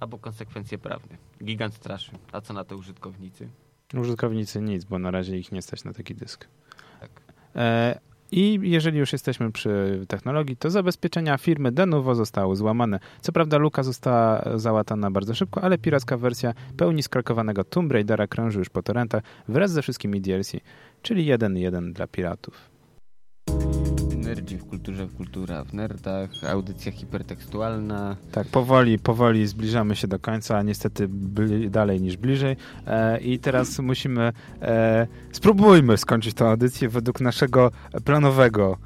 [0.00, 1.16] albo konsekwencje prawne.
[1.44, 2.12] Gigant straszy.
[2.32, 3.48] A co na to użytkownicy?
[3.94, 6.48] Użytkownicy nic, bo na razie ich nie stać na taki dysk.
[7.00, 7.10] Tak.
[7.56, 8.00] E,
[8.36, 13.00] I jeżeli już jesteśmy przy technologii, to zabezpieczenia firmy Denuvo zostały złamane.
[13.20, 18.58] Co prawda luka została załatana bardzo szybko, ale piracka wersja pełni skrakowanego Tomb Raidera krąży
[18.58, 20.52] już po torrentach wraz ze wszystkimi DLC,
[21.02, 22.70] czyli 1.1 dla piratów.
[24.34, 28.16] Nerdzi w kulturze, kultura w nerdach, audycja hipertekstualna.
[28.32, 32.56] Tak, powoli, powoli zbliżamy się do końca, niestety bli, dalej niż bliżej.
[32.86, 34.32] E, I teraz musimy,
[34.62, 37.70] e, spróbujmy skończyć tę audycję według naszego
[38.04, 38.78] planowego,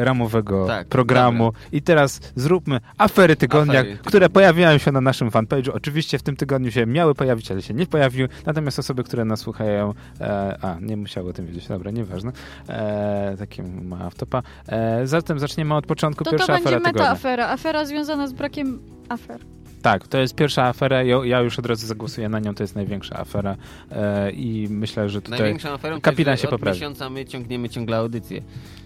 [0.00, 1.44] ramowego Tak, programu.
[1.44, 1.60] dobra.
[1.72, 4.08] I teraz zróbmy afery tygodnia, Afery tygodnia.
[4.10, 5.70] które pojawiają się na naszym fanpage'u.
[5.74, 8.28] Oczywiście w tym tygodniu się miały pojawić, ale się nie pojawiły.
[8.46, 12.32] Natomiast osoby, które nas słuchają, e, a nie musiały o tym wiedzieć, dobra, nieważne.
[12.68, 14.42] E, takie ma autopa.
[14.68, 16.24] E, zatem zaczniemy od początku.
[16.24, 17.02] To to Pierwsza będzie afera tygodnia.
[17.02, 17.48] meta-afera.
[17.48, 19.40] Afera związana z brakiem afer.
[19.82, 21.02] Tak, to jest pierwsza afera.
[21.02, 22.54] Ja, ja już od razu zagłosuję na nią.
[22.54, 23.56] To jest największa afera
[23.90, 25.38] e, i myślę, że tutaj.
[25.40, 26.76] Największą aferą kapitan się że od poprawi.
[26.78, 28.42] miesiąca my ciągniemy ciągle audycję.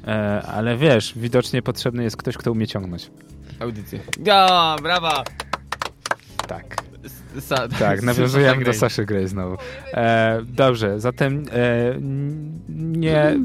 [0.07, 3.11] E, ale wiesz, widocznie potrzebny jest ktoś, kto umie ciągnąć.
[3.61, 4.01] Audycję.
[4.25, 5.25] Ja, brawa!
[6.49, 6.77] Tak.
[7.41, 8.73] Sa, Tak, nawiązujemy do.
[8.73, 9.57] Saszy Grey znowu.
[9.95, 11.95] E, dobrze, zatem e,
[12.69, 13.37] nie,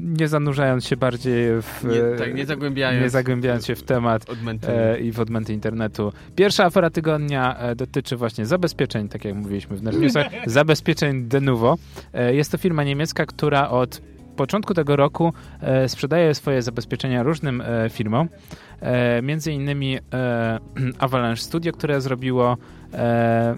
[0.00, 1.84] nie zanurzając się bardziej w.
[1.84, 3.02] Nie, tak, nie zagłębiając.
[3.02, 4.68] nie zagłębiając się w temat Odmęty.
[4.72, 6.12] e, i w odmęty internetu.
[6.36, 11.78] Pierwsza afera tygodnia e, dotyczy właśnie zabezpieczeń, tak jak mówiliśmy w Nerdnewsach, zabezpieczeń Denuvo.
[12.14, 14.00] E, jest to firma niemiecka, która od
[14.36, 18.28] początku tego roku e, sprzedaje swoje zabezpieczenia różnym e, firmom.
[18.80, 20.58] E, między innymi e,
[20.98, 22.56] Avalanche Studio, które zrobiło
[22.94, 23.56] e,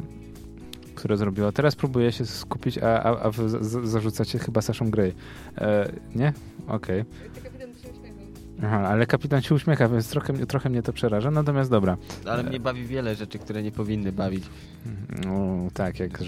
[1.03, 1.53] które zrobiło.
[1.53, 5.15] Teraz próbuję się skupić, a, a, a wy z- zarzucacie chyba Saszą Grey.
[5.59, 6.33] E, nie?
[6.69, 7.05] Okej.
[8.65, 11.31] Aha, ale kapitan się uśmiecha, więc trochę, mnie- trochę mnie to przeraża.
[11.31, 11.97] Natomiast dobra.
[12.27, 14.45] Ale mnie bawi wiele rzeczy, które nie powinny bawić.
[15.27, 16.19] No, tak, jak.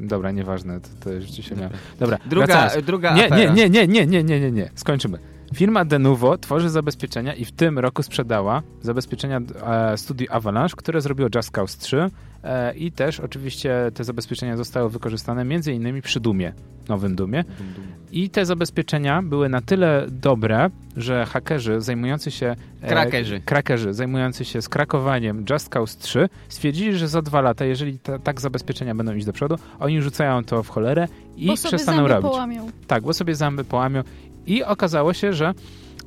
[0.00, 1.72] Dobra, nieważne, to, to już się miałem.
[1.98, 2.86] Dobra, Druga, wracając.
[2.86, 4.70] druga nie, nie, nie, nie, nie, nie, nie, nie.
[4.74, 5.18] Skończymy.
[5.54, 11.28] Firma Denuvo tworzy zabezpieczenia i w tym roku sprzedała zabezpieczenia e, studiu Avalanche, które zrobiło
[11.34, 12.10] Just Cause 3
[12.44, 16.52] e, i też oczywiście te zabezpieczenia zostały wykorzystane między innymi przy Dumie,
[16.88, 17.44] nowym Dumie.
[17.44, 17.84] Dum, dum.
[18.12, 22.56] I te zabezpieczenia były na tyle dobre, że hakerzy zajmujący się.
[22.82, 23.40] e, Krakerzy.
[23.40, 28.40] krakerzy zajmujący się skrakowaniem Just Cause 3 stwierdzili, że za dwa lata, jeżeli ta, tak
[28.40, 32.14] zabezpieczenia będą iść do przodu, oni rzucają to w cholerę i bo sobie przestaną zęby
[32.14, 32.30] robić.
[32.30, 32.70] połamią.
[32.86, 34.02] Tak, bo sobie zęby połamią.
[34.46, 35.54] I okazało się, że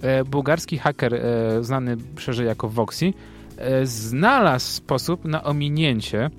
[0.02, 1.20] e, bułgarski haker, e,
[1.64, 3.14] znany szerzej jako Voxy,
[3.58, 6.30] e, znalazł sposób na ominięcie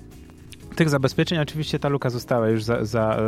[0.75, 1.39] tych zabezpieczeń.
[1.39, 3.19] Oczywiście ta luka została już za, za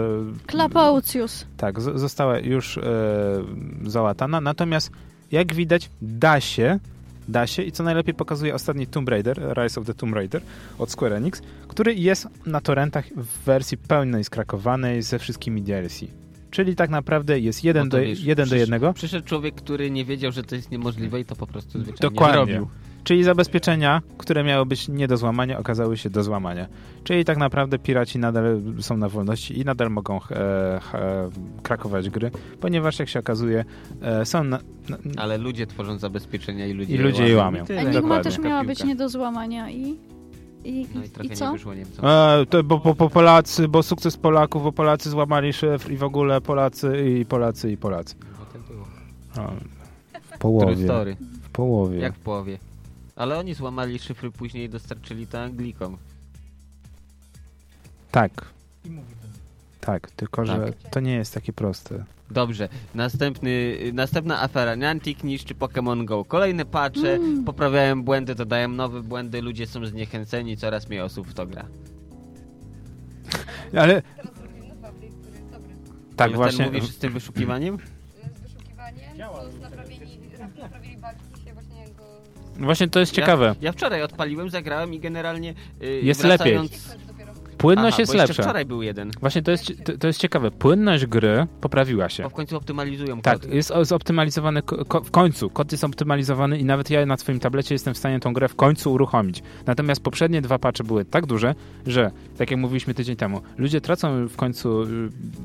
[0.45, 1.45] Klapaucius.
[1.57, 2.79] tak, została już
[3.85, 4.41] załatana.
[4.41, 4.91] Natomiast
[5.31, 6.79] jak widać, da się,
[7.27, 10.41] da się i co najlepiej pokazuje ostatni Tomb Raider, Rise of the Tomb Raider
[10.79, 16.01] od Square Enix, który jest na torrentach w wersji pełnej, skrakowanej ze wszystkimi DLC.
[16.51, 18.93] Czyli tak naprawdę jest jeden, No do, wiesz, jeden do jednego.
[18.93, 22.35] Przyszedł człowiek, który nie wiedział, że to jest niemożliwe i to po prostu zwyczajnie Dokładnie.
[22.53, 22.67] zrobił.
[23.03, 26.67] Czyli zabezpieczenia, które miały być nie do złamania, okazały się do złamania.
[27.03, 30.35] Czyli tak naprawdę piraci nadal są na wolności i nadal mogą e,
[30.93, 31.29] e,
[31.63, 33.65] krakować gry, ponieważ jak się okazuje,
[34.01, 37.65] e, są na, na, Ale ludzie tworzą zabezpieczenia i ludzie I ludzie je łamią.
[37.65, 37.81] tyle.
[37.81, 38.23] Enigma dokładnie.
[38.31, 39.95] też miała być nie do złamania i...
[40.65, 41.45] I, No i i, trochę i co?
[41.45, 42.05] nie wyszło Niemcom.
[42.05, 46.03] E, to bo, bo, bo Polacy, bo sukces Polaków, bo Polacy złamali szyfr i w
[46.03, 48.15] ogóle Polacy i Polacy i Polacy.
[48.39, 48.85] Potem było.
[49.47, 49.51] O,
[50.35, 50.83] w połowie.
[50.85, 51.15] story.
[51.43, 51.99] W połowie.
[51.99, 52.57] Jak w połowie.
[53.15, 55.97] Ale oni złamali szyfry później i dostarczyli to Anglikom.
[58.11, 58.45] Tak.
[59.81, 60.73] Tak, tylko że Tak.
[60.91, 62.03] to nie jest takie proste.
[62.31, 64.75] Dobrze, następny, następna afera.
[64.75, 66.25] Niantic niszczy Pokémon Go.
[66.25, 67.43] Kolejne patche Mm.
[67.43, 71.65] poprawiają błędy, dodają nowe błędy, ludzie są zniechęceni, coraz mniej osób w to gra.
[73.81, 75.73] Ale Teraz robimy nowy update, który jest dobry.
[76.15, 76.65] tak Ale właśnie.
[76.65, 77.77] Ten mówisz z tym wyszukiwaniem?
[78.37, 80.17] Z wyszukiwaniem, to naprawili,
[80.59, 82.03] naprawili bugi, się właśnie go...
[82.65, 83.45] Właśnie to jest ciekawe.
[83.45, 86.95] Ja, ja wczoraj odpaliłem, zagrałem i generalnie yy, Jest wracając...
[87.61, 88.43] Płynność Aha, jest bo lepsza.
[88.43, 89.11] wczoraj był jeden.
[89.19, 90.51] Właśnie to jest, to, to jest ciekawe.
[90.51, 92.23] Płynność gry poprawiła się.
[92.23, 93.53] Bo w końcu optymalizują Tak, kod.
[93.53, 95.49] jest o- zoptymalizowany ko- w końcu.
[95.49, 98.55] Kod jest optymalizowany i nawet ja na swoim tablecie jestem w stanie tą grę w
[98.55, 99.43] końcu uruchomić.
[99.65, 101.55] Natomiast poprzednie dwa patche były tak duże,
[101.87, 104.87] że, tak jak mówiliśmy tydzień temu, ludzie tracą w końcu y,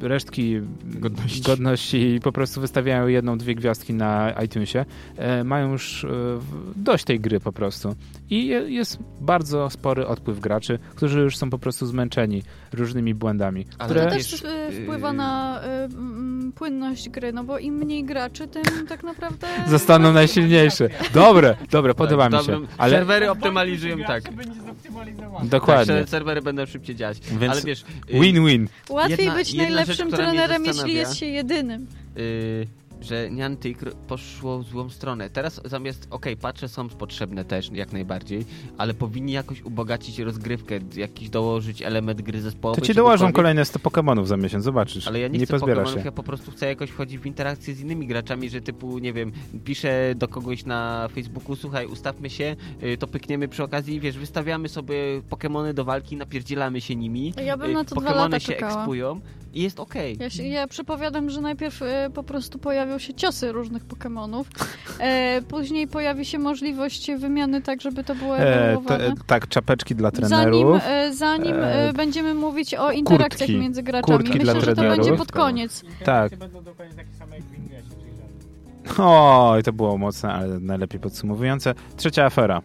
[0.00, 1.42] resztki Godności.
[1.42, 4.84] godności i po prostu wystawiają jedną, dwie gwiazdki na iTunesie.
[5.16, 6.08] E, mają już e,
[6.76, 7.94] dość tej gry po prostu.
[8.30, 12.42] I je- jest bardzo spory odpływ graczy, którzy już są po prostu zmęczeni zmęczeni
[12.72, 14.00] różnymi błędami, Ale które...
[14.04, 18.04] To tak też y, y, wpływa na y, mm, płynność gry, no bo im mniej
[18.04, 19.46] graczy, tym tak naprawdę...
[19.68, 20.88] Zostaną najsilniejsze.
[21.14, 22.60] Dobre, dobre, podoba mi się.
[22.78, 24.22] Ale Serwery optymalizują tak.
[25.44, 25.94] dokładnie.
[26.00, 27.18] Tak, serwery będą szybciej działać.
[27.40, 28.68] Więc Ale wiesz, y, Win-win.
[28.88, 31.86] Łatwiej Jedna- być najlepszym trenerem, jeśli jest się jedynym.
[32.16, 32.66] y,
[33.00, 33.78] że Niantic
[34.08, 35.30] poszło w złą stronę.
[35.30, 38.44] Teraz zamiast, okej, patrzę są potrzebne też jak najbardziej,
[38.78, 42.80] ale powinni jakoś ubogacić rozgrywkę, jakiś dołożyć element gry zespołowej.
[42.80, 45.08] To ci dołożą kolejne 100 Pokemonów za miesiąc, zobaczysz.
[45.08, 46.06] Ale ja nie, nie chcę pozbierasz Pokemonów, się.
[46.06, 49.32] ja po prostu chcę jakoś wchodzić w interakcję z innymi graczami, że typu, nie wiem,
[49.64, 54.68] piszę do kogoś na Facebooku, słuchaj, ustawmy się, y, to pykniemy przy okazji, wiesz, wystawiamy
[54.68, 54.96] sobie
[55.30, 58.52] Pokemony do walki, napierdzielamy się nimi, Ja bym y, na to dwa Pokemony lata się
[58.52, 58.72] czekała.
[58.74, 59.20] ekspują
[59.54, 60.16] i jest okej.
[60.20, 64.46] Ja, się, ja przypowiadam, że najpierw e, po prostu pojawią się ciosy różnych Pokemonów,
[65.00, 69.04] e, później pojawi się możliwość wymiany tak, żeby to było E, to, ewoluowane.
[69.06, 70.80] e, tak, czapeczki dla Zanim, trenerów.
[70.86, 73.62] e, zanim E, e, będziemy mówić o interakcjach kurtki.
[73.62, 74.18] między graczami.
[74.18, 74.96] Kurtki Myślę, dla że to trenerów.
[74.96, 75.82] będzie pod koniec.
[76.04, 76.36] Tak.
[76.36, 78.12] będą dokładnie takie same jak w Ingresie, czyli
[78.96, 79.04] żadne.
[79.04, 81.74] Oj, to było mocne, ale najlepiej podsumowujące.
[81.96, 82.62] Trzecia afera.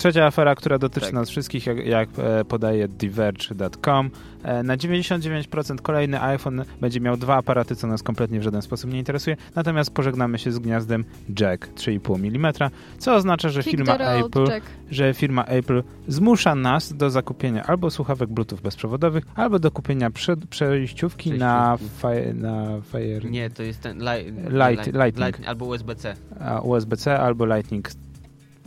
[0.00, 1.14] Trzecia afera, która dotyczy Tak.
[1.14, 4.10] nas wszystkich, jak, jak e, podaje Diverge.com.
[4.42, 8.92] E, na 99% kolejny iPhone będzie miał dwa aparaty, co nas kompletnie w żaden sposób
[8.92, 9.36] nie interesuje.
[9.54, 11.04] Natomiast pożegnamy się z gniazdem
[11.40, 12.52] jack 3,5 mm,
[12.98, 14.66] co oznacza, że Kick firma road, Apple Jack.
[14.90, 20.36] że firma Apple zmusza nas do zakupienia albo słuchawek Bluetooth bezprzewodowych, albo do kupienia prze,
[20.36, 25.48] przejściówki na, fi, na Fire, Nie, to jest ten li, Light- li- Lightning.
[25.48, 27.88] albo USB-C a, USB-C, albo Lightning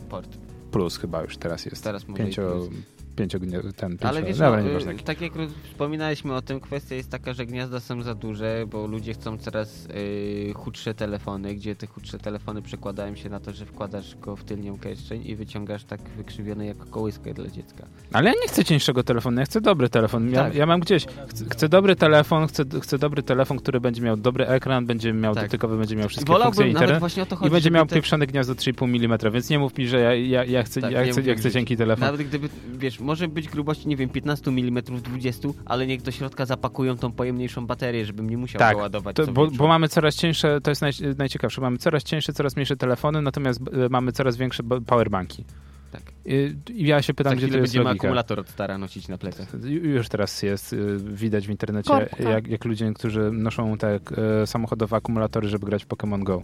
[0.08, 0.43] port.
[0.74, 1.84] Plus chyba już teraz jest.
[1.84, 2.68] Teraz może Pięcio, plus.
[3.14, 3.38] Pięcio,
[3.76, 4.92] ten pięcio, Ale wiesz, dobra, no, nieważne.
[4.92, 5.32] y, tak jak
[5.64, 9.86] wspominaliśmy o tym, kwestia jest taka, że gniazda są za duże, bo ludzie chcą coraz
[9.86, 14.44] y, chudsze telefony, gdzie te chudsze telefony przekładają się na to, że wkładasz go w
[14.44, 17.86] tylnią kieszeń i wyciągasz tak wykrzywiony jak kołyskę dla dziecka.
[18.12, 20.30] Ale ja nie chcę cieńszego telefonu, ja chcę dobry telefon.
[20.30, 20.54] Ja, Tak.
[20.54, 24.46] ja mam gdzieś, chcę, chcę dobry telefon, chcę, chcę dobry telefon, który będzie miał dobry
[24.46, 25.44] ekran, będzie miał Tak.
[25.44, 26.88] dotykowy, będzie miał wszystkie funkcje wolałbym internet.
[26.88, 29.58] nawet właśnie o to chodzi, I będzie miał te- pieprzone gniazdo 3,5 mm, więc nie
[29.58, 32.00] mów mi, że ja, ja, ja chcę, Tak, ja chcę, ja chcę cienki telefon.
[32.06, 36.46] Nawet gdyby, wiesz, może być grubości, nie wiem, 15 mm, 20, ale niech do środka
[36.46, 40.16] zapakują tą pojemniejszą baterię, żebym nie musiał Tak, go ładować To, bo, bo mamy coraz
[40.16, 44.36] cieńsze, to jest naj, najciekawsze, mamy coraz cieńsze, coraz mniejsze telefony, natomiast e, mamy coraz
[44.36, 45.44] większe powerbanki.
[45.92, 46.02] Tak.
[46.24, 48.02] I, I ja się pytam, Za gdzie to jest będziemy logika.
[48.06, 49.54] akumulator od stara nosić na plecach.
[49.60, 52.22] Ju- Już teraz jest, y, widać w internecie, Korbka.
[52.22, 54.00] jak, jak ludzie, którzy noszą te
[54.42, 56.42] e, samochodowe akumulatory, żeby grać w Pokémon Go.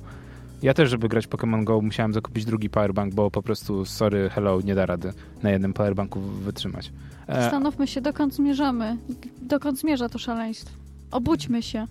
[0.62, 4.60] Ja też, żeby grać Pokémon Go, musiałem zakupić drugi powerbank, bo po prostu, sorry, hello,
[4.60, 5.12] nie da rady
[5.42, 6.92] na jednym powerbanku wytrzymać.
[7.26, 8.96] E, Zastanówmy się, dokąd zmierzamy.
[9.42, 10.76] Dokąd zmierza to szaleństwo.
[11.10, 11.86] Obudźmy się.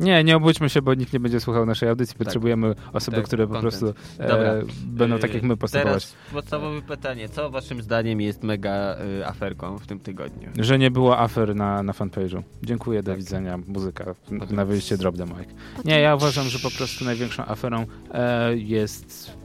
[0.00, 2.16] Nie, nie obudźmy się, bo nikt nie będzie słuchał naszej audycji.
[2.18, 3.74] Potrzebujemy osoby, Tak, które po content.
[3.80, 6.06] prostu e, będą tak jak my postępować.
[6.06, 7.28] Teraz podstawowe pytanie.
[7.28, 10.48] Co waszym zdaniem jest mega y, aferką w tym tygodniu?
[10.58, 12.42] Że nie było afer na, na fanpage'u.
[12.62, 13.18] Dziękuję, do Tak.
[13.18, 13.58] widzenia.
[13.66, 14.14] Muzyka
[14.50, 15.48] na wyjście Drop the Mic.
[15.84, 19.36] Nie, ja uważam, że po prostu największą aferą e, jest,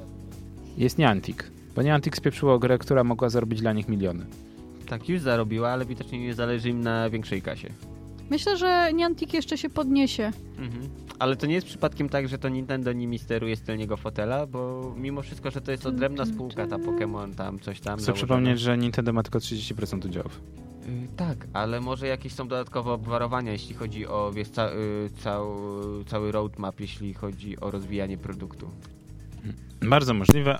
[0.77, 1.37] jest Niantic.
[1.75, 4.25] Bo Niantic spieprzyło grę, która mogła zarobić dla nich miliony.
[4.87, 7.69] Tak, już zarobiła, ale widocznie nie zależy im na większej kasie.
[8.31, 10.31] Myślę, że Niantic jeszcze się podniesie.
[10.57, 10.89] Mhm.
[11.19, 14.93] Ale to nie jest przypadkiem tak, że to Nintendo nimi steruje z tylniego fotela, bo
[14.97, 17.97] mimo wszystko, że to jest odrębna spółka, ta Pokémon tam, coś tam.
[17.97, 18.13] Chcę założona.
[18.15, 20.41] przypomnieć, że Nintendo ma tylko 30% udziałów.
[20.87, 25.55] Y, Tak, ale może jakieś są dodatkowe obwarowania, jeśli chodzi o wiesz, ca, y, cał,
[26.05, 28.69] cały roadmap, jeśli chodzi o rozwijanie produktu.
[29.81, 30.59] Bardzo możliwe.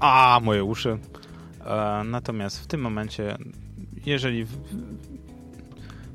[0.00, 0.98] A, moje uszy.
[1.66, 3.36] E, natomiast w tym momencie,
[4.06, 4.56] jeżeli w,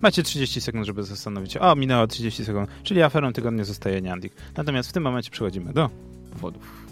[0.01, 4.33] macie 30 sekund, żeby zastanowić się, o, minęło 30 sekund, czyli aferą tygodnia zostaje Niantic.
[4.57, 5.89] Natomiast w tym momencie przechodzimy do
[6.33, 6.87] Powodów.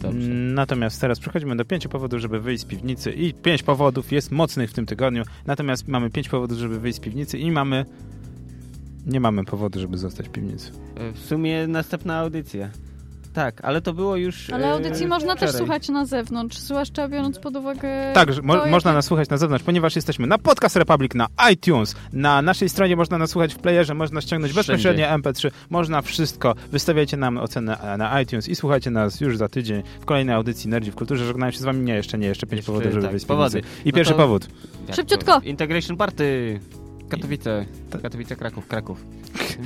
[0.00, 0.28] Dobrze.
[0.32, 4.70] Natomiast teraz przechodzimy do pięciu powodów, żeby wyjść z piwnicy i pięć powodów jest mocnych
[4.70, 5.22] w tym tygodniu.
[5.46, 7.84] Natomiast mamy pięć powodów, żeby wyjść z piwnicy i mamy...
[9.06, 10.70] Nie mamy powodu, żeby zostać w piwnicy.
[11.00, 12.68] Y, W sumie następna audycja.
[13.32, 14.50] Tak, ale to było już.
[14.50, 15.58] Ale y, audycji można też wczoraj.
[15.66, 18.10] słuchać na zewnątrz, zwłaszcza biorąc pod uwagę.
[18.14, 21.26] Tak, mo to, można jakie- nas słuchać na zewnątrz, ponieważ jesteśmy na Podcast Republic, na
[21.52, 24.72] iTunes, na naszej stronie można nas słuchać w playerze, można ściągnąć Wszędzie.
[24.72, 26.54] bezpośrednio MP3, można wszystko.
[26.72, 30.70] Wystawiajcie nam ocenę e, na iTunes i słuchajcie nas już za tydzień w kolejnej audycji
[30.70, 31.24] Nerdzi w Kulturze.
[31.26, 33.62] Żegnałem się z wami, nie, jeszcze nie, jeszcze pięć Jeszcze, powodów, żeby tak, wyjść powody.
[33.84, 34.48] I No pierwszy to- powód.
[34.86, 35.40] Jak Szybciutko.
[35.44, 36.60] Integration Party!
[37.08, 37.66] Katowice.
[38.02, 39.04] Katowice, Kraków, Kraków.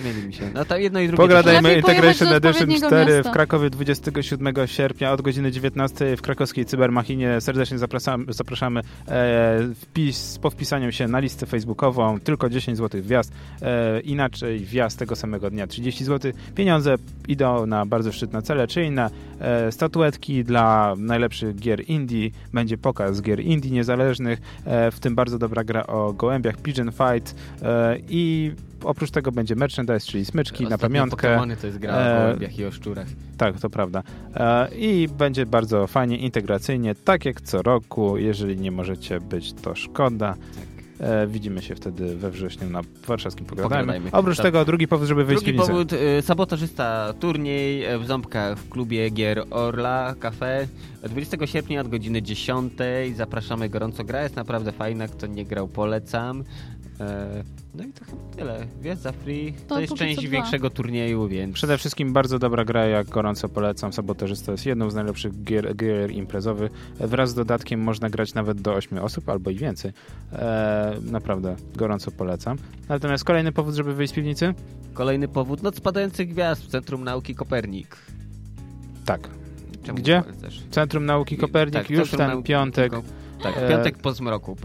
[0.05, 0.51] Mieli mi się.
[0.55, 1.23] No to jedno i drugie.
[1.23, 3.31] Pogradajmy Integration Edition odpowiedniego 4 miasta.
[3.31, 7.41] w Krakowie 27 sierpnia od godziny 19 w krakowskiej Cybermachinie.
[7.41, 12.21] Serdecznie zapraszamy, zapraszamy e, wpis, po wpisaniu się na listę facebookową.
[12.21, 13.33] Tylko 10 zł wjazd.
[13.62, 16.33] E, inaczej wjazd tego samego dnia 30 zł.
[16.55, 16.95] Pieniądze
[17.29, 19.11] idą na bardzo szczytne cele, czyli na
[19.41, 22.31] e, statuetki dla najlepszych gier indie.
[22.53, 27.35] Będzie pokaz gier indie niezależnych, e, w tym bardzo dobra gra o gołębiach Pigeon Fight
[27.62, 28.53] e, i
[28.85, 31.16] oprócz tego będzie merchandise, czyli smyczki na Ostatnio pamiątkę.
[31.28, 33.07] Pokemony to jest gra E, o gołębiach i o szczurach.
[33.36, 34.02] Tak, to prawda.
[34.35, 38.16] E, I będzie bardzo fajnie, integracyjnie, tak jak co roku.
[38.19, 40.35] Jeżeli nie możecie być, to szkoda.
[41.01, 43.47] E, widzimy się wtedy we wrześniu na warszawskim.
[43.47, 44.01] Pogadajmy.
[44.12, 44.47] Oprócz Tak.
[44.47, 45.73] tego drugi powód, żeby wyjść z Drugi piwnicy.
[45.73, 50.66] powód, y, sabotażysta turniej w Ząbkach w klubie gier Orla Cafe.
[51.09, 52.73] 20 sierpnia od godziny 10.
[53.16, 54.05] Zapraszamy gorąco.
[54.05, 56.44] Gra jest naprawdę fajna, kto nie grał polecam.
[57.01, 57.44] E,
[57.74, 58.66] No i to chyba tyle.
[58.82, 59.52] Wjazd za free.
[59.52, 61.55] To, To jest część większego turnieju, więc...
[61.55, 63.93] Przede wszystkim bardzo dobra gra, jak gorąco polecam.
[63.93, 66.72] Sabotażysta jest jedną z najlepszych gier, gier imprezowych.
[67.01, 69.93] Wraz z dodatkiem można grać nawet do 8 osób albo i więcej.
[70.32, 72.56] E, naprawdę gorąco polecam.
[72.89, 74.55] Natomiast kolejny powód, żeby wyjść z piwnicy?
[74.94, 77.97] Kolejny powód, noc spadających gwiazd w Centrum Nauki Kopernik.
[79.05, 79.28] Tak.
[79.82, 80.22] Czemu Gdzie?
[80.22, 80.62] polecasz?
[80.70, 82.93] Centrum Nauki Kopernik Tak, już ten Nauki piątek.
[82.93, 83.02] Ko-
[83.43, 84.56] Tak, E, piątek po zmroku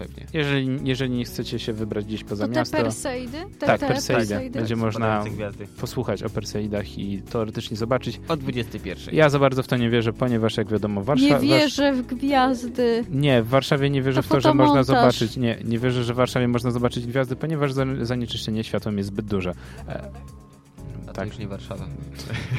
[0.00, 0.26] pewnie.
[0.32, 3.38] Jeżeli, jeżeli nie chcecie się wybrać gdzieś poza To te miasto, Perseidy?
[3.58, 4.50] Te, Tak, te Perseidy.
[4.50, 5.66] Będzie można Spadające gwiazdy.
[5.80, 8.20] posłuchać o Perseidach i teoretycznie zobaczyć.
[8.28, 9.14] O 21.
[9.14, 11.38] Ja za bardzo w to nie wierzę, ponieważ jak wiadomo, Nie Warszawa...
[11.38, 13.04] wierzę w gwiazdy.
[13.10, 15.36] Nie, w Warszawie nie wierzę To w to, że można zobaczyć.
[15.36, 19.26] Nie, nie wierzę, że w Warszawie można zobaczyć gwiazdy, ponieważ za- zanieczyszczenie światłem jest zbyt
[19.26, 19.52] duże.
[21.10, 21.28] A to tak.
[21.28, 21.86] już nie Warszawa.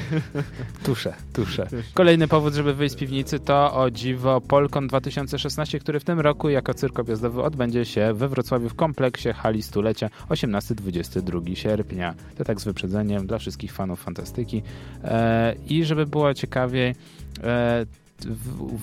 [0.85, 1.67] Tusze, tusze.
[1.93, 6.49] Kolejny powód, żeby wyjść z piwnicy to o dziwo Polkon 2016, który w tym roku
[6.49, 12.15] jako cyrk objazdowy odbędzie się we Wrocławiu w kompleksie hali stulecia 18-22 sierpnia.
[12.37, 14.61] To tak z wyprzedzeniem dla wszystkich fanów fantastyki.
[15.03, 16.95] E, I żeby było ciekawiej,
[17.43, 17.85] e,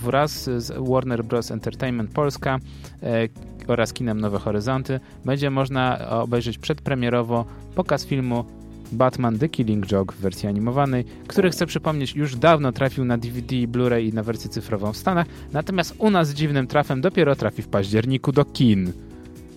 [0.04, 1.50] wraz z Warner Bros.
[1.50, 2.58] Entertainment Polska
[3.02, 3.28] e,
[3.66, 8.44] oraz kinem Nowe Horyzonty będzie można obejrzeć przedpremierowo pokaz filmu
[8.92, 13.56] Batman The Killing Joke w wersji animowanej, który chcę przypomnieć już dawno trafił na DVD,
[13.56, 17.68] Blu-ray i na wersję cyfrową w Stanach, natomiast u nas dziwnym trafem dopiero trafi w
[17.68, 18.92] październiku do kin.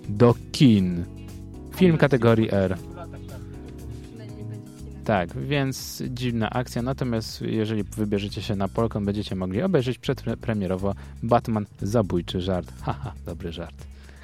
[0.09, 1.03] Do kin.
[1.75, 2.77] Film kategorii R.
[5.05, 11.65] Tak, więc dziwna akcja, natomiast jeżeli wybierzecie się na Polkon, będziecie mogli obejrzeć przedpremierowo Batman
[11.81, 12.71] Zabójczy Żart.
[12.81, 13.75] Haha, dobry żart.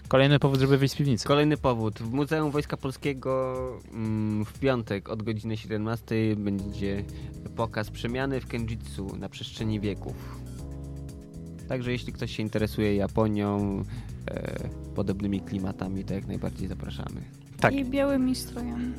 [0.07, 1.27] Kolejny powód, żeby wyjść z piwnicy.
[1.27, 1.99] Kolejny powód.
[1.99, 3.57] W Muzeum Wojska Polskiego
[3.93, 7.03] mm, w piątek od godziny 17 będzie
[7.55, 10.39] pokaz przemiany w Kenjitsu na przestrzeni wieków.
[11.67, 13.83] Także jeśli ktoś się interesuje Japonią,
[14.31, 17.21] e, podobnymi klimatami, to jak najbardziej zapraszamy.
[17.59, 17.73] Tak.
[17.73, 18.93] I białymi strojami.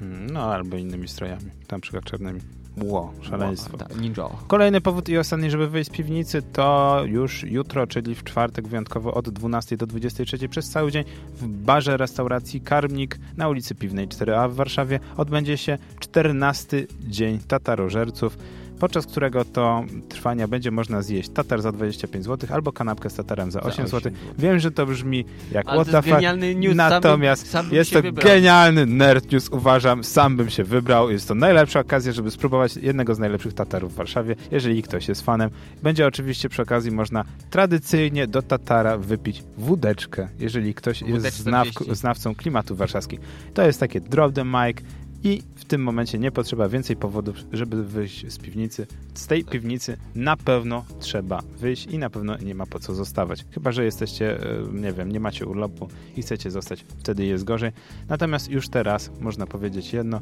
[0.00, 2.40] Hmm, No, albo innymi strojami, na przykład czarnymi.
[2.82, 3.76] Ło, szaleństwo.
[3.76, 4.28] Tak, ninja.
[4.46, 9.14] Kolejny powód i ostatni, żeby wyjść z piwnicy, to już jutro, czyli w czwartek wyjątkowo
[9.14, 14.50] od 12 do 23 przez cały dzień w barze restauracji Karmnik na ulicy Piwnej 4A
[14.50, 18.38] w Warszawie odbędzie się 14 dzień tatarożerców,
[18.78, 23.50] podczas którego to trwania będzie można zjeść tatar za 25 zł albo kanapkę z tatarem
[23.50, 24.12] za 8 zł.
[24.38, 26.76] Wiem, że to brzmi jak Ale what genialny news.
[26.76, 28.28] natomiast sam bym, sam jest to wybrał.
[28.28, 30.04] genialny nerd news, uważam.
[30.04, 31.10] Sam bym się wybrał.
[31.10, 35.22] Jest to najlepsza okazja, żeby spróbować jednego z najlepszych Tatarów w Warszawie, jeżeli ktoś jest
[35.22, 35.50] fanem.
[35.82, 41.72] Będzie oczywiście przy okazji można tradycyjnie do Tatara wypić wódeczkę, jeżeli ktoś jest Wódeczkę znawku,
[41.74, 42.00] 40.
[42.00, 43.22] znawcą klimatu warszawskiego.
[43.54, 44.76] To jest takie drop the mic
[45.24, 48.86] i w tym momencie nie potrzeba więcej powodów, żeby wyjść z piwnicy.
[49.14, 49.52] Z tej Tak.
[49.52, 53.44] piwnicy na pewno trzeba wyjść i na pewno nie ma po co zostawać.
[53.50, 57.72] Chyba, że jesteście, e, nie wiem, nie macie urlopu i chcecie zostać, wtedy jest gorzej.
[58.08, 60.20] Natomiast już teraz można powiedzieć jedno.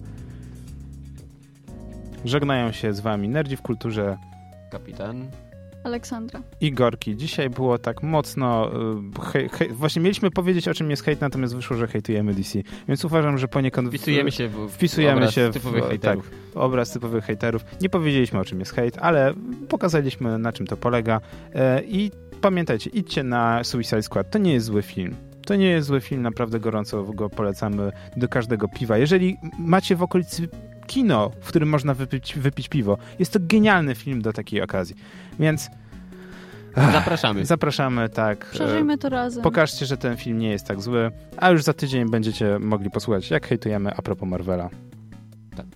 [2.24, 4.18] Żegnają się z wami Nerdzi w Kulturze
[4.70, 5.30] Kapitan.
[5.86, 6.42] Aleksandra.
[6.60, 7.16] i Gorki.
[7.16, 8.70] Dzisiaj było tak mocno...
[9.32, 12.58] hej, hej, właśnie mieliśmy powiedzieć, o czym jest hejt, natomiast wyszło, że hejtujemy DC.
[12.88, 13.88] Więc uważam, że poniekąd...
[13.88, 15.88] Wpisujemy się w, Wpisujemy obraz się w- typowych tak.
[15.90, 16.30] hejterów.
[16.54, 17.64] obraz typowych hejterów.
[17.80, 19.34] Nie powiedzieliśmy o czym jest hejt, ale
[19.68, 21.20] pokazaliśmy na czym to polega.
[21.54, 22.10] E, I
[22.40, 24.30] pamiętajcie, idźcie na Suicide Squad.
[24.30, 25.14] To nie jest zły film.
[25.46, 28.98] To nie jest zły film, naprawdę gorąco go polecamy do każdego piwa.
[28.98, 30.48] Jeżeli macie w okolicy
[30.86, 34.96] kino, w którym można wypić, wypić piwo, jest to genialny film do takiej okazji.
[35.38, 35.70] Więc
[36.92, 37.44] Zapraszamy.
[37.46, 38.44] zapraszamy, tak.
[38.44, 39.42] e, Przeżyjmy to razem.
[39.42, 43.30] Pokażcie, że ten film nie jest tak zły, a już za tydzień będziecie mogli posłuchać,
[43.30, 44.70] jak hejtujemy a propos Marvela.
[45.56, 45.66] Tak.